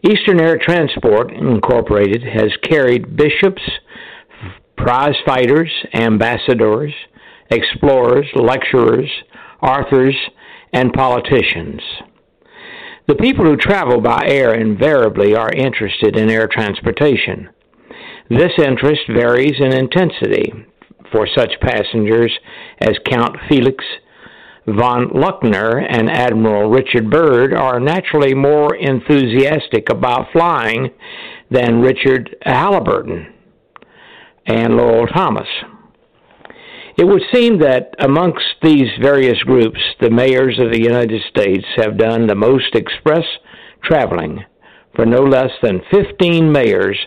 Eastern 0.03 0.41
Air 0.41 0.59
Transport 0.59 1.33
Incorporated 1.33 2.23
has 2.23 2.53
carried 2.63 3.17
bishops, 3.17 3.63
prize 4.79 5.17
fighters, 5.27 5.71
ambassadors, 5.93 6.93
explorers, 7.51 8.27
lecturers, 8.35 9.11
authors, 9.63 10.17
and 10.73 10.93
politicians. 10.93 11.81
The 13.07 13.17
people 13.17 13.45
who 13.45 13.57
travel 13.57 14.01
by 14.01 14.25
air 14.27 14.55
invariably 14.55 15.35
are 15.35 15.51
interested 15.53 16.17
in 16.17 16.31
air 16.31 16.47
transportation. 16.47 17.49
This 18.29 18.53
interest 18.59 19.03
varies 19.09 19.55
in 19.59 19.73
intensity 19.73 20.53
for 21.11 21.27
such 21.35 21.61
passengers 21.63 22.33
as 22.81 22.99
Count 23.07 23.37
Felix 23.49 23.83
von 24.67 25.09
Luckner 25.09 25.83
and 25.89 26.11
Admiral 26.11 26.71
Richard 26.71 27.11
Byrd 27.11 27.55
are 27.55 27.81
naturally 27.81 28.35
more 28.35 28.77
enthusiastic 28.77 29.91
about 29.91 30.31
flying 30.33 30.91
than 31.51 31.81
Richard 31.81 32.37
Halliburton 32.43 33.33
and 34.49 34.77
Lowell 34.77 35.07
Thomas. 35.07 35.47
It 36.97 37.05
would 37.05 37.23
seem 37.33 37.61
that 37.61 37.95
amongst 38.01 38.57
these 38.61 38.89
various 39.01 39.39
groups, 39.45 39.79
the 40.01 40.11
mayors 40.11 40.59
of 40.59 40.73
the 40.73 40.83
United 40.83 41.23
States 41.29 41.65
have 41.77 41.97
done 41.97 42.27
the 42.27 42.35
most 42.35 42.75
express 42.75 43.25
traveling, 43.85 44.45
for 44.97 45.07
no 45.07 45.23
less 45.23 45.53
than 45.63 45.81
15 45.93 46.51
mayors 46.51 46.99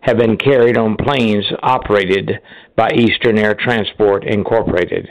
have 0.00 0.18
been 0.18 0.36
carried 0.36 0.76
on 0.76 0.96
planes 0.96 1.44
operated 1.62 2.32
by 2.76 2.90
Eastern 2.90 3.38
Air 3.38 3.54
Transport 3.54 4.24
Incorporated. 4.24 5.08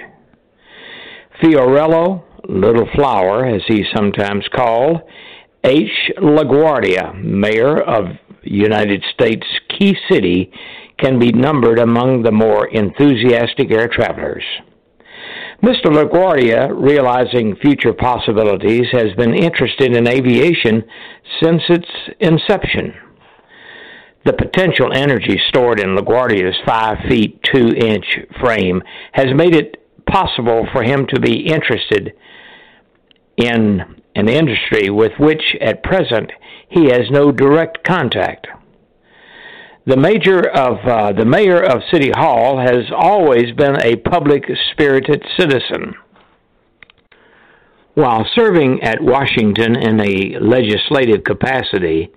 Fiorello, 1.41 2.23
Little 2.49 2.87
Flower, 2.95 3.45
as 3.45 3.61
he's 3.67 3.85
sometimes 3.95 4.45
called, 4.53 5.01
H. 5.63 6.11
LaGuardia, 6.17 7.15
mayor 7.23 7.81
of 7.81 8.05
United 8.43 9.03
States 9.13 9.45
Key 9.69 9.95
City, 10.09 10.51
can 10.97 11.19
be 11.19 11.31
numbered 11.31 11.79
among 11.79 12.23
the 12.23 12.31
more 12.31 12.67
enthusiastic 12.67 13.71
air 13.71 13.87
travelers. 13.87 14.43
Mr. 15.63 15.85
LaGuardia, 15.85 16.69
realizing 16.73 17.55
future 17.55 17.93
possibilities, 17.93 18.87
has 18.91 19.13
been 19.17 19.33
interested 19.33 19.95
in 19.95 20.07
aviation 20.07 20.83
since 21.41 21.61
its 21.69 21.87
inception. 22.19 22.93
The 24.25 24.33
potential 24.33 24.91
energy 24.93 25.39
stored 25.49 25.79
in 25.79 25.95
LaGuardia's 25.95 26.57
5 26.65 26.97
feet 27.09 27.39
2 27.43 27.67
inch 27.75 28.19
frame 28.39 28.81
has 29.13 29.27
made 29.35 29.55
it 29.55 29.77
possible 30.07 30.67
for 30.71 30.83
him 30.83 31.05
to 31.13 31.19
be 31.19 31.47
interested 31.47 32.13
in 33.37 33.81
an 34.15 34.29
industry 34.29 34.89
with 34.89 35.11
which 35.19 35.55
at 35.61 35.83
present 35.83 36.31
he 36.69 36.85
has 36.85 37.09
no 37.11 37.31
direct 37.31 37.83
contact. 37.83 38.47
The 39.87 39.97
major 39.97 40.39
of 40.49 40.77
uh, 40.83 41.13
the 41.13 41.25
mayor 41.25 41.61
of 41.63 41.83
City 41.93 42.09
Hall 42.11 42.57
has 42.57 42.85
always 42.91 43.51
been 43.51 43.79
a 43.83 43.97
public 43.97 44.43
spirited 44.71 45.23
citizen. 45.37 45.93
While 47.93 48.25
serving 48.33 48.81
at 48.81 48.99
Washington 48.99 49.75
in 49.75 50.01
a 50.01 50.39
legislative 50.39 51.23
capacity, 51.23 52.11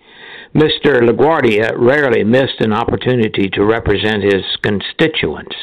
Mr. 0.55 1.03
LaGuardia 1.03 1.73
rarely 1.77 2.25
missed 2.25 2.59
an 2.61 2.73
opportunity 2.73 3.51
to 3.51 3.67
represent 3.67 4.23
his 4.23 4.45
constituents. 4.63 5.55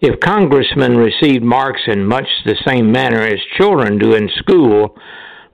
If 0.00 0.20
congressmen 0.20 0.96
received 0.96 1.42
marks 1.42 1.82
in 1.88 2.06
much 2.06 2.28
the 2.44 2.56
same 2.64 2.92
manner 2.92 3.22
as 3.22 3.40
children 3.56 3.98
do 3.98 4.14
in 4.14 4.30
school, 4.36 4.96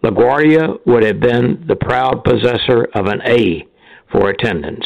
LaGuardia 0.05 0.79
would 0.85 1.05
have 1.05 1.21
been 1.21 1.65
the 1.67 1.77
proud 1.77 2.23
possessor 2.23 2.87
of 2.95 3.07
an 3.07 3.23
A 3.25 3.67
for 4.11 4.29
attendance. 4.29 4.85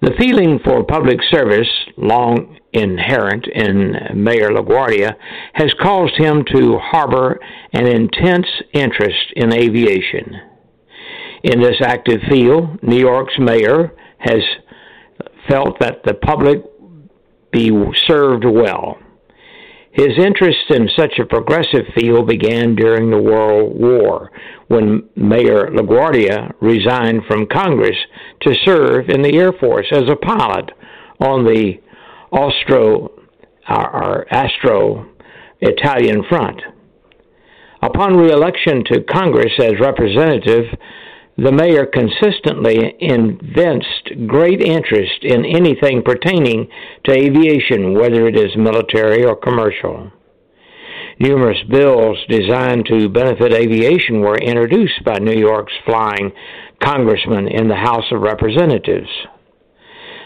The 0.00 0.14
feeling 0.18 0.60
for 0.64 0.84
public 0.84 1.18
service, 1.30 1.68
long 1.96 2.56
inherent 2.72 3.46
in 3.48 3.96
Mayor 4.14 4.50
LaGuardia, 4.50 5.14
has 5.54 5.74
caused 5.80 6.16
him 6.16 6.44
to 6.54 6.78
harbor 6.78 7.40
an 7.72 7.86
intense 7.86 8.46
interest 8.72 9.32
in 9.34 9.52
aviation. 9.52 10.36
In 11.42 11.60
this 11.60 11.80
active 11.82 12.20
field, 12.30 12.80
New 12.82 12.98
York's 12.98 13.38
mayor 13.38 13.92
has 14.18 14.42
felt 15.48 15.80
that 15.80 16.02
the 16.04 16.14
public 16.14 16.62
be 17.50 17.70
served 18.06 18.44
well. 18.44 18.98
His 19.92 20.18
interest 20.18 20.70
in 20.70 20.88
such 20.96 21.18
a 21.18 21.26
progressive 21.26 21.86
field 21.96 22.28
began 22.28 22.74
during 22.74 23.10
the 23.10 23.22
World 23.22 23.78
War, 23.80 24.30
when 24.68 25.08
Mayor 25.16 25.70
LaGuardia 25.70 26.52
resigned 26.60 27.22
from 27.26 27.46
Congress 27.46 27.96
to 28.42 28.54
serve 28.64 29.08
in 29.08 29.22
the 29.22 29.36
Air 29.36 29.52
Force 29.52 29.86
as 29.90 30.08
a 30.08 30.16
pilot 30.16 30.70
on 31.20 31.44
the 31.44 31.80
Austro 32.30 33.12
or 33.68 34.26
Astro 34.32 35.06
Italian 35.60 36.22
front. 36.28 36.60
Upon 37.82 38.16
reelection 38.16 38.84
to 38.86 39.02
Congress 39.02 39.52
as 39.58 39.80
representative, 39.80 40.64
the 41.38 41.52
mayor 41.52 41.86
consistently 41.86 42.96
evinced 42.98 44.26
great 44.26 44.60
interest 44.60 45.22
in 45.22 45.44
anything 45.44 46.02
pertaining 46.02 46.68
to 47.04 47.12
aviation, 47.12 47.94
whether 47.94 48.26
it 48.26 48.36
is 48.36 48.56
military 48.56 49.24
or 49.24 49.36
commercial. 49.36 50.10
Numerous 51.20 51.62
bills 51.70 52.18
designed 52.28 52.86
to 52.86 53.08
benefit 53.08 53.52
aviation 53.52 54.20
were 54.20 54.38
introduced 54.38 55.04
by 55.04 55.18
New 55.18 55.38
York's 55.38 55.72
flying 55.86 56.32
congressman 56.82 57.46
in 57.46 57.68
the 57.68 57.76
House 57.76 58.10
of 58.10 58.20
Representatives. 58.20 59.08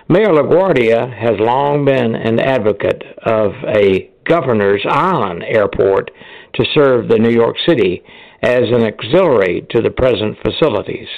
Mayor 0.08 0.32
LaGuardia 0.32 1.14
has 1.14 1.38
long 1.38 1.84
been 1.84 2.14
an 2.14 2.40
advocate 2.40 3.02
of 3.24 3.52
a 3.68 4.10
governor's 4.24 4.84
island 4.88 5.44
airport 5.46 6.10
to 6.54 6.64
serve 6.74 7.08
the 7.08 7.18
New 7.18 7.30
York 7.30 7.56
City 7.66 8.02
as 8.42 8.62
an 8.72 8.84
auxiliary 8.84 9.66
to 9.70 9.80
the 9.80 9.90
present 9.90 10.36
facilities. 10.42 11.08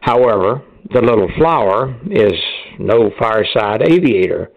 However, 0.00 0.62
the 0.92 1.00
little 1.00 1.28
flower 1.38 1.98
is 2.10 2.34
no 2.78 3.10
fireside 3.18 3.82
aviator. 3.82 4.50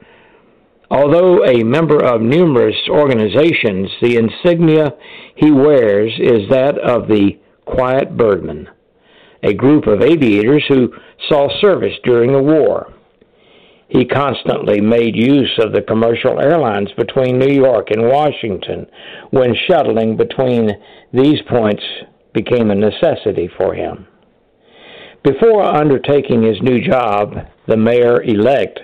Although 0.90 1.46
a 1.46 1.63
member 1.63 2.04
of 2.04 2.22
numerous 2.22 2.76
organizations, 2.90 3.90
the 4.02 4.18
insignia 4.18 4.94
he 5.36 5.52
wears 5.52 6.13
is 6.20 6.50
that 6.50 6.78
of 6.80 7.08
the 7.08 7.40
Quiet 7.66 8.16
Birdman, 8.18 8.70
a 9.44 9.54
group 9.54 9.88
of 9.88 10.02
aviators 10.02 10.63
who 10.68 10.94
saw 11.30 11.50
service 11.62 11.96
during 12.04 12.32
the 12.32 12.42
war. 12.42 12.94
He 13.89 14.06
constantly 14.06 14.82
made 14.82 15.15
use 15.15 15.58
of 15.63 15.71
the 15.71 15.82
commercial 15.82 16.41
airlines 16.41 16.89
between 16.97 17.39
New 17.39 17.54
York 17.54 17.89
and 17.91 18.10
Washington 18.10 18.86
when 19.32 19.56
shuttling 19.67 20.17
between 20.17 20.71
these 21.13 21.41
points 21.50 21.84
became 22.34 22.69
a 22.69 22.76
necessity 22.76 23.50
for 23.58 23.73
him. 23.73 24.08
Before 25.23 25.63
undertaking 25.63 26.43
his 26.43 26.62
new 26.62 26.80
job, 26.86 27.34
the 27.67 27.78
mayor 27.78 28.21
elect 28.23 28.80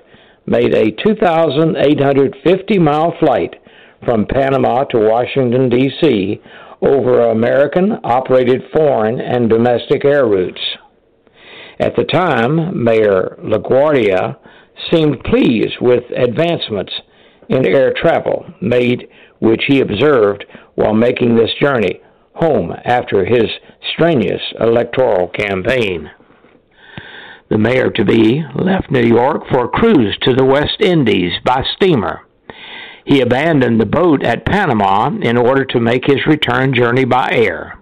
made 0.45 0.73
a 0.73 0.91
2,850 0.91 2.79
mile 2.79 3.13
flight 3.19 3.55
from 4.05 4.25
Panama 4.25 4.83
to 4.85 4.99
Washington, 4.99 5.69
D.C. 5.69 6.41
over 6.81 7.29
American 7.29 7.97
operated 8.03 8.61
foreign 8.73 9.19
and 9.21 9.49
domestic 9.49 10.03
air 10.03 10.25
routes. 10.25 10.59
At 11.79 11.95
the 11.95 12.03
time, 12.03 12.83
Mayor 12.83 13.37
LaGuardia 13.41 14.37
seemed 14.91 15.23
pleased 15.23 15.75
with 15.81 16.03
advancements 16.15 16.93
in 17.49 17.65
air 17.65 17.93
travel 17.95 18.45
made, 18.62 19.07
which 19.39 19.63
he 19.67 19.81
observed 19.81 20.45
while 20.75 20.93
making 20.93 21.36
this 21.36 21.51
journey 21.62 22.01
home 22.36 22.73
after 22.86 23.25
his 23.25 23.45
strenuous 23.93 24.41
electoral 24.59 25.27
campaign. 25.27 26.09
The 27.49 27.57
mayor 27.57 27.91
to 27.91 28.05
be 28.05 28.43
left 28.55 28.89
New 28.89 29.07
York 29.07 29.43
for 29.51 29.65
a 29.65 29.69
cruise 29.69 30.17
to 30.23 30.33
the 30.33 30.45
West 30.45 30.79
Indies 30.79 31.33
by 31.45 31.63
steamer. 31.75 32.21
He 33.05 33.21
abandoned 33.21 33.79
the 33.79 33.86
boat 33.86 34.23
at 34.23 34.45
Panama 34.45 35.12
in 35.21 35.38
order 35.38 35.65
to 35.65 35.79
make 35.79 36.05
his 36.05 36.25
return 36.25 36.73
journey 36.73 37.05
by 37.05 37.29
air. 37.31 37.79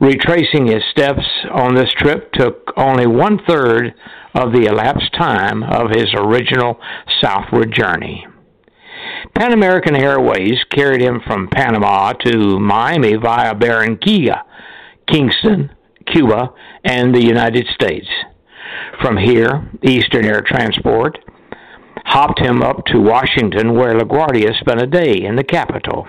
Retracing 0.00 0.66
his 0.66 0.82
steps 0.92 1.24
on 1.50 1.74
this 1.74 1.92
trip 1.98 2.32
took 2.32 2.72
only 2.76 3.06
one 3.06 3.40
third 3.48 3.94
of 4.34 4.52
the 4.52 4.66
elapsed 4.66 5.12
time 5.18 5.64
of 5.64 5.90
his 5.90 6.06
original 6.14 6.78
southward 7.20 7.72
journey. 7.72 8.24
Pan 9.34 9.52
American 9.52 9.96
Airways 9.96 10.58
carried 10.70 11.00
him 11.00 11.20
from 11.26 11.48
Panama 11.48 12.12
to 12.12 12.60
Miami 12.60 13.16
via 13.16 13.54
Barranquilla, 13.54 14.42
Kingston, 15.08 15.70
Cuba, 16.12 16.52
and 16.84 17.12
the 17.12 17.24
United 17.24 17.66
States. 17.74 18.06
From 19.02 19.16
here, 19.16 19.68
Eastern 19.82 20.24
Air 20.24 20.42
Transport 20.42 21.18
hopped 22.04 22.40
him 22.40 22.62
up 22.62 22.84
to 22.86 23.00
Washington, 23.00 23.74
where 23.74 23.98
LaGuardia 23.98 24.58
spent 24.60 24.80
a 24.80 24.86
day 24.86 25.24
in 25.24 25.36
the 25.36 25.44
capital. 25.44 26.06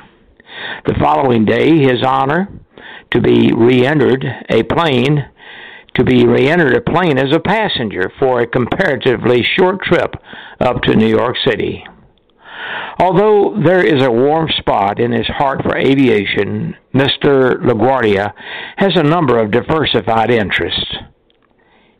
The 0.85 0.95
following 0.99 1.45
day, 1.45 1.77
his 1.77 2.03
honor 2.05 2.47
to 3.11 3.21
be 3.21 3.51
re-entered 3.53 4.25
a 4.49 4.63
plane 4.63 5.25
to 5.95 6.03
be 6.03 6.25
re-entered 6.25 6.75
a 6.75 6.81
plane 6.81 7.17
as 7.17 7.33
a 7.33 7.39
passenger 7.39 8.11
for 8.19 8.39
a 8.39 8.47
comparatively 8.47 9.43
short 9.57 9.81
trip 9.81 10.15
up 10.59 10.81
to 10.83 10.95
New 10.95 11.07
York 11.07 11.35
City. 11.45 11.83
Although 12.99 13.61
there 13.63 13.83
is 13.83 14.03
a 14.03 14.11
warm 14.11 14.49
spot 14.57 14.99
in 14.99 15.11
his 15.11 15.27
heart 15.27 15.61
for 15.63 15.77
aviation, 15.77 16.75
Mr. 16.93 17.55
LaGuardia 17.63 18.33
has 18.77 18.95
a 18.95 19.03
number 19.03 19.39
of 19.39 19.51
diversified 19.51 20.29
interests. 20.29 20.95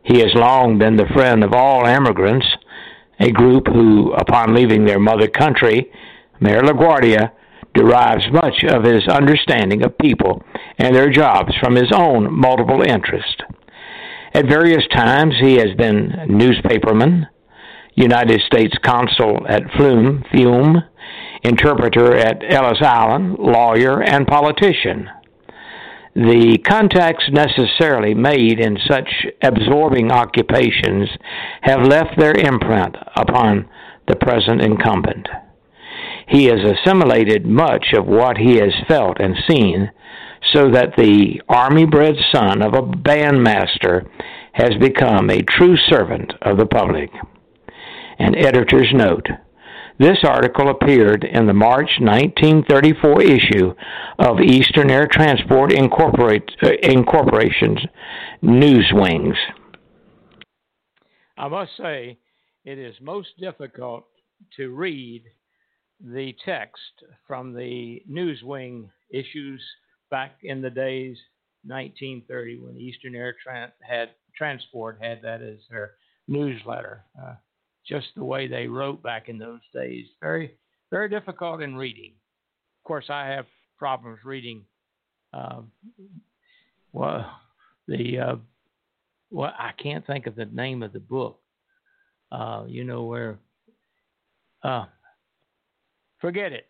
He 0.03 0.19
has 0.19 0.33
long 0.33 0.77
been 0.77 0.97
the 0.97 1.07
friend 1.13 1.43
of 1.43 1.53
all 1.53 1.85
immigrants, 1.85 2.47
a 3.19 3.31
group 3.31 3.67
who, 3.67 4.13
upon 4.13 4.53
leaving 4.53 4.85
their 4.85 4.99
mother 4.99 5.27
country, 5.27 5.91
Mayor 6.39 6.61
LaGuardia 6.61 7.31
derives 7.79 8.25
much 8.31 8.63
of 8.65 8.83
his 8.83 9.07
understanding 9.07 9.83
of 9.83 9.97
people 9.97 10.43
and 10.77 10.93
their 10.93 11.09
jobs 11.09 11.53
from 11.61 11.75
his 11.75 11.91
own 11.93 12.31
multiple 12.31 12.81
interests. 12.81 13.41
At 14.33 14.49
various 14.49 14.83
times, 14.93 15.35
he 15.39 15.55
has 15.55 15.73
been 15.77 16.11
newspaperman, 16.27 17.27
United 17.95 18.41
States 18.41 18.75
consul 18.83 19.45
at 19.47 19.63
Flume, 19.77 20.23
Fiume, 20.31 20.83
interpreter 21.43 22.15
at 22.15 22.43
Ellis 22.49 22.81
Island, 22.81 23.37
lawyer, 23.39 24.03
and 24.03 24.27
politician. 24.27 25.09
The 26.15 26.57
contacts 26.67 27.23
necessarily 27.31 28.13
made 28.13 28.59
in 28.59 28.77
such 28.89 29.09
absorbing 29.41 30.11
occupations 30.11 31.07
have 31.61 31.87
left 31.87 32.19
their 32.19 32.33
imprint 32.33 32.97
upon 33.15 33.69
the 34.07 34.15
present 34.17 34.61
incumbent. 34.61 35.27
He 36.29 36.45
has 36.45 36.59
assimilated 36.59 37.47
much 37.47 37.87
of 37.97 38.05
what 38.05 38.37
he 38.37 38.57
has 38.57 38.73
felt 38.87 39.19
and 39.19 39.35
seen, 39.49 39.91
so 40.53 40.69
that 40.71 40.95
the 40.95 41.41
army 41.49 41.85
bred 41.85 42.15
son 42.31 42.61
of 42.61 42.73
a 42.75 42.83
bandmaster 42.83 44.07
has 44.53 44.71
become 44.79 45.29
a 45.29 45.41
true 45.41 45.75
servant 45.75 46.33
of 46.43 46.57
the 46.57 46.67
public. 46.67 47.09
An 48.19 48.35
editor's 48.35 48.91
note. 48.93 49.27
This 49.97 50.19
article 50.23 50.69
appeared 50.69 51.23
in 51.23 51.47
the 51.47 51.53
March 51.53 51.89
1934 51.99 53.21
issue 53.23 53.73
of 54.19 54.39
Eastern 54.39 54.91
Air 54.91 55.07
Transport 55.11 55.73
uh, 55.73 56.69
Incorporation's 56.83 57.79
Newswings. 58.43 59.35
I 61.37 61.47
must 61.47 61.71
say, 61.75 62.17
it 62.65 62.77
is 62.77 62.95
most 63.01 63.29
difficult 63.39 64.05
to 64.57 64.69
read 64.69 65.23
the 66.03 66.35
text 66.45 67.03
from 67.27 67.53
the 67.53 68.01
Newswing 68.09 68.89
issues 69.11 69.61
back 70.09 70.31
in 70.43 70.61
the 70.61 70.69
days 70.69 71.17
1930 71.65 72.59
when 72.59 72.77
Eastern 72.77 73.15
Air 73.15 73.35
Tran- 73.45 73.71
had 73.81 74.09
Transport 74.35 74.97
had 75.01 75.21
that 75.21 75.41
as 75.41 75.59
their 75.69 75.95
newsletter. 76.27 77.03
Uh, 77.21 77.35
just 77.85 78.07
the 78.15 78.23
way 78.23 78.47
they 78.47 78.67
wrote 78.67 79.01
back 79.03 79.29
in 79.29 79.37
those 79.37 79.61
days, 79.73 80.05
very 80.21 80.55
very 80.91 81.09
difficult 81.09 81.61
in 81.61 81.75
reading. 81.75 82.13
Of 82.79 82.87
course, 82.87 83.05
I 83.09 83.27
have 83.27 83.45
problems 83.77 84.19
reading. 84.23 84.63
Uh, 85.33 85.61
well, 86.93 87.39
the 87.87 88.19
uh, 88.19 88.35
well, 89.31 89.53
I 89.57 89.71
can't 89.81 90.05
think 90.05 90.27
of 90.27 90.35
the 90.35 90.45
name 90.45 90.81
of 90.83 90.93
the 90.93 90.99
book. 90.99 91.39
Uh, 92.31 92.65
you 92.67 92.83
know 92.83 93.03
where? 93.03 93.39
Forget 96.19 96.51
it. 96.53 96.67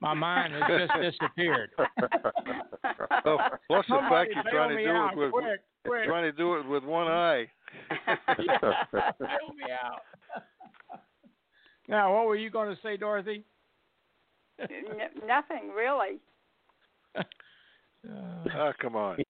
My 0.00 0.14
mind 0.14 0.52
has 0.54 0.62
just 0.88 0.92
disappeared. 1.18 1.70
So, 1.76 3.38
plus 3.66 3.84
the 3.88 3.94
Somebody 3.96 4.08
fact 4.08 4.30
you're 4.34 4.52
trying 4.52 4.76
to 4.76 4.84
do 4.84 4.90
out, 4.90 5.12
it 5.12 5.18
with 5.18 5.32
quick, 5.32 5.60
quick. 5.86 6.04
trying 6.06 6.24
to 6.24 6.32
do 6.32 6.54
it 6.56 6.66
with 6.68 6.84
one 6.84 7.08
eye. 7.08 7.46
yeah, 8.00 8.16
bail 8.92 9.54
me 9.56 9.64
out. 9.72 10.02
now, 11.88 12.14
what 12.14 12.26
were 12.26 12.36
you 12.36 12.50
going 12.50 12.68
to 12.74 12.80
say, 12.82 12.96
Dorothy? 12.96 13.44
N- 14.60 14.68
nothing 15.26 15.70
really. 15.76 16.20
Ah, 18.52 18.72
come 18.80 18.94
on. 18.96 19.18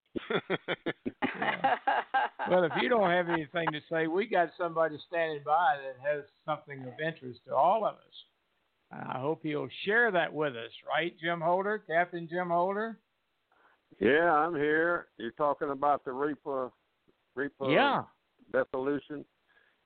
Well, 2.51 2.65
if 2.65 2.73
you 2.81 2.89
don't 2.89 3.11
have 3.11 3.29
anything 3.29 3.67
to 3.73 3.81
say, 3.93 4.07
we 4.07 4.27
got 4.27 4.49
somebody 4.57 4.99
standing 5.07 5.43
by 5.45 5.77
that 5.85 5.97
has 6.03 6.25
something 6.47 6.81
of 6.83 6.95
interest 7.05 7.41
to 7.47 7.55
all 7.55 7.85
of 7.85 7.95
us. 7.97 8.15
I 8.91 9.19
hope 9.19 9.41
he'll 9.43 9.69
share 9.85 10.11
that 10.13 10.33
with 10.33 10.55
us, 10.57 10.71
right, 10.87 11.15
Jim 11.21 11.41
Holder, 11.41 11.79
Captain 11.87 12.27
Jim 12.31 12.49
Holder? 12.49 12.99
Yeah, 14.01 14.33
I'm 14.33 14.55
here. 14.55 15.09
You're 15.19 15.33
talking 15.33 15.71
about 15.71 16.05
the 16.05 16.11
REPA, 16.13 16.71
REPA 17.37 17.73
Yeah. 17.73 18.05
dissolution. 18.53 19.25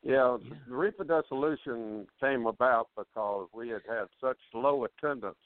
Yeah, 0.03 0.37
the 0.69 0.75
REPA 0.75 1.07
dissolution 1.07 2.07
came 2.21 2.47
about 2.47 2.89
because 2.97 3.49
we 3.53 3.69
had 3.71 3.83
had 3.89 4.09
such 4.21 4.39
low 4.53 4.85
attendance, 4.85 5.37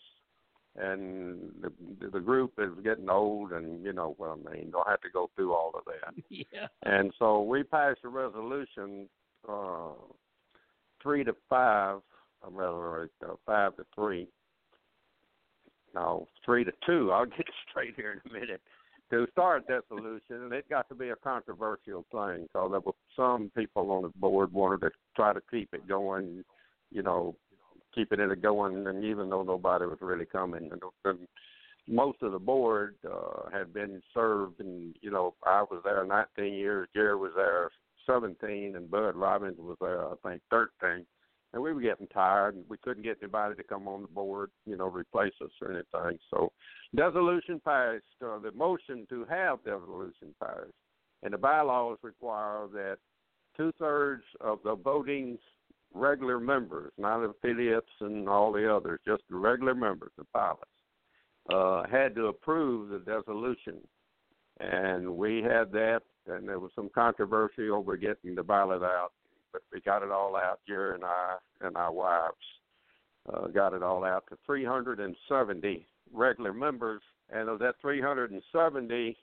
and 0.77 1.53
the 1.61 1.73
the 2.11 2.21
group 2.21 2.55
is 2.59 2.73
getting 2.83 3.09
old, 3.11 3.53
and 3.53 3.85
you 3.85 3.92
know 3.92 4.14
what 4.16 4.31
I 4.31 4.51
mean. 4.51 4.71
Don't 4.71 4.88
have 4.88 5.01
to 5.03 5.11
go 5.11 5.31
through 5.37 5.55
all 5.55 5.73
of 5.75 5.85
that. 5.87 6.14
Yeah. 6.31 6.69
And 6.83 7.12
so 7.19 7.42
we 7.42 7.62
passed 7.64 8.01
a 8.05 8.09
resolution, 8.09 9.09
uh, 9.49 9.92
three 11.03 11.23
to 11.25 11.35
five, 11.49 12.01
or 12.42 12.51
rather 12.51 13.11
uh, 13.25 13.35
five 13.44 13.77
to 13.77 13.87
three. 13.94 14.29
No, 15.94 16.27
three 16.44 16.64
to 16.64 16.72
two. 16.87 17.11
I'll 17.14 17.27
get 17.27 17.46
straight 17.70 17.94
here 17.96 18.20
in 18.25 18.31
a 18.31 18.40
minute. 18.40 18.61
To 19.11 19.27
start 19.31 19.68
dissolution, 19.68 20.42
and 20.42 20.53
it 20.53 20.68
got 20.68 20.88
to 20.88 20.96
be 20.96 21.11
a 21.11 21.16
controversial 21.16 22.05
thing. 22.11 22.49
So 22.53 22.68
there 22.68 22.81
were 22.81 22.92
some 23.14 23.53
people 23.57 23.92
on 23.92 24.03
the 24.03 24.09
board 24.18 24.53
wanted 24.53 24.81
to 24.81 24.90
try 25.14 25.33
to 25.33 25.40
keep 25.49 25.72
it 25.72 25.87
going, 25.87 26.42
you 26.90 27.03
know, 27.05 27.37
keeping 27.94 28.18
it 28.18 28.42
going, 28.42 28.85
and 28.85 29.05
even 29.05 29.31
though 29.31 29.44
nobody 29.44 29.87
was 29.87 29.99
really 30.01 30.27
coming, 30.27 30.70
and, 30.72 30.83
and 31.05 31.29
most 31.88 32.20
of 32.22 32.33
the 32.33 32.38
board 32.38 32.96
uh, 33.09 33.49
had 33.53 33.72
been 33.72 34.03
served, 34.12 34.61
and 34.61 34.96
you 35.01 35.11
know, 35.11 35.35
I 35.44 35.62
was 35.62 35.83
there 35.85 36.05
19 36.05 36.53
years, 36.53 36.88
Jerry 36.92 37.16
was 37.16 37.33
there 37.37 37.70
17, 38.07 38.77
and 38.77 38.90
Bud 38.90 39.14
Robbins 39.14 39.59
was 39.59 39.77
there, 39.81 40.05
I 40.05 40.14
think, 40.25 40.42
13. 40.51 41.07
And 41.57 41.62
we 41.62 41.73
were 41.73 41.81
getting 41.81 42.07
tired, 42.09 42.55
and 42.55 42.66
we 42.69 42.77
couldn't 42.77 43.03
get 43.03 43.16
anybody 43.23 43.55
to 43.55 43.62
come 43.62 43.88
on 43.88 44.03
the 44.03 44.09
board, 44.09 44.51
you 44.66 44.77
know, 44.77 44.88
replace 44.88 45.33
us 45.42 45.51
or 45.62 45.73
anything. 45.73 46.19
So, 46.31 46.53
dissolution 46.95 47.62
passed. 47.64 48.03
Uh, 48.23 48.38
the 48.40 48.53
motion 48.55 49.07
to 49.09 49.25
have 49.25 49.64
dissolution 49.64 50.35
passed, 50.38 50.75
and 51.23 51.33
the 51.33 51.38
bylaws 51.38 51.97
require 52.03 52.66
that 52.75 52.99
two 53.57 53.73
thirds 53.79 54.25
of 54.42 54.59
the 54.64 54.75
voting 54.75 55.38
regular 55.95 56.38
members, 56.38 56.92
not 56.99 57.25
affiliates 57.25 57.88
and 58.03 58.29
all 58.29 58.53
the 58.53 58.71
others, 58.71 59.01
just 59.09 59.23
the 59.31 59.37
regular 59.37 59.75
members, 59.75 60.12
the 60.19 60.25
pilots, 60.35 60.61
uh, 61.51 61.85
had 61.90 62.14
to 62.16 62.27
approve 62.27 62.90
the 62.90 62.99
dissolution. 62.99 63.79
And 64.61 65.16
we 65.16 65.38
had 65.42 65.73
that, 65.73 66.01
and 66.27 66.47
there 66.47 66.59
was 66.59 66.73
some 66.75 66.90
controversy 66.95 67.71
over 67.71 67.97
getting 67.97 68.35
the 68.35 68.42
ballot 68.42 68.83
out, 68.83 69.12
but 69.57 69.62
we 69.73 69.81
got 69.81 70.03
it 70.03 70.11
all 70.11 70.37
out. 70.37 70.61
Jerry 70.69 70.95
and 70.95 71.05
I 71.05 71.37
and 71.62 71.77
our 71.77 71.92
wives 71.92 72.35
uh, 73.33 73.47
got 73.49 73.73
it 73.73 73.83
all 73.83 74.05
out 74.05 74.25
to 74.29 74.37
370 74.45 75.87
regular 76.12 76.53
members, 76.53 77.01
and 77.30 77.49
of 77.49 77.59
that 77.61 77.76
370, 77.80 79.16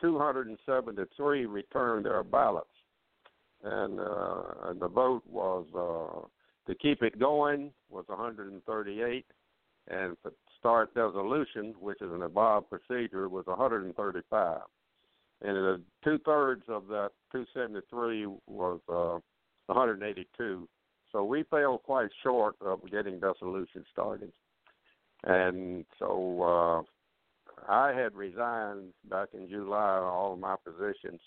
273 0.00 1.46
returned 1.46 2.06
their 2.06 2.22
ballots, 2.22 2.68
and, 3.64 3.98
uh, 3.98 4.42
and 4.66 4.80
the 4.80 4.88
vote 4.88 5.22
was 5.28 5.66
uh, 5.74 6.70
to 6.70 6.78
keep 6.78 7.02
it 7.02 7.18
going 7.18 7.72
was 7.90 8.04
138, 8.06 9.26
and 9.88 10.16
to 10.24 10.32
start 10.60 10.94
dissolution, 10.94 11.74
which 11.80 12.00
is 12.00 12.12
an 12.12 12.22
evolved 12.22 12.68
procedure, 12.70 13.28
was 13.28 13.46
135. 13.46 14.60
And 15.42 15.84
two 16.02 16.18
thirds 16.24 16.62
of 16.68 16.86
that 16.88 17.10
273 17.32 18.26
was 18.46 18.80
uh, 18.88 19.18
182. 19.66 20.68
So 21.12 21.24
we 21.24 21.44
fell 21.44 21.78
quite 21.78 22.10
short 22.22 22.56
of 22.60 22.80
getting 22.90 23.20
dissolution 23.20 23.84
started. 23.92 24.32
And 25.24 25.84
so 25.98 26.84
uh, 27.68 27.72
I 27.72 27.92
had 27.92 28.14
resigned 28.14 28.92
back 29.08 29.28
in 29.32 29.48
July 29.48 29.98
all 29.98 30.34
of 30.34 30.38
my 30.38 30.56
positions. 30.64 31.20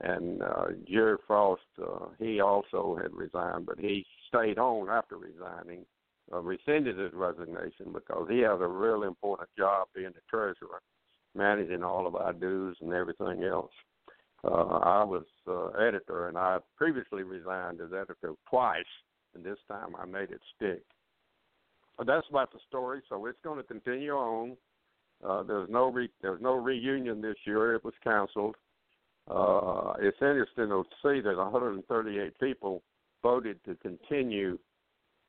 And 0.00 0.42
uh, 0.42 0.66
Jerry 0.88 1.16
Frost, 1.26 1.62
uh, 1.82 2.06
he 2.20 2.40
also 2.40 2.96
had 3.02 3.12
resigned, 3.12 3.66
but 3.66 3.80
he 3.80 4.06
stayed 4.28 4.58
on 4.58 4.88
after 4.88 5.16
resigning 5.16 5.84
uh, 6.32 6.40
rescinded 6.40 6.98
his 6.98 7.12
resignation 7.14 7.92
because 7.92 8.26
he 8.30 8.40
has 8.40 8.60
a 8.60 8.66
really 8.66 9.06
important 9.06 9.48
job 9.56 9.88
being 9.94 10.10
the 10.14 10.20
treasurer, 10.28 10.80
managing 11.34 11.82
all 11.82 12.06
of 12.06 12.14
our 12.16 12.32
dues 12.32 12.76
and 12.80 12.92
everything 12.92 13.44
else. 13.44 13.72
Uh, 14.44 14.48
I 14.48 15.04
was 15.04 15.24
uh, 15.48 15.68
editor, 15.80 16.28
and 16.28 16.38
I 16.38 16.58
previously 16.76 17.22
resigned 17.22 17.80
as 17.80 17.92
editor 17.92 18.34
twice, 18.48 18.84
and 19.34 19.44
this 19.44 19.58
time 19.66 19.96
I 20.00 20.06
made 20.06 20.30
it 20.30 20.40
stick. 20.56 20.82
But 21.96 22.06
that's 22.06 22.26
about 22.30 22.52
the 22.52 22.60
story. 22.68 23.02
So 23.08 23.26
it's 23.26 23.38
going 23.42 23.58
to 23.58 23.64
continue 23.64 24.12
on. 24.12 24.56
Uh, 25.26 25.42
there's 25.42 25.68
no 25.68 25.90
re- 25.90 26.10
there's 26.22 26.40
no 26.40 26.54
reunion 26.54 27.20
this 27.20 27.36
year. 27.44 27.74
It 27.74 27.84
was 27.84 27.94
canceled. 28.04 28.54
Uh, 29.28 29.94
it's 30.00 30.16
interesting 30.20 30.68
to 30.68 30.84
see 31.02 31.20
that 31.20 31.36
138 31.36 32.38
people 32.38 32.82
voted 33.22 33.58
to 33.64 33.74
continue 33.76 34.58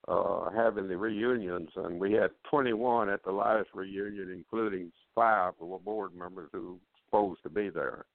uh, 0.08 0.50
having 0.56 0.88
the 0.88 0.96
reunions, 0.96 1.70
and 1.76 2.00
we 2.00 2.14
had 2.14 2.30
21 2.50 3.10
at 3.10 3.24
the 3.24 3.32
last 3.32 3.68
reunion, 3.74 4.32
including 4.32 4.92
five 5.16 5.54
who 5.60 5.66
were 5.66 5.80
board 5.80 6.16
members 6.16 6.50
who 6.54 6.74
were 6.74 6.78
supposed 7.06 7.44
to 7.44 7.50
be 7.50 7.70
there. 7.70 8.06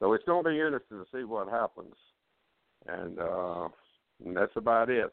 So 0.00 0.12
it's 0.12 0.24
going 0.24 0.44
to 0.44 0.50
be 0.50 0.56
interesting 0.60 0.98
to 0.98 1.06
see 1.12 1.24
what 1.24 1.48
happens, 1.48 1.94
and, 2.86 3.18
uh, 3.18 3.68
and 4.24 4.36
that's 4.36 4.56
about 4.56 4.90
it. 4.90 5.12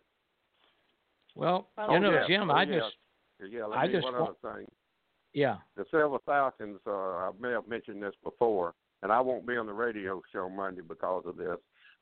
Well, 1.36 1.70
oh, 1.78 1.94
you 1.94 2.00
know, 2.00 2.12
yeah. 2.12 2.28
Jim, 2.28 2.50
oh, 2.50 2.54
I 2.54 2.64
yeah. 2.64 2.80
just, 2.80 3.54
yeah. 3.54 3.66
Let 3.66 3.80
I 3.80 3.88
me 3.88 3.94
just 3.94 4.04
one 4.04 4.14
wa- 4.14 4.34
other 4.44 4.56
thing. 4.58 4.68
yeah, 5.34 5.58
The 5.76 5.86
Silver 5.92 6.20
Falcons. 6.26 6.80
Uh, 6.88 6.92
I 6.92 7.32
may 7.40 7.52
have 7.52 7.68
mentioned 7.68 8.02
this 8.02 8.14
before, 8.24 8.74
and 9.04 9.12
I 9.12 9.20
won't 9.20 9.48
be 9.48 9.58
on 9.58 9.66
the 9.66 9.74
radio 9.74 10.22
show 10.32 10.50
Monday 10.50 10.82
because 10.88 11.24
of 11.26 11.36
this. 11.36 11.58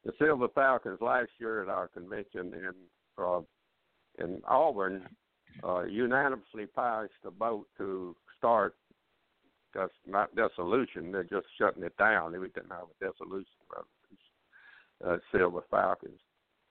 The 0.06 0.12
Silver 0.20 0.50
Falcons 0.54 1.00
last 1.02 1.30
year 1.40 1.64
at 1.64 1.70
our 1.70 1.88
convention 1.88 2.54
in 2.54 2.74
uh, 3.18 3.42
in 4.20 4.42
Auburn 4.48 5.08
uh, 5.64 5.84
unanimously 5.84 6.66
passed 6.76 7.12
a 7.26 7.32
vote 7.32 7.68
to 7.78 8.16
start 8.38 8.76
that's 9.74 9.94
not 10.08 10.36
dissolution. 10.36 11.12
They're 11.12 11.24
just 11.24 11.48
shutting 11.58 11.84
it 11.84 11.98
down. 11.98 12.32
Didn't 12.34 12.70
have 12.70 12.88
a 13.02 13.06
dissolution 13.06 13.46
uh, 15.06 15.18
Silver 15.32 15.64
Falcons. 15.70 16.20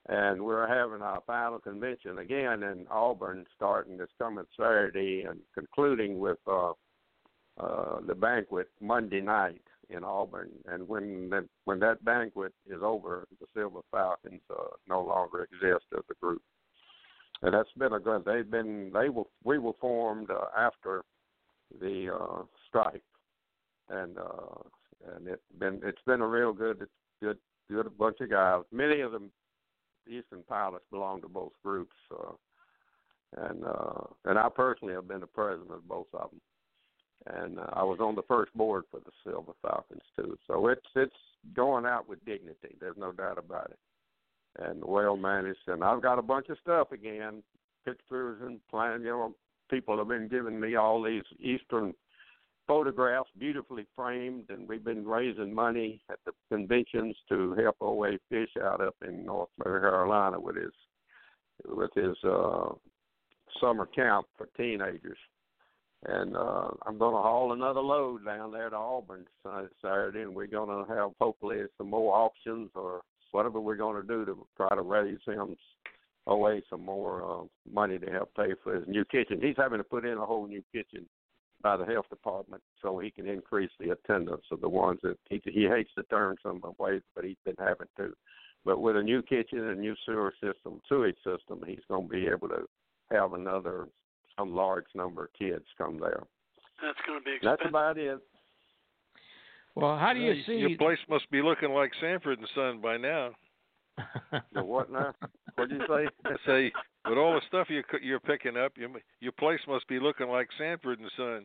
And 0.08 0.42
we're 0.42 0.66
having 0.66 1.00
our 1.00 1.22
final 1.26 1.60
convention 1.60 2.18
again 2.18 2.64
in 2.64 2.86
Auburn 2.90 3.46
starting 3.54 3.96
this 3.96 4.08
coming 4.18 4.44
Saturday 4.56 5.24
and 5.28 5.38
concluding 5.54 6.18
with 6.18 6.38
uh, 6.48 6.72
uh, 7.60 8.00
the 8.06 8.14
banquet 8.14 8.68
Monday 8.80 9.20
night 9.20 9.62
in 9.90 10.02
Auburn. 10.02 10.50
And 10.66 10.88
when 10.88 11.30
that 11.30 11.44
when 11.66 11.78
that 11.80 12.04
banquet 12.04 12.52
is 12.66 12.82
over, 12.82 13.28
the 13.40 13.46
Silver 13.54 13.80
Falcons 13.92 14.40
uh, 14.50 14.74
no 14.88 15.02
longer 15.02 15.44
exist 15.44 15.84
as 15.96 16.02
a 16.10 16.14
group. 16.20 16.42
And 17.42 17.54
that's 17.54 17.72
been 17.78 17.92
a 17.92 18.00
good. 18.00 18.24
They've 18.24 18.50
been 18.50 18.90
they 18.92 19.08
were 19.08 19.24
we 19.44 19.58
were 19.58 19.74
formed 19.80 20.30
uh, 20.30 20.46
after 20.58 21.04
the 21.80 22.14
uh, 22.14 22.42
strike, 22.68 23.02
and 23.88 24.18
uh, 24.18 25.14
and 25.14 25.28
it's 25.28 25.42
been 25.58 25.80
it's 25.84 26.02
been 26.06 26.20
a 26.20 26.26
real 26.26 26.52
good 26.52 26.86
good 27.20 27.38
good 27.70 27.96
bunch 27.98 28.18
of 28.20 28.30
guys. 28.30 28.62
Many 28.72 29.00
of 29.00 29.12
them 29.12 29.30
Eastern 30.08 30.42
pilots 30.48 30.84
belong 30.90 31.20
to 31.22 31.28
both 31.28 31.52
groups, 31.62 31.96
uh, 32.10 32.32
and 33.36 33.64
uh, 33.64 34.04
and 34.24 34.38
I 34.38 34.48
personally 34.54 34.94
have 34.94 35.08
been 35.08 35.20
the 35.20 35.26
president 35.26 35.70
of 35.70 35.86
both 35.88 36.08
of 36.12 36.30
them, 36.30 36.40
and 37.36 37.58
uh, 37.58 37.66
I 37.72 37.82
was 37.84 37.98
on 38.00 38.14
the 38.14 38.22
first 38.22 38.52
board 38.54 38.84
for 38.90 39.00
the 39.00 39.12
Silver 39.24 39.52
Falcons 39.62 40.02
too. 40.16 40.36
So 40.46 40.68
it's 40.68 40.86
it's 40.96 41.14
going 41.54 41.86
out 41.86 42.08
with 42.08 42.24
dignity. 42.24 42.76
There's 42.80 42.96
no 42.96 43.12
doubt 43.12 43.38
about 43.38 43.70
it, 43.70 44.64
and 44.64 44.84
well 44.84 45.16
managed. 45.16 45.68
And 45.68 45.84
I've 45.84 46.02
got 46.02 46.18
a 46.18 46.22
bunch 46.22 46.48
of 46.48 46.58
stuff 46.60 46.92
again, 46.92 47.42
pictures 47.84 48.40
and 48.42 48.60
plan. 48.68 49.02
You 49.02 49.08
know, 49.08 49.34
people 49.72 49.96
have 49.96 50.08
been 50.08 50.28
giving 50.28 50.60
me 50.60 50.76
all 50.76 51.02
these 51.02 51.22
Eastern 51.40 51.94
photographs, 52.66 53.30
beautifully 53.38 53.86
framed, 53.96 54.44
and 54.50 54.68
we've 54.68 54.84
been 54.84 55.06
raising 55.06 55.52
money 55.52 56.02
at 56.10 56.18
the 56.26 56.32
conventions 56.50 57.16
to 57.28 57.54
help 57.54 57.76
OA 57.80 58.18
Fish 58.28 58.50
out 58.62 58.82
up 58.82 58.94
in 59.06 59.24
North 59.24 59.48
Carolina 59.62 60.38
with 60.38 60.56
his 60.56 60.72
with 61.66 61.90
his 61.94 62.16
uh, 62.24 62.68
summer 63.60 63.86
camp 63.86 64.26
for 64.36 64.48
teenagers. 64.56 65.18
And 66.04 66.36
uh, 66.36 66.68
I'm 66.84 66.98
going 66.98 67.14
to 67.14 67.22
haul 67.22 67.52
another 67.52 67.80
load 67.80 68.24
down 68.24 68.50
there 68.50 68.68
to 68.68 68.76
Auburn 68.76 69.24
Saturday, 69.80 70.22
and 70.22 70.34
we're 70.34 70.48
going 70.48 70.68
to 70.68 70.94
have 70.94 71.12
hopefully 71.20 71.60
some 71.78 71.90
more 71.90 72.14
auctions 72.14 72.70
or 72.74 73.02
whatever 73.30 73.60
we're 73.60 73.76
going 73.76 74.00
to 74.02 74.06
do 74.06 74.26
to 74.26 74.46
try 74.56 74.74
to 74.74 74.82
raise 74.82 75.20
him 75.26 75.56
away 76.26 76.62
some 76.70 76.84
more 76.84 77.22
uh, 77.24 77.44
money 77.70 77.98
to 77.98 78.10
help 78.10 78.34
pay 78.34 78.54
for 78.62 78.74
his 78.74 78.86
new 78.86 79.04
kitchen. 79.04 79.40
He's 79.42 79.56
having 79.56 79.78
to 79.78 79.84
put 79.84 80.04
in 80.04 80.18
a 80.18 80.26
whole 80.26 80.46
new 80.46 80.62
kitchen 80.72 81.06
by 81.62 81.76
the 81.76 81.84
health 81.84 82.08
department 82.10 82.62
so 82.80 82.98
he 82.98 83.10
can 83.10 83.26
increase 83.26 83.70
the 83.78 83.90
attendance 83.90 84.44
of 84.50 84.60
the 84.60 84.68
ones 84.68 84.98
that 85.02 85.16
he 85.28 85.40
he 85.44 85.66
hates 85.66 85.90
to 85.96 86.02
turn 86.04 86.36
some 86.42 86.60
away, 86.64 87.00
but 87.14 87.24
he's 87.24 87.36
been 87.44 87.56
having 87.58 87.86
to. 87.96 88.12
But 88.64 88.80
with 88.80 88.96
a 88.96 89.02
new 89.02 89.22
kitchen 89.22 89.58
and 89.58 89.78
a 89.78 89.80
new 89.80 89.94
sewer 90.06 90.32
system, 90.40 90.80
sewage 90.88 91.16
system, 91.16 91.62
he's 91.66 91.80
going 91.88 92.08
to 92.08 92.12
be 92.12 92.26
able 92.26 92.48
to 92.48 92.66
have 93.10 93.32
another 93.32 93.88
some 94.38 94.54
large 94.54 94.86
number 94.94 95.24
of 95.24 95.32
kids 95.38 95.64
come 95.76 95.98
there. 95.98 96.22
That's 96.82 96.98
going 97.06 97.20
to 97.20 97.24
be 97.24 97.36
That's 97.42 97.62
about 97.68 97.98
it. 97.98 98.18
Well, 99.74 99.98
how 99.98 100.12
do 100.12 100.20
you 100.20 100.30
Well, 100.30 100.42
see? 100.46 100.52
Your 100.54 100.76
place 100.76 100.98
must 101.08 101.30
be 101.30 101.42
looking 101.42 101.70
like 101.70 101.92
Sanford 102.00 102.38
and 102.38 102.48
Son 102.54 102.80
by 102.80 102.96
now. 102.96 103.32
The 104.52 104.62
what 104.62 104.90
now? 104.90 105.14
What'd 105.56 105.76
you 105.76 105.84
say? 105.86 106.08
I 106.24 106.36
say, 106.46 106.72
with 107.08 107.18
all 107.18 107.34
the 107.34 107.40
stuff 107.48 107.68
you 107.68 107.82
you're 108.02 108.20
picking 108.20 108.56
up, 108.56 108.72
your 108.76 108.90
your 109.20 109.32
place 109.32 109.60
must 109.68 109.86
be 109.88 110.00
looking 110.00 110.28
like 110.28 110.48
Sanford 110.58 110.98
and 111.00 111.10
Son. 111.16 111.44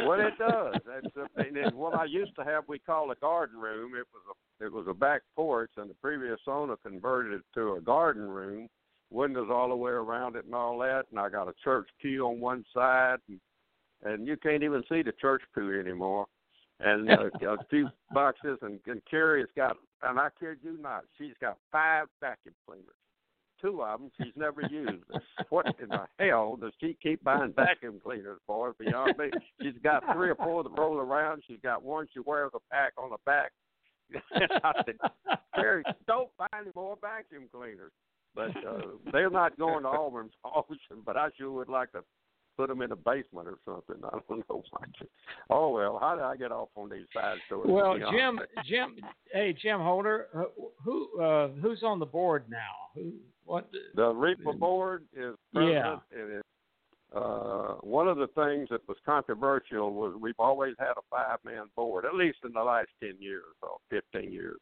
Well, 0.00 0.20
it 0.20 0.38
does. 0.38 0.76
That's 0.86 1.16
a, 1.16 1.40
and 1.40 1.56
then 1.56 1.76
what 1.76 1.94
I 1.94 2.04
used 2.06 2.34
to 2.36 2.44
have, 2.44 2.64
we 2.68 2.78
call 2.78 3.10
a 3.10 3.16
garden 3.16 3.60
room. 3.60 3.92
It 3.94 4.06
was 4.12 4.22
a 4.30 4.64
it 4.64 4.72
was 4.72 4.86
a 4.88 4.94
back 4.94 5.22
porch, 5.36 5.70
and 5.76 5.90
the 5.90 5.94
previous 5.94 6.40
owner 6.46 6.76
converted 6.76 7.34
it 7.34 7.42
to 7.54 7.74
a 7.74 7.80
garden 7.80 8.22
room, 8.22 8.68
windows 9.10 9.48
all 9.50 9.68
the 9.68 9.76
way 9.76 9.92
around 9.92 10.36
it 10.36 10.46
and 10.46 10.54
all 10.54 10.78
that. 10.78 11.04
And 11.10 11.20
I 11.20 11.28
got 11.28 11.48
a 11.48 11.54
church 11.62 11.88
pew 12.00 12.26
on 12.26 12.40
one 12.40 12.64
side, 12.72 13.18
and, 13.28 13.40
and 14.04 14.26
you 14.26 14.36
can't 14.36 14.62
even 14.62 14.82
see 14.88 15.02
the 15.02 15.12
church 15.20 15.42
pew 15.54 15.78
anymore. 15.78 16.26
And 16.84 17.10
uh, 17.10 17.30
a 17.48 17.64
few 17.70 17.88
boxes, 18.12 18.58
and, 18.60 18.78
and 18.86 19.00
Carrie's 19.10 19.48
got, 19.56 19.76
and 20.02 20.18
I 20.18 20.28
kid 20.38 20.58
you 20.62 20.76
not, 20.80 21.04
she's 21.16 21.32
got 21.40 21.56
five 21.72 22.08
vacuum 22.20 22.54
cleaners. 22.68 22.84
Two 23.60 23.82
of 23.82 24.00
them 24.00 24.10
she's 24.20 24.34
never 24.36 24.60
used. 24.60 25.04
What 25.48 25.66
in 25.80 25.88
the 25.88 26.06
hell 26.18 26.56
does 26.60 26.72
she 26.80 26.98
keep 27.02 27.24
buying 27.24 27.54
vacuum 27.56 28.00
cleaners 28.04 28.38
for? 28.46 28.74
Beyond 28.78 29.16
me, 29.16 29.30
she's 29.62 29.80
got 29.82 30.02
three 30.12 30.28
or 30.28 30.34
four 30.34 30.62
that 30.62 30.76
roll 30.76 30.98
around. 30.98 31.42
She's 31.46 31.60
got 31.62 31.82
one 31.82 32.06
she 32.12 32.20
wears 32.20 32.50
a 32.54 32.58
pack 32.70 32.92
on 32.98 33.10
the 33.10 33.16
back. 33.24 33.52
I 34.62 34.72
said, 34.84 34.96
Carrie, 35.54 35.84
don't 36.06 36.28
buy 36.36 36.48
any 36.60 36.70
more 36.74 36.98
vacuum 37.00 37.48
cleaners. 37.50 37.92
But 38.34 38.50
uh, 38.66 38.82
they're 39.12 39.30
not 39.30 39.58
going 39.58 39.84
to 39.84 39.88
Auburn's 39.88 40.32
auction. 40.44 40.98
But 41.06 41.16
I 41.16 41.28
sure 41.38 41.52
would 41.52 41.68
like 41.68 41.92
to 41.92 42.02
put 42.56 42.68
them 42.68 42.82
in 42.82 42.92
a 42.92 42.96
basement 42.96 43.48
or 43.48 43.58
something. 43.64 44.02
I 44.04 44.10
don't 44.28 44.48
know 44.48 44.62
why. 44.70 44.84
Oh 45.50 45.70
well, 45.70 45.98
how 46.00 46.14
did 46.14 46.24
I 46.24 46.36
get 46.36 46.52
off 46.52 46.68
on 46.76 46.88
these 46.90 47.06
side 47.14 47.38
stories? 47.46 47.70
Well, 47.70 47.96
Jim, 48.12 48.40
Jim, 48.66 48.96
hey, 49.32 49.54
Jim 49.60 49.80
Holder, 49.80 50.26
uh, 50.34 50.44
who 50.82 51.20
uh, 51.20 51.48
who's 51.60 51.82
on 51.82 51.98
the 51.98 52.06
board 52.06 52.44
now? 52.48 52.58
Who 52.94 53.12
what? 53.44 53.68
The 53.94 54.12
REPA 54.12 54.58
board 54.58 55.04
is 55.14 55.34
Yeah. 55.52 55.60
president. 55.60 56.00
and 56.12 56.32
it- 56.32 56.42
uh, 57.14 57.74
one 57.82 58.08
of 58.08 58.16
the 58.16 58.26
things 58.28 58.68
that 58.70 58.80
was 58.88 58.96
controversial 59.06 59.92
was 59.94 60.16
we've 60.20 60.34
always 60.40 60.74
had 60.80 60.92
a 60.96 61.02
five 61.08 61.38
man 61.44 61.66
board, 61.76 62.04
at 62.04 62.14
least 62.16 62.38
in 62.44 62.52
the 62.52 62.60
last 62.62 62.88
10 63.00 63.14
years 63.20 63.44
or 63.62 63.76
15 63.90 64.32
years. 64.32 64.58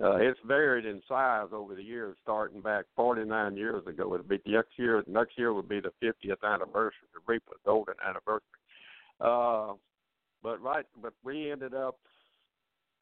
Uh, 0.00 0.16
it's 0.16 0.40
varied 0.46 0.86
in 0.86 1.02
size 1.06 1.48
over 1.52 1.74
the 1.74 1.82
years, 1.82 2.16
starting 2.22 2.62
back 2.62 2.84
49 2.96 3.56
years 3.56 3.86
ago. 3.86 4.14
It'll 4.14 4.26
be 4.26 4.40
next 4.46 4.78
year. 4.78 5.02
Next 5.06 5.36
year 5.36 5.52
will 5.52 5.62
be 5.62 5.80
the 5.80 5.92
50th 6.02 6.42
anniversary, 6.42 7.08
the 7.12 7.32
REPA 7.32 7.56
Golden 7.66 7.94
anniversary. 8.06 8.40
Uh, 9.20 9.74
but 10.42 10.60
right, 10.62 10.86
but 11.00 11.12
we 11.22 11.50
ended 11.52 11.74
up. 11.74 11.98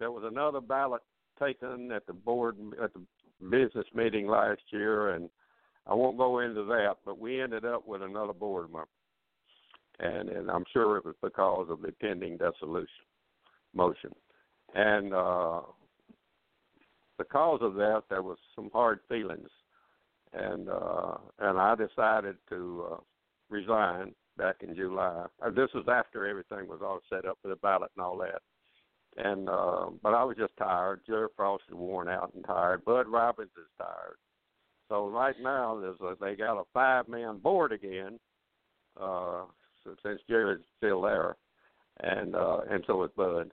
There 0.00 0.10
was 0.10 0.24
another 0.24 0.60
ballot 0.60 1.02
taken 1.38 1.92
at 1.92 2.06
the 2.06 2.12
board 2.12 2.56
at 2.82 2.90
the 2.92 3.00
business 3.48 3.86
meeting 3.94 4.26
last 4.26 4.60
year, 4.70 5.10
and 5.10 5.30
I 5.86 5.94
won't 5.94 6.18
go 6.18 6.40
into 6.40 6.64
that. 6.64 6.96
But 7.04 7.18
we 7.18 7.40
ended 7.40 7.64
up 7.64 7.86
with 7.86 8.02
another 8.02 8.32
board 8.32 8.66
member, 8.66 8.88
and 10.00 10.28
and 10.28 10.50
I'm 10.50 10.64
sure 10.72 10.96
it 10.96 11.04
was 11.04 11.14
because 11.22 11.68
of 11.70 11.82
the 11.82 11.92
pending 11.92 12.36
dissolution 12.36 12.88
motion, 13.74 14.10
and 14.74 15.14
uh, 15.14 15.60
because 17.20 17.58
of 17.60 17.74
that, 17.74 18.04
there 18.08 18.22
was 18.22 18.38
some 18.56 18.70
hard 18.72 19.00
feelings, 19.06 19.50
and 20.32 20.70
uh, 20.70 21.16
and 21.38 21.58
I 21.58 21.74
decided 21.74 22.36
to 22.48 22.86
uh, 22.92 22.96
resign 23.50 24.14
back 24.38 24.56
in 24.62 24.74
July. 24.74 25.26
Uh, 25.44 25.50
this 25.50 25.68
was 25.74 25.84
after 25.86 26.26
everything 26.26 26.66
was 26.66 26.80
all 26.82 27.00
set 27.10 27.26
up 27.26 27.36
for 27.42 27.48
the 27.48 27.56
ballot 27.56 27.90
and 27.94 28.02
all 28.02 28.16
that. 28.16 28.40
And 29.18 29.50
uh, 29.50 29.90
but 30.02 30.14
I 30.14 30.24
was 30.24 30.38
just 30.38 30.56
tired. 30.56 31.02
Jerry 31.06 31.28
Frost 31.36 31.64
is 31.68 31.74
worn 31.74 32.08
out 32.08 32.32
and 32.34 32.42
tired. 32.42 32.86
Bud 32.86 33.06
Robbins 33.06 33.50
is 33.58 33.68
tired. 33.76 34.16
So 34.88 35.08
right 35.08 35.36
now 35.42 35.78
there's 35.78 36.00
a, 36.00 36.14
they 36.18 36.36
got 36.36 36.58
a 36.58 36.64
five 36.72 37.06
man 37.06 37.36
board 37.36 37.72
again, 37.72 38.18
uh, 38.98 39.42
since 40.02 40.20
Jerry's 40.26 40.64
still 40.78 41.02
there, 41.02 41.36
and 42.00 42.34
uh, 42.34 42.60
and 42.70 42.82
so 42.86 43.04
is 43.04 43.10
Bud. 43.14 43.50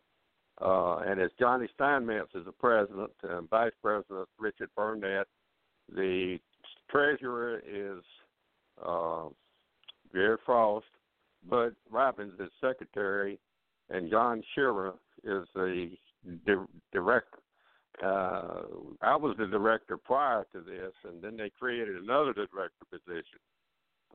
Uh, 0.59 0.97
and 0.99 1.19
it's 1.19 1.33
Johnny 1.39 1.67
Steinmetz 1.75 2.33
is 2.33 2.45
the 2.45 2.51
president, 2.51 3.11
and 3.23 3.49
vice 3.49 3.73
president 3.81 4.27
Richard 4.39 4.69
Burnett. 4.75 5.27
The 5.93 6.39
treasurer 6.89 7.61
is 7.67 8.03
uh, 8.83 9.25
Gary 10.13 10.37
Frost. 10.45 10.85
Bud 11.47 11.75
Robbins 11.91 12.33
is 12.39 12.49
secretary, 12.59 13.39
and 13.89 14.09
John 14.09 14.43
Shearer 14.55 14.95
is 15.23 15.47
the 15.53 15.91
di- 16.45 16.65
director. 16.91 17.39
Uh, 18.03 18.63
I 19.01 19.15
was 19.15 19.35
the 19.37 19.47
director 19.47 19.97
prior 19.97 20.45
to 20.53 20.61
this, 20.61 20.93
and 21.03 21.21
then 21.21 21.37
they 21.37 21.49
created 21.49 21.95
another 21.95 22.33
director 22.33 22.85
position, 22.91 23.39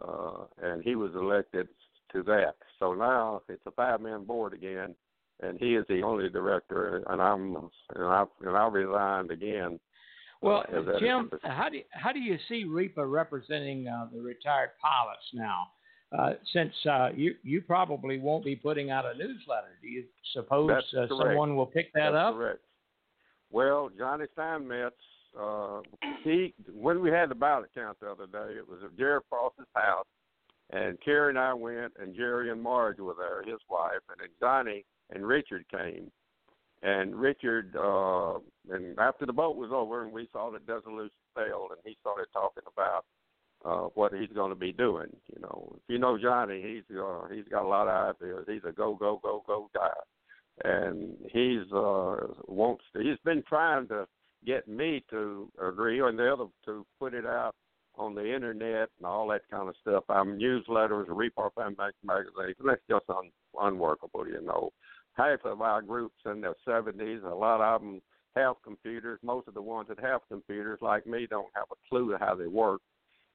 uh, 0.06 0.44
and 0.62 0.82
he 0.82 0.94
was 0.94 1.12
elected 1.14 1.68
to 2.12 2.22
that. 2.24 2.54
So 2.78 2.94
now 2.94 3.42
it's 3.48 3.66
a 3.66 3.70
five-man 3.70 4.24
board 4.24 4.52
again, 4.52 4.94
and 5.40 5.58
he 5.58 5.74
is 5.74 5.84
the 5.88 6.02
only 6.02 6.28
director, 6.28 7.02
and 7.08 7.20
I'm 7.20 7.56
and 7.94 8.04
I 8.04 8.24
and 8.42 8.56
I 8.56 8.66
resigned 8.68 9.30
again. 9.30 9.78
Well, 10.40 10.64
uh, 10.74 10.98
Jim, 10.98 11.30
how 11.44 11.68
do 11.68 11.76
you, 11.78 11.84
how 11.92 12.12
do 12.12 12.18
you 12.18 12.36
see 12.48 12.64
REPA 12.64 13.08
representing 13.08 13.86
uh, 13.86 14.08
the 14.12 14.20
retired 14.20 14.70
pilots 14.80 15.22
now? 15.32 15.68
Uh, 16.16 16.34
since 16.52 16.72
uh, 16.90 17.08
you 17.14 17.34
you 17.42 17.62
probably 17.62 18.18
won't 18.18 18.44
be 18.44 18.56
putting 18.56 18.90
out 18.90 19.04
a 19.06 19.16
newsletter, 19.16 19.78
do 19.80 19.88
you 19.88 20.04
suppose 20.32 20.70
uh, 20.98 21.06
someone 21.08 21.56
will 21.56 21.66
pick 21.66 21.92
that 21.94 22.10
That's 22.10 22.28
up? 22.28 22.34
Correct. 22.34 22.60
Well, 23.50 23.90
Johnny 23.96 24.26
Steinmetz, 24.32 24.94
uh, 25.40 25.80
he 26.24 26.54
when 26.74 27.00
we 27.00 27.10
had 27.10 27.30
the 27.30 27.34
ballot 27.34 27.70
count 27.74 27.98
the 28.00 28.10
other 28.10 28.26
day, 28.26 28.58
it 28.58 28.68
was 28.68 28.80
at 28.84 28.96
Jerry 28.98 29.20
Frost's 29.30 29.62
house, 29.74 30.06
and 30.70 30.98
Carrie 31.02 31.30
and 31.30 31.38
I 31.38 31.54
went, 31.54 31.92
and 32.00 32.14
Jerry 32.14 32.50
and 32.50 32.60
Marge 32.60 32.98
were 32.98 33.14
there, 33.16 33.42
his 33.50 33.60
wife, 33.70 34.02
and 34.10 34.20
then 34.20 34.28
Johnny 34.40 34.84
and 35.12 35.26
Richard 35.26 35.64
came, 35.70 36.10
and 36.82 37.14
Richard, 37.14 37.76
uh, 37.76 38.38
and 38.70 38.98
after 38.98 39.26
the 39.26 39.32
boat 39.32 39.56
was 39.56 39.70
over, 39.72 40.02
and 40.04 40.12
we 40.12 40.28
saw 40.32 40.50
that 40.50 40.66
dissolution 40.66 41.10
failed, 41.34 41.70
and 41.70 41.80
he 41.84 41.96
started 42.00 42.26
talking 42.32 42.64
about 42.72 43.04
uh, 43.64 43.88
what 43.94 44.12
he's 44.12 44.32
going 44.34 44.50
to 44.50 44.56
be 44.56 44.72
doing. 44.72 45.08
You 45.34 45.42
know, 45.42 45.72
if 45.76 45.82
you 45.88 45.98
know 45.98 46.18
Johnny, 46.18 46.62
he's 46.62 46.96
uh, 46.96 47.28
he's 47.32 47.46
got 47.50 47.64
a 47.64 47.68
lot 47.68 47.88
of 47.88 48.16
ideas. 48.16 48.44
He's 48.48 48.64
a 48.68 48.72
go 48.72 48.94
go 48.94 49.20
go 49.22 49.42
go 49.46 49.70
guy 49.74 49.90
and 50.64 51.16
he's 51.32 51.72
uh 51.72 52.16
wants 52.46 52.84
to, 52.92 53.02
he's 53.02 53.18
been 53.24 53.42
trying 53.48 53.88
to 53.88 54.06
get 54.46 54.68
me 54.68 55.04
to 55.10 55.50
agree 55.62 56.00
and 56.00 56.18
the 56.18 56.32
other 56.32 56.44
to 56.64 56.84
put 56.98 57.14
it 57.14 57.26
out 57.26 57.54
on 57.96 58.14
the 58.14 58.34
internet 58.34 58.88
and 58.98 59.06
all 59.06 59.28
that 59.28 59.42
kind 59.50 59.68
of 59.68 59.74
stuff. 59.82 60.04
I'm 60.08 60.38
newsletters, 60.38 61.04
report 61.08 61.52
magazines, 61.56 62.56
and 62.58 62.68
that's 62.68 62.80
just 62.88 63.04
un, 63.10 63.30
unworkable, 63.60 64.26
you 64.26 64.40
know. 64.42 64.70
Half 65.14 65.44
of 65.44 65.60
our 65.60 65.82
groups 65.82 66.16
in 66.24 66.40
their 66.40 66.54
seventies, 66.64 67.20
a 67.24 67.34
lot 67.34 67.60
of 67.60 67.80
them 67.82 68.00
have 68.34 68.56
computers. 68.64 69.18
Most 69.22 69.48
of 69.48 69.54
the 69.54 69.62
ones 69.62 69.88
that 69.88 70.00
have 70.00 70.20
computers, 70.28 70.78
like 70.80 71.06
me, 71.06 71.26
don't 71.28 71.52
have 71.54 71.66
a 71.70 71.88
clue 71.88 72.16
how 72.18 72.34
they 72.34 72.46
work 72.46 72.80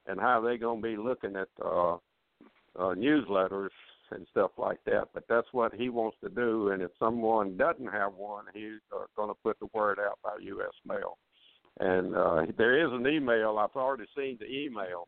and 0.06 0.18
how 0.20 0.40
they're 0.40 0.58
going 0.58 0.82
to 0.82 0.88
be 0.88 0.96
looking 0.96 1.36
at 1.36 1.48
uh, 1.64 1.94
uh, 1.94 2.94
newsletters 2.94 3.68
and 4.10 4.26
stuff 4.30 4.50
like 4.56 4.78
that. 4.86 5.08
But 5.14 5.24
that's 5.28 5.46
what 5.52 5.74
he 5.74 5.88
wants 5.88 6.16
to 6.22 6.30
do. 6.30 6.70
And 6.70 6.82
if 6.82 6.90
someone 6.98 7.56
doesn't 7.56 7.92
have 7.92 8.14
one, 8.14 8.44
he's 8.54 8.80
uh, 8.94 9.04
going 9.16 9.28
to 9.28 9.36
put 9.42 9.58
the 9.60 9.68
word 9.74 9.98
out 10.00 10.18
by 10.24 10.36
U.S. 10.40 10.72
mail. 10.86 11.18
And 11.80 12.16
uh, 12.16 12.52
there 12.56 12.84
is 12.84 12.92
an 12.92 13.06
email. 13.06 13.58
I've 13.58 13.76
already 13.76 14.06
seen 14.16 14.38
the 14.40 14.50
email 14.50 15.06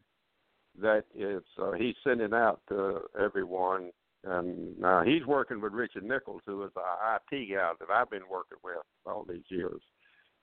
that 0.81 1.05
is 1.15 1.43
uh, 1.61 1.73
he's 1.73 1.97
sending 2.05 2.33
out 2.33 2.61
to 2.69 3.01
everyone. 3.21 3.91
And 4.25 4.79
now 4.79 5.03
he's 5.03 5.25
working 5.25 5.61
with 5.61 5.73
Richard 5.73 6.05
Nichols, 6.05 6.43
who 6.47 6.63
is 6.65 6.71
our 6.77 7.17
IT 7.17 7.55
guy 7.55 7.73
that 7.79 7.91
I've 7.91 8.11
been 8.11 8.29
working 8.31 8.59
with 8.63 8.77
all 9.07 9.25
these 9.29 9.45
years. 9.49 9.81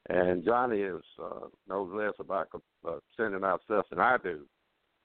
And 0.09 0.43
Johnny 0.43 0.81
is 0.81 1.03
uh, 1.21 1.47
knows 1.67 1.91
less 1.93 2.13
about 2.19 2.47
uh, 2.87 2.97
sending 3.15 3.43
out 3.43 3.61
stuff 3.65 3.85
than 3.89 3.99
I 3.99 4.17
do 4.23 4.45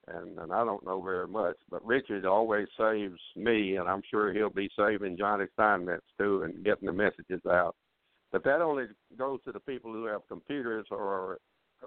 and 0.07 0.37
and 0.39 0.51
I 0.51 0.63
don't 0.65 0.85
know 0.85 1.01
very 1.01 1.27
much. 1.27 1.55
But 1.69 1.85
Richard 1.85 2.25
always 2.25 2.67
saves 2.77 3.19
me, 3.35 3.77
and 3.77 3.87
I'm 3.87 4.01
sure 4.09 4.33
he'll 4.33 4.49
be 4.49 4.69
saving 4.77 5.17
Johnny 5.17 5.45
Steinmetz 5.53 6.03
too, 6.17 6.43
and 6.43 6.63
getting 6.63 6.87
the 6.87 6.93
messages 6.93 7.41
out. 7.49 7.75
But 8.31 8.43
that 8.45 8.61
only 8.61 8.85
goes 9.17 9.39
to 9.45 9.51
the 9.51 9.59
people 9.59 9.93
who 9.93 10.05
have 10.05 10.27
computers, 10.27 10.87
or, 10.89 11.37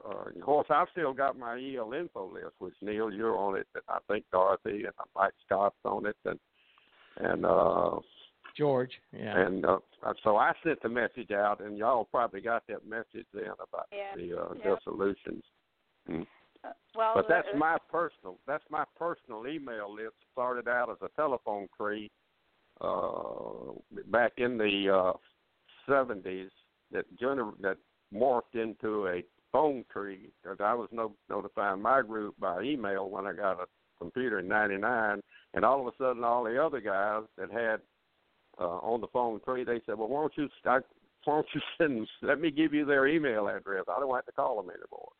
or 0.04 0.32
of 0.34 0.40
course 0.40 0.66
I've 0.70 0.88
still 0.92 1.12
got 1.12 1.38
my 1.38 1.54
EL 1.54 1.92
info 1.92 2.32
list, 2.32 2.54
which 2.58 2.74
Neil 2.80 3.10
you're 3.12 3.36
on 3.36 3.56
it, 3.56 3.66
and 3.74 3.84
I 3.88 3.98
think 4.08 4.24
Dorothy 4.30 4.84
and 4.84 4.94
Mike 5.14 5.34
Scott's 5.44 5.76
on 5.84 6.06
it, 6.06 6.16
and 6.24 6.38
and 7.16 7.44
uh 7.46 7.96
George, 8.56 8.92
yeah. 9.12 9.38
and 9.38 9.66
uh, 9.66 9.78
so 10.24 10.36
I 10.38 10.52
sent 10.64 10.80
the 10.82 10.88
message 10.88 11.30
out, 11.30 11.60
and 11.60 11.76
y'all 11.76 12.06
probably 12.06 12.40
got 12.40 12.66
that 12.68 12.86
message 12.88 13.26
then 13.34 13.50
about 13.52 13.86
Yeah. 13.92 14.16
the 14.16 14.40
uh, 14.40 14.54
Yeah. 14.54 14.74
dissolutions. 14.76 15.44
Mm. 16.08 16.26
Uh, 16.64 16.70
well, 16.94 17.12
But 17.16 17.28
that's 17.28 17.48
uh, 17.52 17.56
my 17.58 17.76
personal 17.90 18.38
that's 18.46 18.64
my 18.70 18.84
personal 18.98 19.46
email 19.46 19.92
list. 19.94 20.14
Started 20.32 20.68
out 20.68 20.90
as 20.90 20.96
a 21.02 21.08
telephone 21.16 21.68
tree 21.76 22.10
uh, 22.80 23.72
back 24.06 24.32
in 24.38 24.56
the 24.56 24.88
uh, 24.90 25.12
seventies 25.86 26.50
that 26.92 27.04
gener- 27.20 27.60
that 27.60 27.76
morphed 28.14 28.54
into 28.54 29.06
a 29.08 29.22
phone 29.52 29.84
tree 29.92 30.30
because 30.42 30.58
I 30.60 30.74
was 30.74 30.88
no- 30.92 31.16
notifying 31.28 31.82
my 31.82 32.02
group 32.02 32.34
by 32.38 32.62
email 32.62 33.10
when 33.10 33.26
I 33.26 33.32
got 33.32 33.60
a 33.60 33.66
computer 33.98 34.38
in 34.38 34.48
'99, 34.48 35.20
and 35.54 35.64
all 35.64 35.80
of 35.80 35.86
a 35.86 35.96
sudden 35.98 36.24
all 36.24 36.44
the 36.44 36.62
other 36.62 36.80
guys 36.80 37.22
that 37.38 37.50
had 37.50 37.80
uh, 38.60 38.78
on 38.78 39.00
the 39.00 39.08
phone 39.08 39.40
tree 39.40 39.64
they 39.64 39.80
said, 39.86 39.98
well, 39.98 40.08
why 40.08 40.20
don't 40.20 40.32
you 40.36 40.48
I, 40.64 40.78
why 41.24 41.34
don't 41.34 41.46
you 41.54 41.60
send 41.78 42.08
let 42.22 42.40
me 42.40 42.50
give 42.50 42.72
you 42.72 42.84
their 42.84 43.06
email 43.06 43.48
address. 43.48 43.84
I 43.88 44.00
don't 44.00 44.14
have 44.14 44.26
to 44.26 44.32
call 44.32 44.56
them 44.56 44.70
anymore 44.70 45.12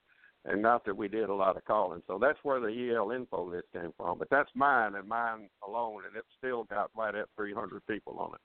and 0.47 0.63
not 0.63 0.85
that 0.85 0.97
we 0.97 1.09
did 1.09 1.29
a 1.29 1.35
lot 1.35 1.57
of 1.57 1.65
calling. 1.65 2.03
So 2.07 2.19
that's 2.21 2.39
where 2.43 2.61
the 2.61 2.95
EL 2.95 3.11
info 3.11 3.51
list 3.51 3.67
came 3.73 3.93
from. 3.97 4.19
But 4.19 4.31
that's 4.31 4.51
mine 4.55 4.95
and 4.95 5.09
mine 5.09 5.49
alone, 5.67 6.03
and 6.07 6.17
it's 6.17 6.27
still 6.39 6.65
got 6.65 6.91
right 6.97 7.15
at 7.15 7.27
300 7.37 7.85
people 7.87 8.19
on 8.19 8.35
it. 8.35 8.41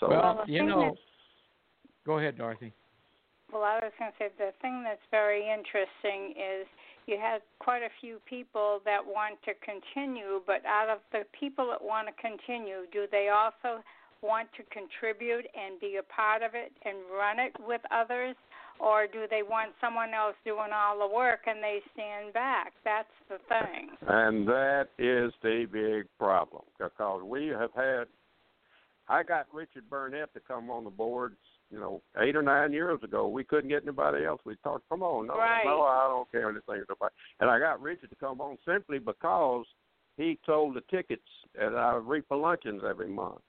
So 0.00 0.08
well, 0.08 0.42
the 0.46 0.52
you 0.52 0.64
know, 0.64 0.96
go 2.06 2.18
ahead, 2.18 2.38
Dorothy. 2.38 2.72
Well, 3.52 3.62
I 3.62 3.80
was 3.82 3.92
going 3.98 4.12
to 4.12 4.18
say 4.18 4.28
the 4.38 4.52
thing 4.60 4.82
that's 4.82 5.00
very 5.10 5.40
interesting 5.40 6.34
is 6.36 6.66
you 7.08 7.16
had 7.16 7.40
quite 7.58 7.82
a 7.82 7.88
few 8.00 8.20
people 8.28 8.80
that 8.84 9.00
want 9.04 9.40
to 9.48 9.52
continue, 9.64 10.42
but 10.46 10.60
out 10.66 10.88
of 10.88 10.98
the 11.10 11.24
people 11.38 11.66
that 11.68 11.82
want 11.82 12.06
to 12.06 12.14
continue, 12.20 12.84
do 12.92 13.06
they 13.10 13.30
also 13.32 13.82
want 14.20 14.48
to 14.56 14.62
contribute 14.68 15.46
and 15.56 15.80
be 15.80 15.96
a 15.96 16.02
part 16.02 16.42
of 16.42 16.52
it 16.54 16.70
and 16.84 16.98
run 17.10 17.38
it 17.40 17.56
with 17.66 17.80
others? 17.90 18.36
Or 18.78 19.08
do 19.08 19.26
they 19.28 19.42
want 19.42 19.72
someone 19.80 20.14
else 20.14 20.36
doing 20.44 20.70
all 20.72 21.00
the 21.00 21.12
work 21.12 21.40
and 21.46 21.60
they 21.60 21.80
stand 21.94 22.32
back? 22.32 22.72
That's 22.84 23.08
the 23.28 23.38
thing. 23.48 23.88
and 24.06 24.46
that 24.46 24.88
is 24.98 25.32
the 25.42 25.66
big 25.72 26.06
problem 26.18 26.62
because 26.78 27.22
we 27.24 27.48
have 27.48 27.70
had. 27.74 28.04
I 29.08 29.22
got 29.22 29.46
Richard 29.52 29.88
Burnett 29.90 30.32
to 30.34 30.40
come 30.46 30.70
on 30.70 30.84
the 30.84 30.90
board, 30.90 31.34
you 31.70 31.78
know, 31.78 32.00
eight 32.20 32.36
or 32.36 32.42
nine 32.42 32.72
years 32.72 32.98
ago. 33.02 33.28
We 33.28 33.44
couldn't 33.44 33.68
get 33.68 33.82
anybody 33.82 34.24
else. 34.24 34.40
We 34.44 34.56
talked, 34.64 34.88
come 34.88 35.02
on, 35.02 35.26
no, 35.26 35.36
Right. 35.36 35.64
no, 35.64 35.82
I 35.82 36.06
don't 36.08 36.30
care 36.30 36.48
anything 36.48 36.82
about. 36.90 37.12
And 37.40 37.50
I 37.50 37.58
got 37.58 37.80
Richard 37.82 38.10
to 38.10 38.16
come 38.16 38.40
on 38.40 38.56
simply 38.66 38.98
because 38.98 39.66
he 40.16 40.38
sold 40.46 40.74
the 40.74 40.82
tickets 40.90 41.28
at 41.60 41.74
our 41.74 42.00
REPA 42.00 42.40
luncheons 42.40 42.82
every 42.88 43.08
month. 43.08 43.40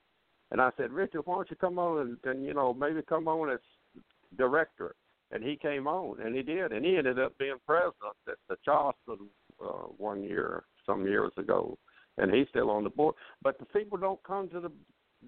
And 0.50 0.60
I 0.60 0.70
said, 0.76 0.92
Richard, 0.92 1.22
why 1.24 1.36
don't 1.36 1.50
you 1.50 1.56
come 1.56 1.78
on 1.78 2.00
and, 2.00 2.18
and 2.24 2.44
you 2.44 2.54
know 2.54 2.74
maybe 2.74 3.02
come 3.02 3.28
on 3.28 3.50
as 3.50 3.60
director? 4.36 4.94
And 5.32 5.44
he 5.44 5.56
came 5.56 5.86
on, 5.86 6.20
and 6.20 6.34
he 6.34 6.42
did, 6.42 6.72
and 6.72 6.84
he 6.84 6.96
ended 6.96 7.20
up 7.20 7.38
being 7.38 7.54
president 7.64 8.16
at 8.28 8.34
the 8.48 8.56
Charleston 8.64 9.28
uh, 9.64 9.86
one 9.96 10.24
year, 10.24 10.64
some 10.84 11.06
years 11.06 11.30
ago, 11.36 11.78
and 12.18 12.34
he's 12.34 12.48
still 12.48 12.68
on 12.68 12.82
the 12.82 12.90
board. 12.90 13.14
But 13.40 13.56
the 13.60 13.64
people 13.66 13.96
don't 13.96 14.20
come 14.24 14.48
to 14.48 14.58
the 14.58 14.72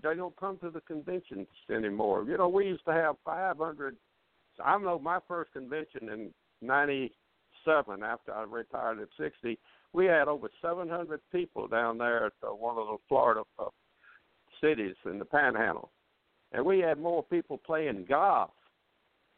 they 0.01 0.14
don't 0.14 0.36
come 0.36 0.59
to 0.59 0.70
the 0.70 0.80
conventions 0.82 1.49
anymore. 1.70 2.24
You 2.24 2.38
know, 2.38 2.49
we 2.49 2.66
used 2.66 2.84
to 2.86 2.93
have 2.93 3.16
500. 3.24 3.97
I 4.64 4.78
know 4.78 4.99
my 4.99 5.18
first 5.26 5.53
convention 5.53 6.09
in 6.09 6.30
'97, 6.61 8.03
after 8.03 8.32
I 8.32 8.45
retired 8.45 9.01
at 9.01 9.09
60, 9.18 9.59
we 9.93 10.07
had 10.07 10.28
over 10.28 10.49
700 10.61 11.20
people 11.30 11.68
down 11.68 11.99
there 11.99 12.26
at 12.26 12.32
uh, 12.43 12.55
one 12.55 12.78
of 12.78 12.86
the 12.86 12.97
Florida 13.09 13.43
uh, 13.59 13.66
cities 14.61 14.97
in 15.05 15.18
the 15.18 15.24
Panhandle, 15.24 15.90
and 16.53 16.64
we 16.64 16.78
had 16.78 16.99
more 16.99 17.22
people 17.22 17.59
playing 17.59 18.07
golf 18.09 18.51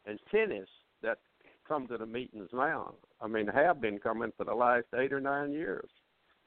and 0.05 0.19
tennis 0.31 0.69
that 1.01 1.17
come 1.67 1.87
to 1.87 1.97
the 1.97 2.05
meetings 2.05 2.49
now. 2.53 2.93
I 3.21 3.27
mean, 3.27 3.47
have 3.47 3.81
been 3.81 3.99
coming 3.99 4.31
for 4.37 4.45
the 4.45 4.53
last 4.53 4.85
eight 4.97 5.13
or 5.13 5.21
nine 5.21 5.51
years. 5.51 5.89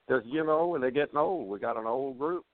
Because 0.07 0.23
you 0.27 0.45
know, 0.45 0.79
they're 0.81 0.91
getting 0.91 1.19
old, 1.19 1.49
we 1.49 1.59
got 1.59 1.77
an 1.77 1.87
old 1.87 2.19
group, 2.19 2.45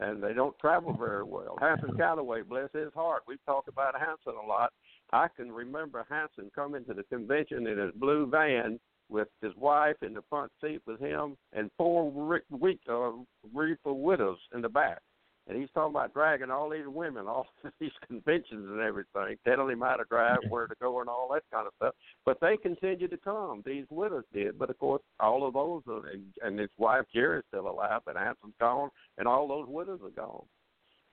and 0.00 0.22
they 0.22 0.32
don't 0.32 0.58
travel 0.58 0.96
very 0.98 1.24
well. 1.24 1.58
Hanson 1.60 1.96
Callaway, 1.96 2.42
bless 2.42 2.68
his 2.72 2.92
heart, 2.94 3.22
we've 3.26 3.44
talked 3.44 3.68
about 3.68 3.94
Hanson 3.98 4.34
a 4.42 4.46
lot. 4.46 4.72
I 5.12 5.28
can 5.36 5.52
remember 5.52 6.06
Hanson 6.08 6.50
coming 6.54 6.84
to 6.86 6.94
the 6.94 7.02
convention 7.04 7.66
in 7.66 7.78
his 7.78 7.92
blue 7.94 8.26
van 8.26 8.80
with 9.08 9.28
his 9.42 9.52
wife 9.56 9.96
in 10.02 10.14
the 10.14 10.22
front 10.30 10.50
seat 10.62 10.80
with 10.86 10.98
him 10.98 11.36
and 11.52 11.70
four 11.76 12.10
week 12.50 12.80
uh, 12.88 13.12
REPA 13.54 13.94
widows 13.94 14.38
in 14.54 14.62
the 14.62 14.68
back. 14.68 15.00
And 15.48 15.58
he's 15.58 15.68
talking 15.74 15.94
about 15.94 16.14
dragging 16.14 16.50
all 16.50 16.70
these 16.70 16.86
women 16.86 17.26
off 17.26 17.46
these 17.80 17.90
conventions 18.06 18.68
and 18.70 18.80
everything, 18.80 19.36
telling 19.44 19.72
him 19.72 19.80
how 19.80 19.96
to 19.96 20.04
drive, 20.08 20.38
where 20.48 20.66
to 20.66 20.74
go, 20.80 21.00
and 21.00 21.08
all 21.08 21.28
that 21.32 21.42
kind 21.52 21.66
of 21.66 21.72
stuff. 21.76 21.94
But 22.24 22.38
they 22.40 22.56
continued 22.56 23.10
to 23.10 23.16
come. 23.16 23.62
These 23.66 23.86
widows 23.90 24.24
did. 24.32 24.58
But 24.58 24.70
of 24.70 24.78
course, 24.78 25.02
all 25.18 25.46
of 25.46 25.54
those, 25.54 25.82
are, 25.88 26.06
and, 26.08 26.24
and 26.42 26.58
his 26.58 26.70
wife 26.78 27.04
Jerry's 27.12 27.44
still 27.48 27.68
alive, 27.68 28.02
and 28.06 28.16
Hanson's 28.16 28.54
gone, 28.60 28.90
and 29.18 29.26
all 29.26 29.48
those 29.48 29.66
widows 29.68 30.00
are 30.04 30.10
gone. 30.10 30.44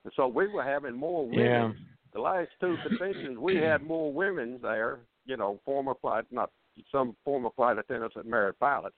And 0.04 0.12
so 0.16 0.28
we 0.28 0.46
were 0.46 0.62
having 0.62 0.94
more 0.94 1.26
women. 1.26 1.44
Yeah. 1.44 1.72
The 2.12 2.20
last 2.20 2.48
two 2.60 2.76
conventions, 2.86 3.38
we 3.38 3.56
had 3.56 3.82
more 3.82 4.12
women 4.12 4.58
there. 4.62 5.00
You 5.26 5.36
know, 5.36 5.60
former 5.64 5.94
flight, 6.00 6.24
not 6.30 6.50
some 6.90 7.14
former 7.24 7.50
flight 7.54 7.78
attendants 7.78 8.14
that 8.16 8.26
married 8.26 8.58
pilots, 8.58 8.96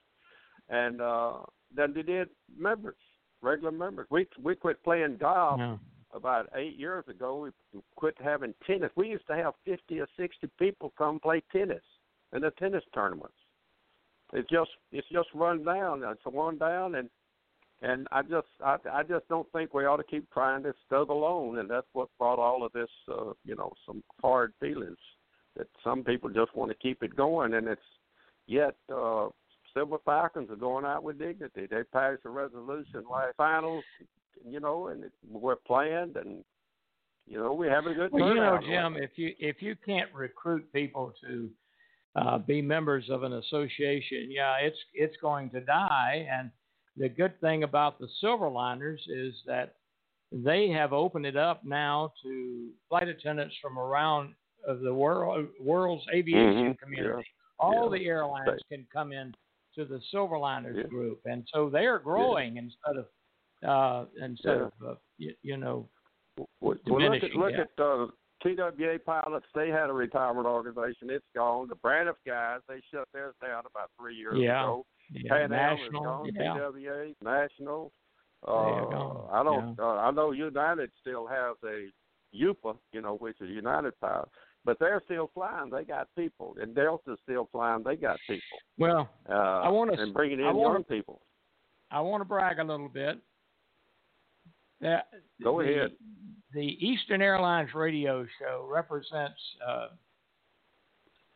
and 0.69 1.01
uh, 1.01 1.33
than 1.75 1.93
they 1.93 2.01
did 2.01 2.29
members, 2.57 2.95
regular 3.43 3.71
members. 3.71 4.07
We 4.09 4.27
we 4.41 4.55
quit 4.55 4.83
playing 4.83 5.17
golf 5.17 5.59
Yeah. 5.59 5.77
about 6.13 6.49
eight 6.55 6.75
years 6.75 7.07
ago. 7.07 7.51
We 7.73 7.81
quit 7.95 8.15
having 8.23 8.53
tennis. 8.65 8.91
We 8.95 9.09
used 9.09 9.27
to 9.27 9.35
have 9.35 9.53
fifty 9.65 9.99
or 9.99 10.07
sixty 10.17 10.47
people 10.57 10.93
come 10.97 11.19
play 11.19 11.41
tennis 11.51 11.83
in 12.33 12.41
the 12.41 12.51
tennis 12.51 12.83
tournaments. 12.93 13.35
It's 14.33 14.49
just 14.49 14.71
it's 14.91 15.07
just 15.09 15.29
run 15.33 15.63
down. 15.63 16.03
It's 16.03 16.21
run 16.25 16.57
down, 16.57 16.95
and 16.95 17.09
and 17.81 18.07
I 18.11 18.21
just 18.23 18.47
I 18.63 18.77
I 18.91 19.03
just 19.03 19.27
don't 19.27 19.51
think 19.51 19.73
we 19.73 19.85
ought 19.85 19.97
to 19.97 20.03
keep 20.03 20.31
trying 20.31 20.63
this 20.63 20.75
stuff 20.87 21.09
alone, 21.09 21.59
and 21.59 21.69
that's 21.69 21.87
what 21.93 22.09
brought 22.17 22.39
all 22.39 22.63
of 22.65 22.71
this. 22.71 22.89
Uh, 23.07 23.33
you 23.45 23.55
know, 23.55 23.71
some 23.85 24.03
hard 24.21 24.53
feelings 24.59 24.97
that 25.55 25.67
some 25.83 26.03
people 26.03 26.29
just 26.29 26.55
want 26.55 26.71
to 26.71 26.77
keep 26.77 27.03
it 27.03 27.15
going, 27.15 27.53
and 27.53 27.67
it's 27.67 27.81
yet 28.47 28.75
uh, 28.91 29.27
Silver 29.73 29.97
Falcons 30.05 30.49
are 30.49 30.55
going 30.55 30.85
out 30.85 31.03
with 31.03 31.19
dignity. 31.19 31.67
They 31.69 31.83
passed 31.91 32.21
a 32.25 32.29
resolution 32.29 33.03
last 33.11 33.35
finals, 33.37 33.83
you 34.47 34.59
know, 34.59 34.87
and 34.87 35.05
it, 35.05 35.11
we're 35.29 35.55
planned 35.55 36.15
and 36.15 36.43
you 37.25 37.37
know 37.37 37.53
we're 37.53 37.73
having 37.73 37.93
a 37.93 37.95
good 37.95 38.11
Well, 38.11 38.27
you 38.27 38.35
know. 38.35 38.59
Jim, 38.61 38.97
if 38.97 39.11
you 39.15 39.33
if 39.39 39.61
you 39.61 39.75
can't 39.85 40.13
recruit 40.13 40.71
people 40.73 41.13
to 41.21 41.49
uh, 42.15 42.37
be 42.37 42.61
members 42.61 43.09
of 43.09 43.23
an 43.23 43.33
association, 43.33 44.29
yeah, 44.29 44.55
it's 44.61 44.77
it's 44.93 45.15
going 45.21 45.49
to 45.51 45.61
die. 45.61 46.27
And 46.31 46.51
the 46.97 47.09
good 47.09 47.39
thing 47.41 47.63
about 47.63 47.99
the 47.99 48.07
Silverliners 48.21 48.99
is 49.07 49.33
that 49.47 49.75
they 50.31 50.67
have 50.69 50.93
opened 50.93 51.25
it 51.25 51.37
up 51.37 51.63
now 51.63 52.11
to 52.23 52.69
flight 52.89 53.07
attendants 53.07 53.55
from 53.61 53.79
around 53.79 54.33
of 54.67 54.81
the 54.81 54.93
world 54.93 55.47
world's 55.59 56.05
aviation 56.13 56.73
Mhm, 56.73 56.79
community. 56.79 57.15
yeah, 57.17 57.23
All 57.59 57.89
yeah. 57.91 57.99
the 57.99 58.07
airlines 58.07 58.61
can 58.69 58.85
come 58.91 59.11
in 59.11 59.33
to 59.75 59.85
the 59.85 59.99
Silverliners 60.13 60.77
Yeah. 60.77 60.83
group, 60.83 61.19
and 61.25 61.47
so 61.53 61.69
they 61.69 61.85
are 61.85 61.99
growing 61.99 62.57
instead 62.57 62.97
of 62.97 63.07
uh, 63.67 64.05
instead 64.21 64.57
Yeah. 64.57 64.63
of 64.65 64.73
uh, 64.85 64.95
you, 65.17 65.33
you 65.41 65.57
know 65.57 65.87
Well, 66.37 66.47
well, 66.59 66.71
look 66.85 67.01
at 67.13 67.21
diminishing, 67.21 67.39
look 67.39 67.51
yeah. 67.53 67.61
at 67.61 67.79
uh, 67.83 68.07
TWA 68.43 68.99
pilots. 69.05 69.45
They 69.55 69.69
had 69.69 69.89
a 69.89 69.93
retirement 69.93 70.45
organization. 70.47 71.09
It's 71.09 71.25
gone. 71.35 71.69
The 71.69 71.75
Braniff 71.77 72.15
guys 72.27 72.59
they 72.67 72.81
shut 72.91 73.07
theirs 73.13 73.35
down 73.41 73.63
about 73.65 73.89
three 73.99 74.15
years 74.15 74.35
Yeah. 74.37 74.63
ago. 74.63 74.85
yeah, 75.11 75.29
Pan 75.31 75.49
national. 75.51 76.03
gone. 76.03 76.29
Yeah. 76.33 76.53
TWA 76.55 77.13
national. 77.21 77.91
They're 78.45 78.53
Uh, 78.53 78.85
gone, 78.89 79.29
I 79.31 79.43
don't. 79.43 79.79
Uh, 79.79 79.95
I 80.07 80.11
know 80.11 80.31
United 80.31 80.91
still 80.99 81.25
has 81.27 81.55
a 81.63 81.87
UPA, 82.33 82.75
you 82.91 82.99
know, 83.01 83.15
which 83.15 83.39
is 83.39 83.49
United 83.49 83.97
Pilot, 84.01 84.27
but 84.65 84.79
they're 84.79 85.01
still 85.05 85.29
flying. 85.33 85.69
They 85.69 85.83
got 85.83 86.07
people, 86.15 86.55
and 86.61 86.73
Delta's 86.75 87.19
still 87.23 87.47
flying. 87.51 87.83
They 87.83 87.95
got 87.95 88.17
people. 88.27 88.59
Well, 88.77 89.09
Uh, 89.29 89.33
I 89.33 89.69
wanna- 89.69 89.93
and 89.93 90.13
bringing 90.13 90.39
in 90.39 90.55
wanna- 90.55 90.75
young 90.75 90.83
people. 90.85 91.21
I 91.91 91.99
want 92.01 92.21
to 92.21 92.25
brag 92.25 92.59
a 92.59 92.63
little 92.63 92.89
bit. 92.89 93.19
That 94.79 95.09
Go 95.41 95.61
the, 95.61 95.69
ahead. 95.71 95.97
The 96.51 96.85
Eastern 96.85 97.21
Airlines 97.21 97.73
radio 97.73 98.25
show 98.39 98.65
represents 98.69 99.39
uh, 99.65 99.89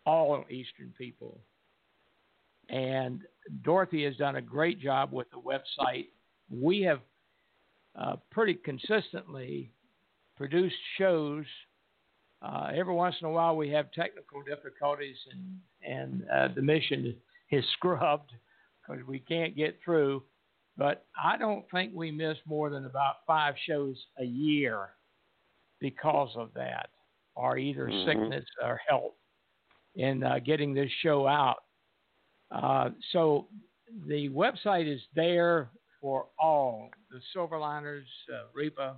all 0.05 0.43
Eastern 0.49 0.93
people, 0.97 1.39
and 2.69 3.21
Dorothy 3.61 4.03
has 4.05 4.15
done 4.17 4.35
a 4.37 4.41
great 4.41 4.79
job 4.79 5.11
with 5.11 5.29
the 5.31 5.39
website. 5.39 6.07
We 6.49 6.81
have 6.81 7.01
uh, 7.95 8.17
pretty 8.31 8.53
consistently 8.55 9.71
produced 10.35 10.75
shows. 10.97 11.45
Uh, 12.41 12.71
every 12.75 12.93
once 12.93 13.15
in 13.21 13.27
a 13.27 13.31
while, 13.31 13.55
we 13.55 13.69
have 13.69 13.91
technical 13.91 14.41
difficulties, 14.43 15.17
and 15.31 15.59
and 15.83 16.25
uh, 16.29 16.47
the 16.55 16.61
mission 16.61 17.15
is 17.51 17.63
scrubbed 17.73 18.31
because 18.87 19.03
we 19.05 19.19
can't 19.19 19.55
get 19.55 19.79
through. 19.83 20.23
But 20.77 21.05
I 21.21 21.37
don't 21.37 21.65
think 21.71 21.93
we 21.95 22.11
miss 22.11 22.37
more 22.45 22.69
than 22.69 22.85
about 22.85 23.25
five 23.25 23.55
shows 23.65 23.95
a 24.19 24.23
year 24.23 24.89
because 25.79 26.29
of 26.35 26.53
that, 26.53 26.89
or 27.35 27.57
either 27.57 27.87
Mhm. 27.87 28.05
sickness 28.05 28.45
or 28.63 28.79
health 28.87 29.13
in 29.95 30.23
uh, 30.23 30.37
getting 30.39 30.73
this 30.75 30.91
show 31.01 31.27
out. 31.27 31.63
Uh, 32.51 32.91
so 33.11 33.47
the 34.05 34.29
website 34.29 34.87
is 34.87 35.01
there 35.15 35.69
for 35.99 36.27
all 36.39 36.91
the 37.09 37.19
Silverliners, 37.35 38.05
uh, 38.31 38.43
REPA, 38.55 38.95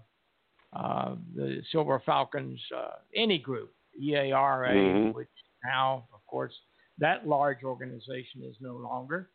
uh, 0.74 1.16
the 1.36 1.62
Silver 1.72 2.00
Falcons, 2.06 2.62
uh, 2.76 3.00
any 3.16 3.40
group, 3.40 3.74
EARA, 4.00 4.74
Mhm. 4.76 5.14
which 5.14 5.30
now, 5.64 6.08
of 6.14 6.26
course, 6.28 6.54
that 7.00 7.28
large 7.28 7.64
organization 7.64 8.44
is 8.44 8.56
no 8.62 8.76
longer 8.76 9.32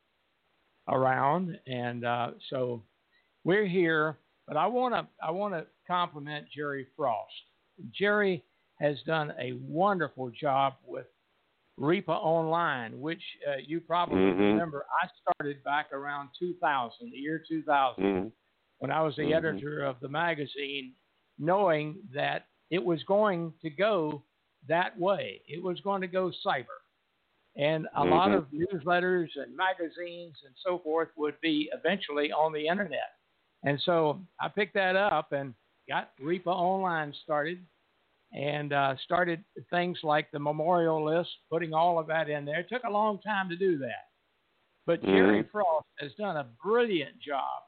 around, 0.88 1.58
and 1.66 2.04
uh, 2.04 2.32
so 2.50 2.82
we're 3.44 3.66
here. 3.66 4.18
But 4.46 4.56
I 4.58 4.66
want 4.66 4.94
to 4.94 5.06
I 5.24 5.30
want 5.30 5.54
to 5.54 5.66
compliment 5.86 6.46
Jerry 6.54 6.86
Frost. 6.96 7.32
Jerry 7.90 8.44
has 8.78 9.02
done 9.02 9.32
a 9.38 9.52
wonderful 9.52 10.30
job 10.30 10.74
with 10.84 11.06
REPA 11.78 12.08
Online, 12.10 13.00
which 13.00 13.22
uh, 13.48 13.56
you 13.56 13.80
probably 13.80 14.20
Mhm. 14.20 14.38
remember. 14.52 14.86
I 15.02 15.08
started 15.22 15.62
back 15.64 15.92
around 15.92 16.28
2000, 16.38 17.10
the 17.10 17.16
year 17.18 17.38
2000 17.48 18.04
Mhm. 18.04 18.32
when 18.78 18.90
I 18.92 19.00
was 19.02 19.16
the 19.16 19.22
Mhm. 19.22 19.34
editor 19.36 19.84
of 19.84 19.98
the 20.00 20.08
magazine, 20.08 20.94
knowing 21.38 21.96
that 22.12 22.46
it 22.70 22.82
was 22.82 23.02
going 23.04 23.52
to 23.62 23.70
go 23.70 24.22
that 24.66 24.98
way. 24.98 25.42
It 25.46 25.62
was 25.62 25.80
going 25.80 26.00
to 26.00 26.06
go 26.08 26.32
cyber. 26.44 26.80
And 27.56 27.86
a 27.94 28.04
lot 28.04 28.30
Mhm. 28.30 28.38
of 28.38 28.50
newsletters 28.50 29.36
and 29.36 29.56
magazines 29.56 30.42
and 30.44 30.54
so 30.56 30.78
forth 30.78 31.10
would 31.16 31.40
be 31.40 31.70
eventually 31.72 32.32
on 32.32 32.52
the 32.52 32.66
internet. 32.66 33.18
And 33.62 33.80
so 33.82 34.20
I 34.40 34.48
picked 34.48 34.74
that 34.74 34.96
up 34.96 35.32
and 35.32 35.54
got 35.88 36.16
REPA 36.18 36.46
Online 36.48 37.12
started 37.12 37.64
and 38.32 38.72
uh, 38.72 38.96
started 38.96 39.44
things 39.70 40.02
like 40.02 40.30
the 40.32 40.38
memorial 40.38 41.04
list, 41.04 41.30
putting 41.48 41.72
all 41.72 41.98
of 41.98 42.08
that 42.08 42.28
in 42.28 42.44
there. 42.44 42.60
It 42.60 42.68
took 42.68 42.82
a 42.84 42.90
long 42.90 43.20
time 43.20 43.48
to 43.48 43.56
do 43.56 43.78
that. 43.78 44.08
But 44.86 45.02
Jerry 45.02 45.44
Mhm. 45.44 45.50
Frost 45.50 45.86
has 45.98 46.12
done 46.14 46.36
a 46.36 46.44
brilliant 46.44 47.18
job 47.20 47.62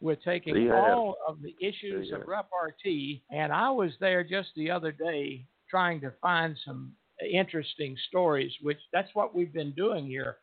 with 0.00 0.22
taking 0.24 0.66
has. 0.68 0.72
all 0.74 1.16
of 1.26 1.42
the 1.42 1.54
issues 1.60 2.08
He 2.08 2.12
of. 2.12 2.22
REPArtee, 2.22 3.22
and 3.30 3.52
I 3.52 3.70
was 3.70 3.92
there 4.00 4.22
just 4.22 4.50
the 4.56 4.70
other 4.70 4.92
day 4.92 5.44
trying 5.68 6.00
to 6.00 6.12
find 6.22 6.56
some 6.64 6.92
interesting 7.28 7.96
stories, 8.08 8.52
which 8.62 8.78
that's 8.92 9.12
what 9.14 9.34
we've 9.34 9.52
been 9.52 9.72
doing 9.72 10.06
here 10.06 10.36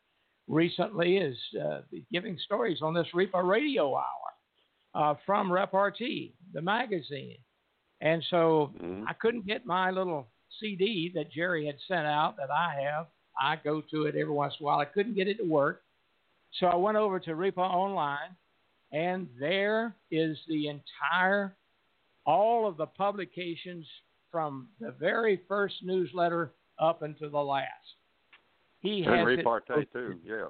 recently 0.46 1.16
is 1.16 1.36
uh, 1.60 1.80
giving 2.12 2.38
stories 2.44 2.78
on 2.82 2.94
this 2.94 3.06
REPA 3.14 3.42
radio 3.48 3.96
hour 3.96 4.04
uh, 4.94 5.14
from 5.24 5.50
REPArtee, 5.50 6.32
the 6.52 6.60
magazine. 6.62 7.38
And 8.00 8.22
so 8.30 8.72
Mhm. 8.80 9.04
I 9.08 9.14
couldn't 9.14 9.46
get 9.46 9.64
my 9.66 9.90
little 9.90 10.28
CD 10.60 11.08
that 11.14 11.30
Jerry 11.30 11.66
had 11.66 11.80
sent 11.88 12.06
out 12.06 12.36
that 12.36 12.50
I 12.50 12.74
have. 12.82 13.06
I 13.40 13.56
go 13.56 13.80
to 13.80 14.04
it 14.06 14.14
every 14.14 14.32
once 14.32 14.54
in 14.60 14.64
a 14.64 14.66
while. 14.66 14.78
I 14.78 14.84
couldn't 14.84 15.14
get 15.14 15.28
it 15.28 15.38
to 15.38 15.44
work. 15.44 15.82
So 16.52 16.66
I 16.66 16.76
went 16.76 16.96
over 16.96 17.18
to 17.20 17.34
REPA 17.34 17.58
Online, 17.58 18.36
and 18.96 19.28
there 19.38 19.94
is 20.10 20.38
the 20.48 20.68
entire, 20.68 21.54
all 22.24 22.66
of 22.66 22.76
the 22.78 22.86
publications 22.86 23.86
from 24.32 24.68
the 24.80 24.92
very 24.92 25.42
first 25.46 25.74
newsletter 25.82 26.52
up 26.78 27.02
until 27.02 27.30
the 27.30 27.38
last. 27.38 27.68
He 28.80 29.02
And 29.02 29.28
has 29.28 29.38
it 29.38 29.92
too. 29.92 30.18
Yeah. 30.24 30.48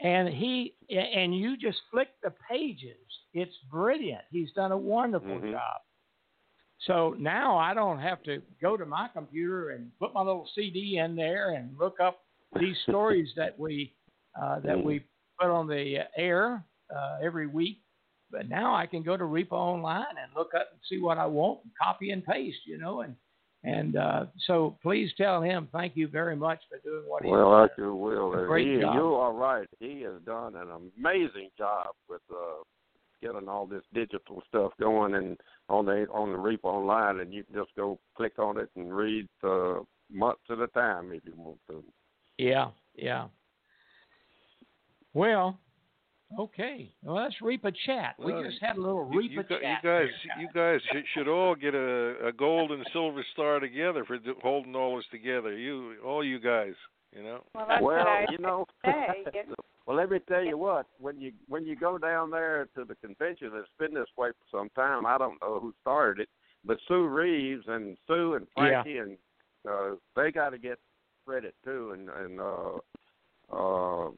and 0.00 0.28
he 0.28 0.74
and 0.90 1.36
you 1.36 1.56
just 1.56 1.78
flick 1.90 2.08
the 2.22 2.32
pages. 2.50 3.06
It's 3.34 3.56
brilliant. 3.70 4.22
He's 4.30 4.52
done 4.52 4.72
a 4.72 4.76
wonderful 4.76 5.38
Mhm. 5.40 5.52
job. 5.52 5.80
So 6.86 7.14
now 7.18 7.56
I 7.56 7.72
don't 7.74 8.00
have 8.00 8.22
to 8.24 8.42
go 8.60 8.76
to 8.76 8.84
my 8.84 9.08
computer 9.08 9.70
and 9.70 9.96
put 9.98 10.12
my 10.12 10.22
little 10.22 10.48
CD 10.54 10.98
in 10.98 11.14
there 11.14 11.50
and 11.50 11.76
look 11.78 12.00
up 12.00 12.24
these 12.58 12.76
stories 12.88 13.32
that 13.36 13.58
we 13.58 13.94
uh, 14.40 14.60
that 14.60 14.78
Mhm. 14.78 14.84
we 14.84 15.04
put 15.38 15.50
on 15.50 15.66
the 15.68 16.08
air 16.18 16.64
uh, 16.96 17.18
every 17.22 17.46
week. 17.46 17.78
But 18.30 18.48
now 18.48 18.74
I 18.74 18.86
can 18.86 19.02
go 19.02 19.16
to 19.16 19.24
REPA 19.24 19.52
Online 19.52 20.16
and 20.22 20.32
look 20.34 20.54
up 20.54 20.68
and 20.72 20.80
see 20.88 20.98
what 20.98 21.18
I 21.18 21.26
want 21.26 21.60
and 21.64 21.72
copy 21.80 22.10
and 22.12 22.24
paste, 22.24 22.60
you 22.66 22.78
know, 22.78 23.02
and 23.02 23.14
And 23.64 23.96
uh, 23.96 24.26
so 24.46 24.76
please 24.82 25.12
tell 25.16 25.40
him 25.40 25.68
thank 25.70 25.96
you 25.96 26.08
very 26.08 26.34
much 26.34 26.60
for 26.68 26.78
doing 26.78 27.04
what 27.06 27.22
he 27.22 27.30
Well, 27.30 27.52
I 27.52 27.68
sure 27.76 27.94
will. 27.94 28.30
Great 28.46 28.66
he, 28.66 28.80
job. 28.80 28.94
You 28.94 29.14
are 29.14 29.32
right. 29.32 29.68
He 29.78 30.02
has 30.02 30.20
done 30.26 30.56
an 30.56 30.68
amazing 30.98 31.50
job 31.56 31.88
with 32.08 32.22
uh, 32.30 32.64
getting 33.22 33.48
all 33.48 33.66
this 33.66 33.84
digital 33.94 34.42
stuff 34.48 34.72
going 34.80 35.14
and 35.14 35.38
on 35.68 35.86
the 35.86 36.06
on 36.12 36.32
the 36.32 36.38
REPA 36.38 36.64
online, 36.64 37.20
and 37.20 37.32
you 37.32 37.44
can 37.44 37.54
just 37.54 37.70
go 37.76 37.98
click 38.16 38.38
on 38.38 38.58
it 38.58 38.68
and 38.74 38.92
read 38.92 39.28
uh, 39.44 39.74
months 40.10 40.42
at 40.50 40.58
a 40.58 40.66
time 40.68 41.12
if 41.12 41.22
you 41.24 41.34
want 41.36 41.58
to. 41.68 41.84
Yeah, 42.38 42.70
yeah. 42.96 43.28
Well, 45.14 45.58
okay. 46.38 46.92
Well, 47.02 47.16
let's 47.16 47.40
reap 47.40 47.64
a 47.64 47.72
chat. 47.86 48.14
We 48.18 48.32
Well, 48.32 48.42
just 48.44 48.60
had 48.60 48.76
a 48.76 48.80
little 48.80 49.08
You, 49.12 49.18
reap 49.18 49.30
you, 49.32 49.40
a 49.40 49.44
chat. 49.44 49.60
you 49.62 49.68
guys, 49.82 49.82
there, 49.82 50.40
you 50.40 50.48
guys 50.54 50.80
should, 50.92 51.04
should 51.14 51.28
all 51.28 51.54
get 51.54 51.74
a, 51.74 52.26
a 52.28 52.32
gold 52.32 52.72
and 52.72 52.86
silver 52.92 53.24
star 53.32 53.60
together 53.60 54.04
for 54.04 54.18
do, 54.18 54.34
holding 54.42 54.74
all 54.74 54.96
this 54.96 55.06
together. 55.10 55.56
You, 55.56 55.96
all 56.04 56.24
you 56.24 56.38
guys, 56.38 56.74
you 57.14 57.22
know. 57.22 57.44
Well, 57.54 57.66
well, 57.82 58.24
you 58.30 58.38
know. 58.38 58.66
say. 58.84 59.24
Well, 59.84 59.96
let 59.96 60.10
me 60.12 60.20
tell 60.28 60.44
you 60.44 60.56
what. 60.56 60.86
When 61.00 61.20
you 61.20 61.32
when 61.48 61.66
you 61.66 61.74
go 61.74 61.98
down 61.98 62.30
there 62.30 62.68
to 62.76 62.84
the 62.84 62.94
convention, 62.94 63.50
it's 63.54 63.68
been 63.80 63.92
this 63.92 64.06
way 64.16 64.28
for 64.30 64.58
some 64.58 64.68
time. 64.76 65.06
I 65.06 65.18
don't 65.18 65.42
know 65.42 65.58
who 65.58 65.74
started 65.80 66.22
it, 66.22 66.28
but 66.64 66.78
Sue 66.86 67.08
Reeves 67.08 67.64
and 67.66 67.96
Sue 68.06 68.34
and 68.34 68.46
Yeah. 68.56 68.82
Frankie 68.84 68.98
and 68.98 69.18
uh, 69.68 69.96
they 70.14 70.30
got 70.30 70.50
to 70.50 70.58
get 70.58 70.78
credit 71.26 71.56
too. 71.64 71.90
And 71.94 72.08
and 72.10 72.40
uh, 72.40 72.78
uh, 73.52 74.10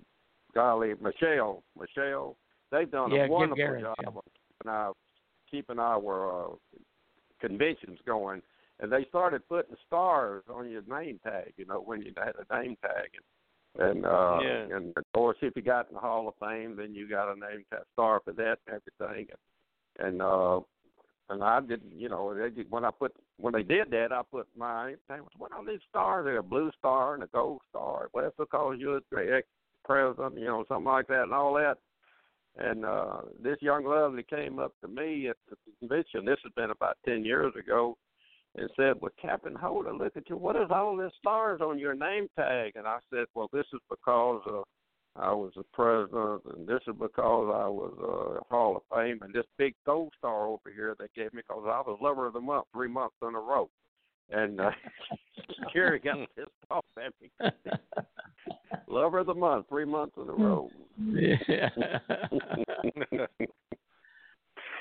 golly, 0.54 0.92
Michelle, 1.00 1.62
Michelle, 1.78 2.36
they've 2.70 2.90
done 2.90 3.10
Yeah, 3.12 3.26
a 3.26 3.28
wonderful 3.30 3.56
Gary 3.56 3.80
a 3.80 3.82
job 3.84 3.96
shout. 4.02 4.14
of 4.16 4.22
keeping 4.24 4.70
our 4.70 4.92
keeping 5.50 5.78
our 5.78 6.44
uh, 6.44 6.54
conventions 7.40 7.98
going. 8.06 8.42
And 8.80 8.90
they 8.90 9.04
started 9.08 9.48
putting 9.48 9.76
stars 9.86 10.42
on 10.52 10.68
your 10.68 10.82
name 10.88 11.20
tag, 11.22 11.52
you 11.56 11.64
know, 11.64 11.80
when 11.80 12.02
you 12.02 12.12
had 12.16 12.34
a 12.48 12.60
name 12.62 12.76
tag. 12.82 13.10
And, 13.78 13.88
and 13.88 14.06
uh 14.06 14.38
Yeah. 14.42 14.76
and 14.76 14.96
of 14.96 15.04
course 15.14 15.36
if 15.42 15.54
you 15.56 15.62
got 15.62 15.88
in 15.88 15.94
the 15.94 16.00
Hall 16.00 16.28
of 16.28 16.34
Fame 16.40 16.76
then 16.76 16.94
you 16.94 17.08
got 17.08 17.32
a 17.32 17.34
name 17.38 17.64
tag 17.70 17.82
star 17.92 18.20
for 18.24 18.32
that 18.32 18.58
and 18.66 18.80
everything. 19.00 19.26
And, 19.98 20.06
and 20.08 20.22
uh 20.22 20.60
and 21.30 21.42
I 21.42 21.60
didn't 21.60 21.92
you 21.98 22.08
know, 22.08 22.34
they 22.34 22.50
did, 22.50 22.70
when 22.70 22.84
I 22.84 22.90
put 22.90 23.12
when 23.38 23.52
they 23.54 23.62
did 23.62 23.90
that 23.90 24.12
I 24.12 24.22
put 24.30 24.46
my 24.56 24.88
name 24.88 24.96
tag. 25.08 25.20
what 25.38 25.52
are 25.52 25.64
these 25.64 25.80
stars? 25.88 26.24
They're 26.24 26.38
a 26.38 26.42
blue 26.42 26.70
star 26.78 27.14
and 27.14 27.22
a 27.22 27.28
gold 27.28 27.62
star. 27.70 28.08
Well 28.12 28.24
that's 28.24 28.36
because 28.36 28.76
you're 28.78 29.00
the 29.10 29.36
ex 29.38 29.46
president, 29.84 30.38
you 30.38 30.46
know, 30.46 30.64
something 30.68 30.84
like 30.84 31.06
that 31.08 31.24
and 31.24 31.32
all 31.32 31.54
that. 31.54 31.76
And 32.56 32.84
uh 32.84 33.22
this 33.42 33.56
young 33.60 33.84
lovely 33.84 34.22
came 34.22 34.58
up 34.58 34.72
to 34.80 34.88
me 34.88 35.28
at 35.28 35.36
the 35.50 35.56
convention, 35.80 36.24
this 36.24 36.38
has 36.44 36.52
been 36.54 36.70
about 36.70 36.96
ten 37.04 37.24
years 37.24 37.52
ago, 37.58 37.96
and 38.56 38.70
said, 38.76 38.94
Well, 39.00 39.12
Captain 39.20 39.54
Holder, 39.54 39.92
look 39.92 40.16
at 40.16 40.28
you. 40.28 40.36
What 40.36 40.56
is 40.56 40.68
all 40.70 40.96
this 40.96 41.12
stars 41.18 41.60
on 41.60 41.78
your 41.78 41.94
name 41.94 42.28
tag? 42.36 42.72
And 42.76 42.86
I 42.86 42.98
said, 43.10 43.26
Well, 43.34 43.48
this 43.52 43.66
is 43.72 43.80
because 43.90 44.42
uh, 44.48 44.62
I 45.16 45.32
was 45.32 45.52
the 45.56 45.64
president, 45.72 46.42
and 46.56 46.66
this 46.66 46.80
is 46.86 46.94
because 46.98 47.52
I 47.54 47.68
was 47.68 47.94
uh, 48.00 48.54
Hall 48.54 48.76
of 48.76 48.82
Fame, 48.96 49.20
and 49.22 49.32
this 49.32 49.46
big 49.58 49.74
gold 49.86 50.12
star 50.18 50.46
over 50.46 50.70
here 50.74 50.96
they 50.98 51.06
gave 51.14 51.32
me 51.32 51.42
because 51.46 51.64
I 51.66 51.80
was 51.88 51.98
Lover 52.00 52.26
of 52.26 52.32
the 52.32 52.40
Month 52.40 52.66
three 52.72 52.88
months 52.88 53.16
in 53.22 53.34
a 53.34 53.40
row. 53.40 53.68
And 54.30 54.60
uh, 54.60 54.70
Jerry 55.72 55.98
got 55.98 56.16
pissed 56.36 56.48
off 56.70 56.84
at 56.98 57.12
me. 57.20 57.30
Lover 58.88 59.18
of 59.18 59.26
the 59.26 59.34
Month 59.34 59.66
three 59.68 59.84
months 59.84 60.14
in 60.16 60.28
a 60.28 60.32
row. 60.32 60.68
yeah. 60.98 61.68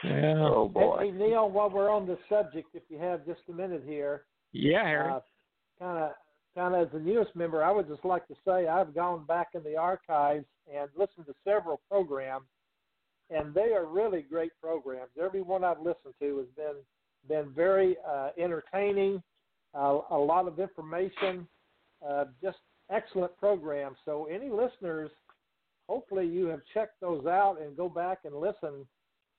yeah. 0.04 0.36
Oh 0.38 0.68
boy. 0.70 0.98
Hey, 1.02 1.12
Neil, 1.12 1.50
while 1.50 1.70
we're 1.70 1.90
on 1.90 2.06
the 2.06 2.18
subject, 2.30 2.70
if 2.74 2.84
you 2.90 2.98
have 3.00 3.26
just 3.26 3.42
a 3.50 3.54
minute 3.54 3.84
here, 3.86 4.24
Yeah, 4.52 4.84
Harry. 4.84 5.12
kind 5.80 6.04
of, 6.04 6.12
kind 6.56 6.76
of 6.76 6.88
as 6.88 6.94
the 6.94 7.00
newest 7.00 7.36
member, 7.36 7.64
I 7.64 7.72
would 7.72 7.88
just 7.88 8.04
like 8.06 8.28
to 8.28 8.36
say 8.46 8.68
I've 8.68 8.94
gone 8.94 9.26
back 9.26 9.50
in 9.54 9.64
the 9.64 9.76
archives 9.78 10.46
and 10.74 10.90
listened 10.98 11.26
to 11.28 11.34
several 11.46 11.82
programs, 11.90 12.46
and 13.30 13.54
they 13.54 13.72
are 13.74 13.86
really 13.86 14.22
great 14.22 14.52
programs. 14.62 15.12
Every 15.22 15.42
one 15.42 15.64
I've 15.64 15.80
listened 15.80 16.14
to 16.22 16.38
has 16.40 16.48
been 16.56 16.76
been 17.30 17.54
very 17.54 17.96
uh, 18.08 18.30
entertaining, 18.38 19.24
uh, 19.76 20.00
a 20.12 20.18
lot 20.18 20.48
of 20.48 20.60
information, 20.60 21.48
uh, 22.08 22.26
just 22.42 22.58
excellent 22.92 23.36
program. 23.38 23.96
So 24.06 24.28
any 24.32 24.50
listeners, 24.50 25.10
hopefully 25.88 26.28
you 26.28 26.46
have 26.48 26.62
checked 26.74 27.00
those 27.02 27.26
out 27.26 27.58
and 27.62 27.76
go 27.76 27.90
back 27.90 28.20
and 28.26 28.36
listen 28.36 28.86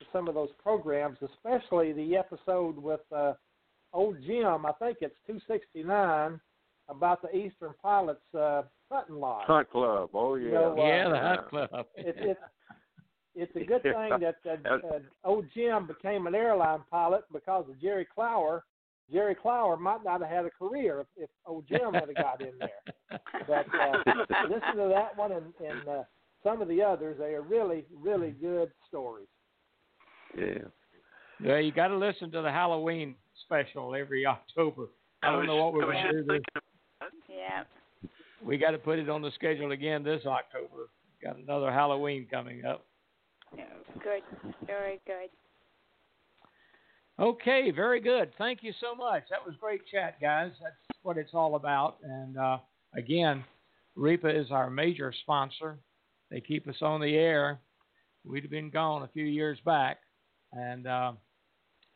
to 0.00 0.06
some 0.12 0.28
of 0.28 0.34
those 0.34 0.50
programs, 0.62 1.18
especially 1.22 1.92
the 1.92 2.16
episode 2.16 2.76
with 2.76 3.00
uh, 3.14 3.34
old 3.92 4.16
Jim. 4.26 4.66
I 4.66 4.72
think 4.78 4.98
it's 5.00 5.14
269 5.26 6.40
about 6.88 7.22
the 7.22 7.34
Eastern 7.34 7.72
Pilots 7.80 8.20
uh, 8.38 8.62
hunting 8.90 9.16
lodge. 9.16 9.46
Hunt 9.46 9.70
Club. 9.70 10.10
Oh 10.14 10.34
yeah. 10.34 10.46
You 10.46 10.52
know, 10.52 10.72
uh, 10.78 10.86
yeah, 10.86 11.08
the 11.08 11.18
Hunt 11.18 11.48
Club. 11.48 11.86
It, 11.96 12.16
it, 12.18 12.38
it's 13.36 13.56
a 13.56 13.64
good 13.64 13.82
thing 13.82 13.94
Yeah. 14.20 14.32
that 14.44 14.58
uh, 14.64 14.74
uh, 14.74 14.98
old 15.24 15.46
Jim 15.54 15.86
became 15.86 16.26
an 16.26 16.34
airline 16.34 16.80
pilot 16.90 17.24
because 17.32 17.64
of 17.68 17.80
Jerry 17.80 18.06
Clower. 18.14 18.64
Jerry 19.12 19.34
Clower 19.34 19.76
might 19.76 20.04
not 20.04 20.20
have 20.20 20.30
had 20.30 20.44
a 20.46 20.50
career 20.50 21.00
if, 21.00 21.06
if 21.16 21.30
old 21.46 21.66
Jim 21.68 21.92
had 21.92 22.08
got 22.16 22.40
in 22.40 22.52
there. 22.58 22.70
But 23.46 23.66
uh, 23.78 23.98
listen 24.48 24.76
to 24.76 24.88
that 24.92 25.16
one 25.16 25.30
and, 25.32 25.52
and 25.60 25.88
uh, 25.88 26.02
some 26.42 26.60
of 26.62 26.68
the 26.68 26.82
others. 26.82 27.16
They 27.18 27.34
are 27.34 27.42
really, 27.42 27.84
really 28.02 28.30
good 28.30 28.70
stories. 28.88 29.28
Yeah. 30.36 30.64
Yeah, 31.40 31.58
you 31.58 31.72
got 31.72 31.88
to 31.88 31.96
listen 31.96 32.30
to 32.32 32.42
the 32.42 32.50
Halloween 32.50 33.14
special 33.44 33.94
every 33.94 34.24
October. 34.26 34.86
I 35.22 35.30
don't 35.30 35.46
know 35.46 35.56
what 35.56 35.74
we're 35.74 35.92
going 35.92 36.06
to 36.06 36.22
do. 36.22 36.24
This. 36.24 36.40
yeah. 37.28 37.64
We 38.44 38.58
got 38.58 38.72
to 38.72 38.78
put 38.78 38.98
it 38.98 39.08
on 39.08 39.22
the 39.22 39.30
schedule 39.34 39.72
again 39.72 40.02
this 40.02 40.22
October. 40.26 40.88
Got 41.22 41.38
another 41.38 41.72
Halloween 41.72 42.26
coming 42.30 42.64
up. 42.64 42.84
yeah. 43.56 43.64
Good. 44.02 44.22
Very 44.66 45.00
good. 45.06 45.30
Okay, 47.20 47.70
very 47.70 48.00
good. 48.00 48.32
Thank 48.38 48.62
you 48.62 48.72
so 48.80 48.94
much. 48.94 49.24
That 49.30 49.44
was 49.46 49.54
great 49.60 49.82
chat, 49.90 50.20
guys. 50.20 50.50
That's 50.62 50.74
what 51.02 51.16
it's 51.16 51.30
all 51.32 51.54
about. 51.54 51.96
And 52.02 52.36
uh, 52.36 52.58
again, 52.96 53.44
REPA 53.96 54.34
is 54.40 54.50
our 54.50 54.68
major 54.68 55.12
sponsor. 55.22 55.78
They 56.30 56.40
keep 56.40 56.66
us 56.66 56.76
on 56.82 57.00
the 57.00 57.14
air. 57.14 57.60
We'd 58.26 58.42
have 58.42 58.50
been 58.50 58.70
gone 58.70 59.02
a 59.02 59.08
few 59.08 59.24
years 59.26 59.58
back, 59.64 59.98
and 60.52 60.86
uh, 60.88 61.12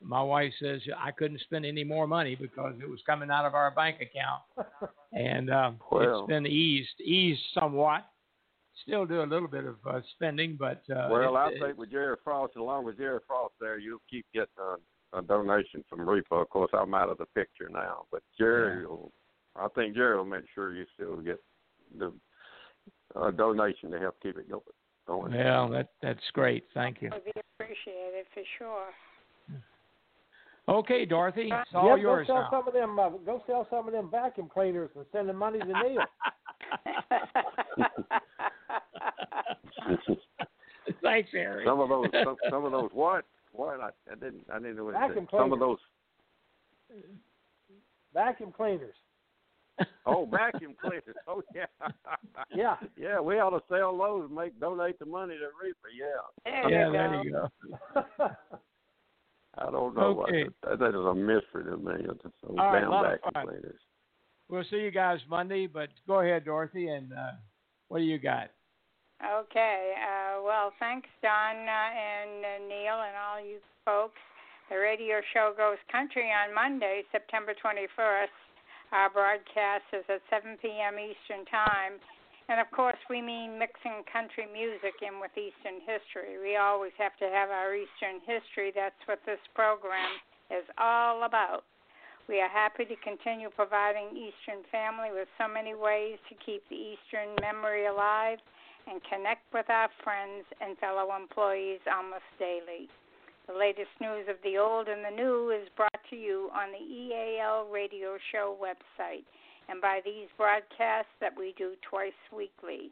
my 0.01 0.23
wife 0.23 0.53
says 0.61 0.81
I 0.97 1.11
couldn't 1.11 1.41
spend 1.41 1.65
any 1.67 1.83
more 1.83 2.07
money 2.07 2.37
because 2.37 2.75
it 2.81 2.89
was 2.89 3.01
coming 3.07 3.31
out 3.31 3.45
of 3.47 3.55
our 3.55 3.71
bank 3.73 3.97
account, 4.03 4.43
and 5.13 5.51
uh, 5.51 5.73
Well. 5.91 6.21
it's 6.21 6.29
been 6.29 6.47
eased 6.47 7.01
eased 7.01 7.41
somewhat. 7.59 8.07
Still 8.87 9.07
do 9.07 9.23
a 9.23 9.25
little 9.25 9.49
bit 9.49 9.65
of 9.65 9.77
uh, 9.91 10.01
spending, 10.15 10.57
but 10.61 10.83
uh, 10.95 11.09
Well, 11.11 11.35
it- 11.35 11.39
I 11.39 11.49
it- 11.49 11.61
think 11.61 11.79
with 11.79 11.91
Jerry 11.91 12.17
Frost, 12.23 12.53
as 12.57 12.61
long 12.61 12.89
as 12.89 12.95
Jerry 12.97 13.19
Frost 13.27 13.55
there, 13.61 13.79
you'll 13.79 13.99
keep 14.09 14.27
getting 14.33 14.47
a, 14.61 14.77
a 15.13 15.23
donation 15.23 15.85
from 15.89 16.01
REPA. 16.01 16.43
Of 16.43 16.51
course, 16.51 16.71
I'm 16.73 16.95
out 16.95 17.09
of 17.09 17.19
the 17.19 17.27
picture 17.27 17.69
now, 17.73 18.07
but 18.11 18.23
Jerry, 18.39 18.87
will, 18.87 19.13
I 19.57 19.69
think 19.75 19.95
Jerry 19.95 20.17
will 20.17 20.25
make 20.25 20.45
sure 20.55 20.75
you 20.75 20.85
still 20.95 21.17
get 21.17 21.41
the 21.99 22.13
uh, 23.17 23.31
donation 23.31 23.91
to 23.91 23.99
help 23.99 24.17
keep 24.23 24.39
it 24.39 24.51
go- 24.51 24.63
going. 25.07 25.33
Well, 25.33 25.69
that 25.71 25.89
that's 26.03 26.21
great. 26.33 26.65
Thank 26.75 27.01
you. 27.01 27.11
Would 27.13 27.25
be 27.25 27.33
appreciated 27.55 28.27
for 28.35 28.43
sure. 28.59 28.89
Okay, 30.69 31.07
Dorothy, 31.07 31.51
it's 31.51 31.71
all 31.73 31.97
yeah, 31.97 31.99
yours 32.03 32.27
go 32.27 32.35
sell 32.35 32.43
now. 32.43 32.51
some 32.51 32.69
of 32.69 32.75
them. 32.75 32.99
Uh, 32.99 33.09
go 33.25 33.43
sell 33.47 33.67
some 33.71 33.87
of 33.87 33.95
them 33.95 34.11
vacuum 34.11 34.51
cleaners 34.53 34.91
and 34.95 35.07
send 35.13 35.27
the 35.27 35.33
money 35.33 35.61
to 35.61 35.65
Neil. 35.65 36.03
Thanks, 41.03 41.31
Harry. 41.33 41.65
some 41.67 41.81
of 41.81 41.89
those, 41.89 42.05
some, 42.23 42.37
some 42.51 42.67
of 42.67 42.73
those 42.73 42.91
what? 42.93 43.25
What? 43.53 43.81
I, 43.81 43.91
I 44.11 44.15
didn't, 44.15 44.45
I 44.53 44.59
didn't 44.59 44.77
know 44.77 44.85
what 44.85 44.95
it 44.95 44.99
Vacuum 44.99 45.29
said. 45.31 45.39
Some 45.39 45.53
of 45.53 45.59
those. 45.59 45.79
vacuum 48.15 48.53
cleaners. 48.57 48.95
Oh, 50.07 50.27
vacuum 50.31 50.75
cleaners. 50.81 51.17
Oh 51.27 51.43
yeah. 51.55 51.67
Yeah. 52.55 52.77
Yeah, 52.97 53.21
we 53.21 53.39
ought 53.39 53.51
to 53.51 53.63
sell 53.69 53.97
those 53.97 54.25
and 54.27 54.35
make 54.35 54.59
donate 54.59 54.99
the 54.99 55.07
money 55.07 55.35
to 55.35 55.45
REPA. 55.45 55.91
Yeah. 55.97 56.07
there 56.45 56.71
yeah, 56.71 56.87
you 56.87 56.93
there 56.93 57.11
go. 57.11 57.23
you 57.23 57.31
go. 57.95 58.31
I 59.59 59.71
don't 59.71 59.95
know 59.95 60.23
Okay. 60.23 60.45
what 60.63 60.79
that 60.81 60.89
is 60.89 60.95
a 60.95 61.15
mystery 61.15 61.65
to 61.65 61.77
me. 61.77 61.93
It's 62.09 62.23
those 62.23 62.33
All 62.51 62.57
right, 62.57 62.81
damn 62.81 62.91
lot 62.91 63.05
vacuum 63.23 63.47
cleaners. 63.49 63.81
We'll 64.49 64.65
see 64.71 64.77
you 64.79 64.91
guys 64.91 65.19
Monday, 65.29 65.67
but 65.67 65.91
go 66.07 66.21
ahead, 66.21 66.45
Dorothy, 66.45 66.89
and 66.89 67.13
uh, 67.13 67.33
what 67.89 67.99
do 67.99 68.05
you 68.05 68.19
got? 68.19 68.51
Okay. 69.19 69.95
Uh, 69.99 70.43
well, 70.47 70.71
thanks, 70.79 71.09
Don 71.23 71.57
and 71.59 72.39
uh, 72.39 72.63
Neil 72.71 73.03
and 73.03 73.19
all 73.19 73.43
you 73.43 73.59
folks. 73.85 74.21
The 74.71 74.79
radio 74.79 75.19
show 75.35 75.57
goes 75.57 75.81
country 75.91 76.31
on 76.31 76.55
Monday, 76.55 77.03
September 77.11 77.51
21st. 77.57 78.37
Our 78.93 79.11
broadcast 79.11 79.85
is 79.93 80.07
at 80.07 80.23
7 80.31 80.57
p.m. 80.63 81.01
Eastern 81.03 81.43
Time. 81.51 81.99
And 82.49 82.63
of 82.63 82.71
course, 82.71 83.01
we 83.11 83.21
mean 83.21 83.59
mixing 83.59 84.07
country 84.09 84.47
music 84.49 84.97
in 85.05 85.21
with 85.21 85.35
Eastern 85.37 85.83
history. 85.85 86.41
We 86.41 86.57
always 86.57 86.95
have 86.97 87.13
to 87.21 87.29
have 87.29 87.51
our 87.51 87.75
Eastern 87.75 88.23
history. 88.25 88.73
That's 88.73 88.97
what 89.05 89.21
this 89.27 89.43
program 89.53 90.17
is 90.49 90.65
all 90.79 91.27
about. 91.27 91.67
We 92.31 92.41
are 92.41 92.49
happy 92.49 92.85
to 92.87 92.97
continue 93.05 93.51
providing 93.51 94.15
Eastern 94.15 94.63
family 94.71 95.11
with 95.13 95.29
so 95.37 95.49
many 95.49 95.75
ways 95.75 96.21
to 96.29 96.37
keep 96.45 96.63
the 96.71 96.77
Eastern 96.77 97.35
memory 97.41 97.89
alive 97.89 98.39
and 98.91 99.05
connect 99.05 99.45
with 99.53 99.69
our 99.69 99.89
friends 100.03 100.45
and 100.61 100.77
fellow 100.79 101.13
employees 101.15 101.81
almost 101.87 102.27
daily. 102.39 102.89
The 103.47 103.57
latest 103.57 103.93
news 104.01 104.29
of 104.29 104.37
the 104.45 104.59
old 104.59 104.89
and 104.89 105.05
the 105.05 105.15
new 105.15 105.51
is 105.51 105.69
brought 105.77 106.03
to 106.11 106.17
you 106.17 106.51
on 106.53 106.73
the 106.73 106.85
EAL 106.85 107.69
radio 107.73 108.17
show 108.33 108.57
website 108.57 109.25
and 109.69 109.81
by 109.81 110.01
these 110.05 110.29
broadcasts 110.37 111.13
that 111.21 111.37
we 111.37 111.55
do 111.57 111.73
twice 111.89 112.17
weekly. 112.33 112.91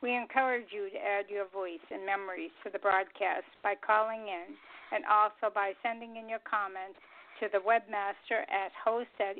We 0.00 0.16
encourage 0.16 0.68
you 0.72 0.90
to 0.90 1.00
add 1.00 1.28
your 1.28 1.48
voice 1.48 1.84
and 1.90 2.04
memories 2.04 2.52
to 2.64 2.70
the 2.70 2.78
broadcast 2.78 3.48
by 3.62 3.74
calling 3.80 4.28
in 4.28 4.56
and 4.92 5.04
also 5.08 5.52
by 5.54 5.72
sending 5.82 6.16
in 6.16 6.28
your 6.28 6.44
comments 6.44 7.00
to 7.40 7.48
the 7.52 7.64
webmaster 7.64 8.44
at 8.48 8.72
host 8.76 9.12
at 9.20 9.36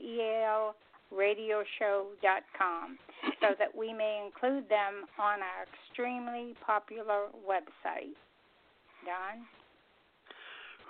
ealradioshow.com 1.15 2.99
so 3.41 3.55
that 3.59 3.71
we 3.77 3.93
may 3.93 4.23
include 4.25 4.69
them 4.69 5.07
on 5.19 5.41
our 5.41 5.65
extremely 5.71 6.55
popular 6.67 7.31
website. 7.47 8.19
Don? 9.07 9.47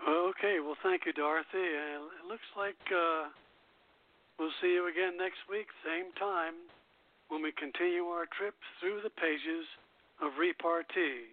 Okay, 0.08 0.58
well, 0.60 0.76
thank 0.82 1.06
you, 1.06 1.12
Dorothy. 1.12 1.54
Uh, 1.54 2.08
it 2.20 2.26
looks 2.28 2.48
like 2.56 2.80
uh, 2.90 3.30
we'll 4.38 4.54
see 4.60 4.72
you 4.74 4.88
again 4.88 5.16
next 5.16 5.38
week, 5.48 5.66
same 5.84 6.12
time, 6.18 6.54
when 7.28 7.42
we 7.42 7.52
continue 7.52 8.04
our 8.04 8.26
trip 8.36 8.54
through 8.80 9.00
the 9.02 9.10
pages 9.10 9.64
of 10.20 10.36
Repartee, 10.38 11.30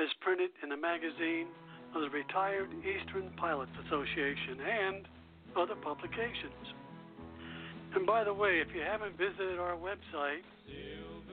as 0.00 0.08
printed 0.20 0.50
in 0.62 0.68
the 0.68 0.76
magazine 0.76 1.48
of 1.94 2.02
the 2.02 2.10
Retired 2.10 2.70
Eastern 2.84 3.30
Pilots 3.36 3.72
Association 3.86 4.60
and 4.60 5.08
other 5.56 5.76
publications. 5.76 6.77
And 7.94 8.06
by 8.06 8.24
the 8.24 8.34
way, 8.34 8.60
if 8.60 8.68
you 8.74 8.82
haven't 8.82 9.16
visited 9.16 9.58
our 9.58 9.76
website, 9.76 10.42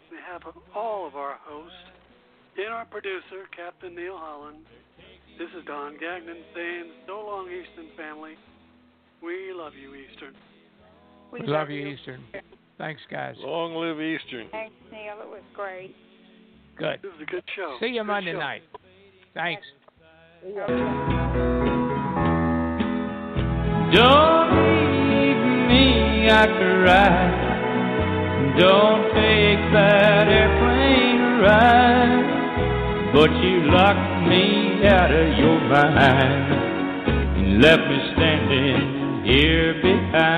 behalf 0.10 0.42
of 0.46 0.56
all 0.76 1.08
of 1.08 1.16
our 1.16 1.38
hosts 1.44 1.78
and 2.58 2.74
our 2.74 2.86
producer, 2.86 3.48
Captain 3.56 3.96
Neil 3.96 4.18
Holland, 4.18 4.66
this 5.38 5.48
is 5.58 5.64
Don 5.66 5.98
Gagnon 6.00 6.44
saying, 6.56 6.92
So 7.06 7.14
long, 7.14 7.48
Eastern 7.48 7.88
family. 7.96 8.36
We 9.22 9.54
love 9.54 9.74
you, 9.76 9.96
Eastern. 9.96 10.34
We, 11.32 11.42
we 11.42 11.48
love, 11.48 11.70
you, 11.70 11.88
Eastern. 11.88 12.24
Thanks, 12.78 13.02
guys. 13.10 13.36
Long 13.40 13.74
live 13.76 14.00
Eastern. 14.00 14.50
Thanks, 14.52 14.76
Neil. 14.92 15.20
It 15.22 15.30
was 15.30 15.42
great. 15.56 15.96
Good. 16.78 17.00
This 17.02 17.12
is 17.16 17.22
a 17.22 17.26
good 17.26 17.44
show. 17.56 17.78
See 17.80 17.88
you 17.88 18.02
good 18.02 18.08
Monday 18.08 18.34
show. 18.34 18.40
night. 18.40 18.62
Thanks. 19.34 19.66
Don't 20.44 20.54
leave 24.62 25.42
me, 25.70 26.30
I 26.30 26.46
cry. 26.46 27.48
Don't 28.60 29.04
take 29.14 29.62
that 29.74 30.28
airplane 30.28 31.42
ride. 31.42 32.26
But 33.14 33.32
you 33.42 33.72
locked 33.72 34.28
me 34.28 34.86
out 34.88 35.12
of 35.12 35.38
your 35.40 35.60
mind 35.62 36.54
and 37.38 37.62
left 37.62 37.82
me 37.90 37.98
standing 38.14 39.24
here 39.26 39.74
behind. 39.82 40.37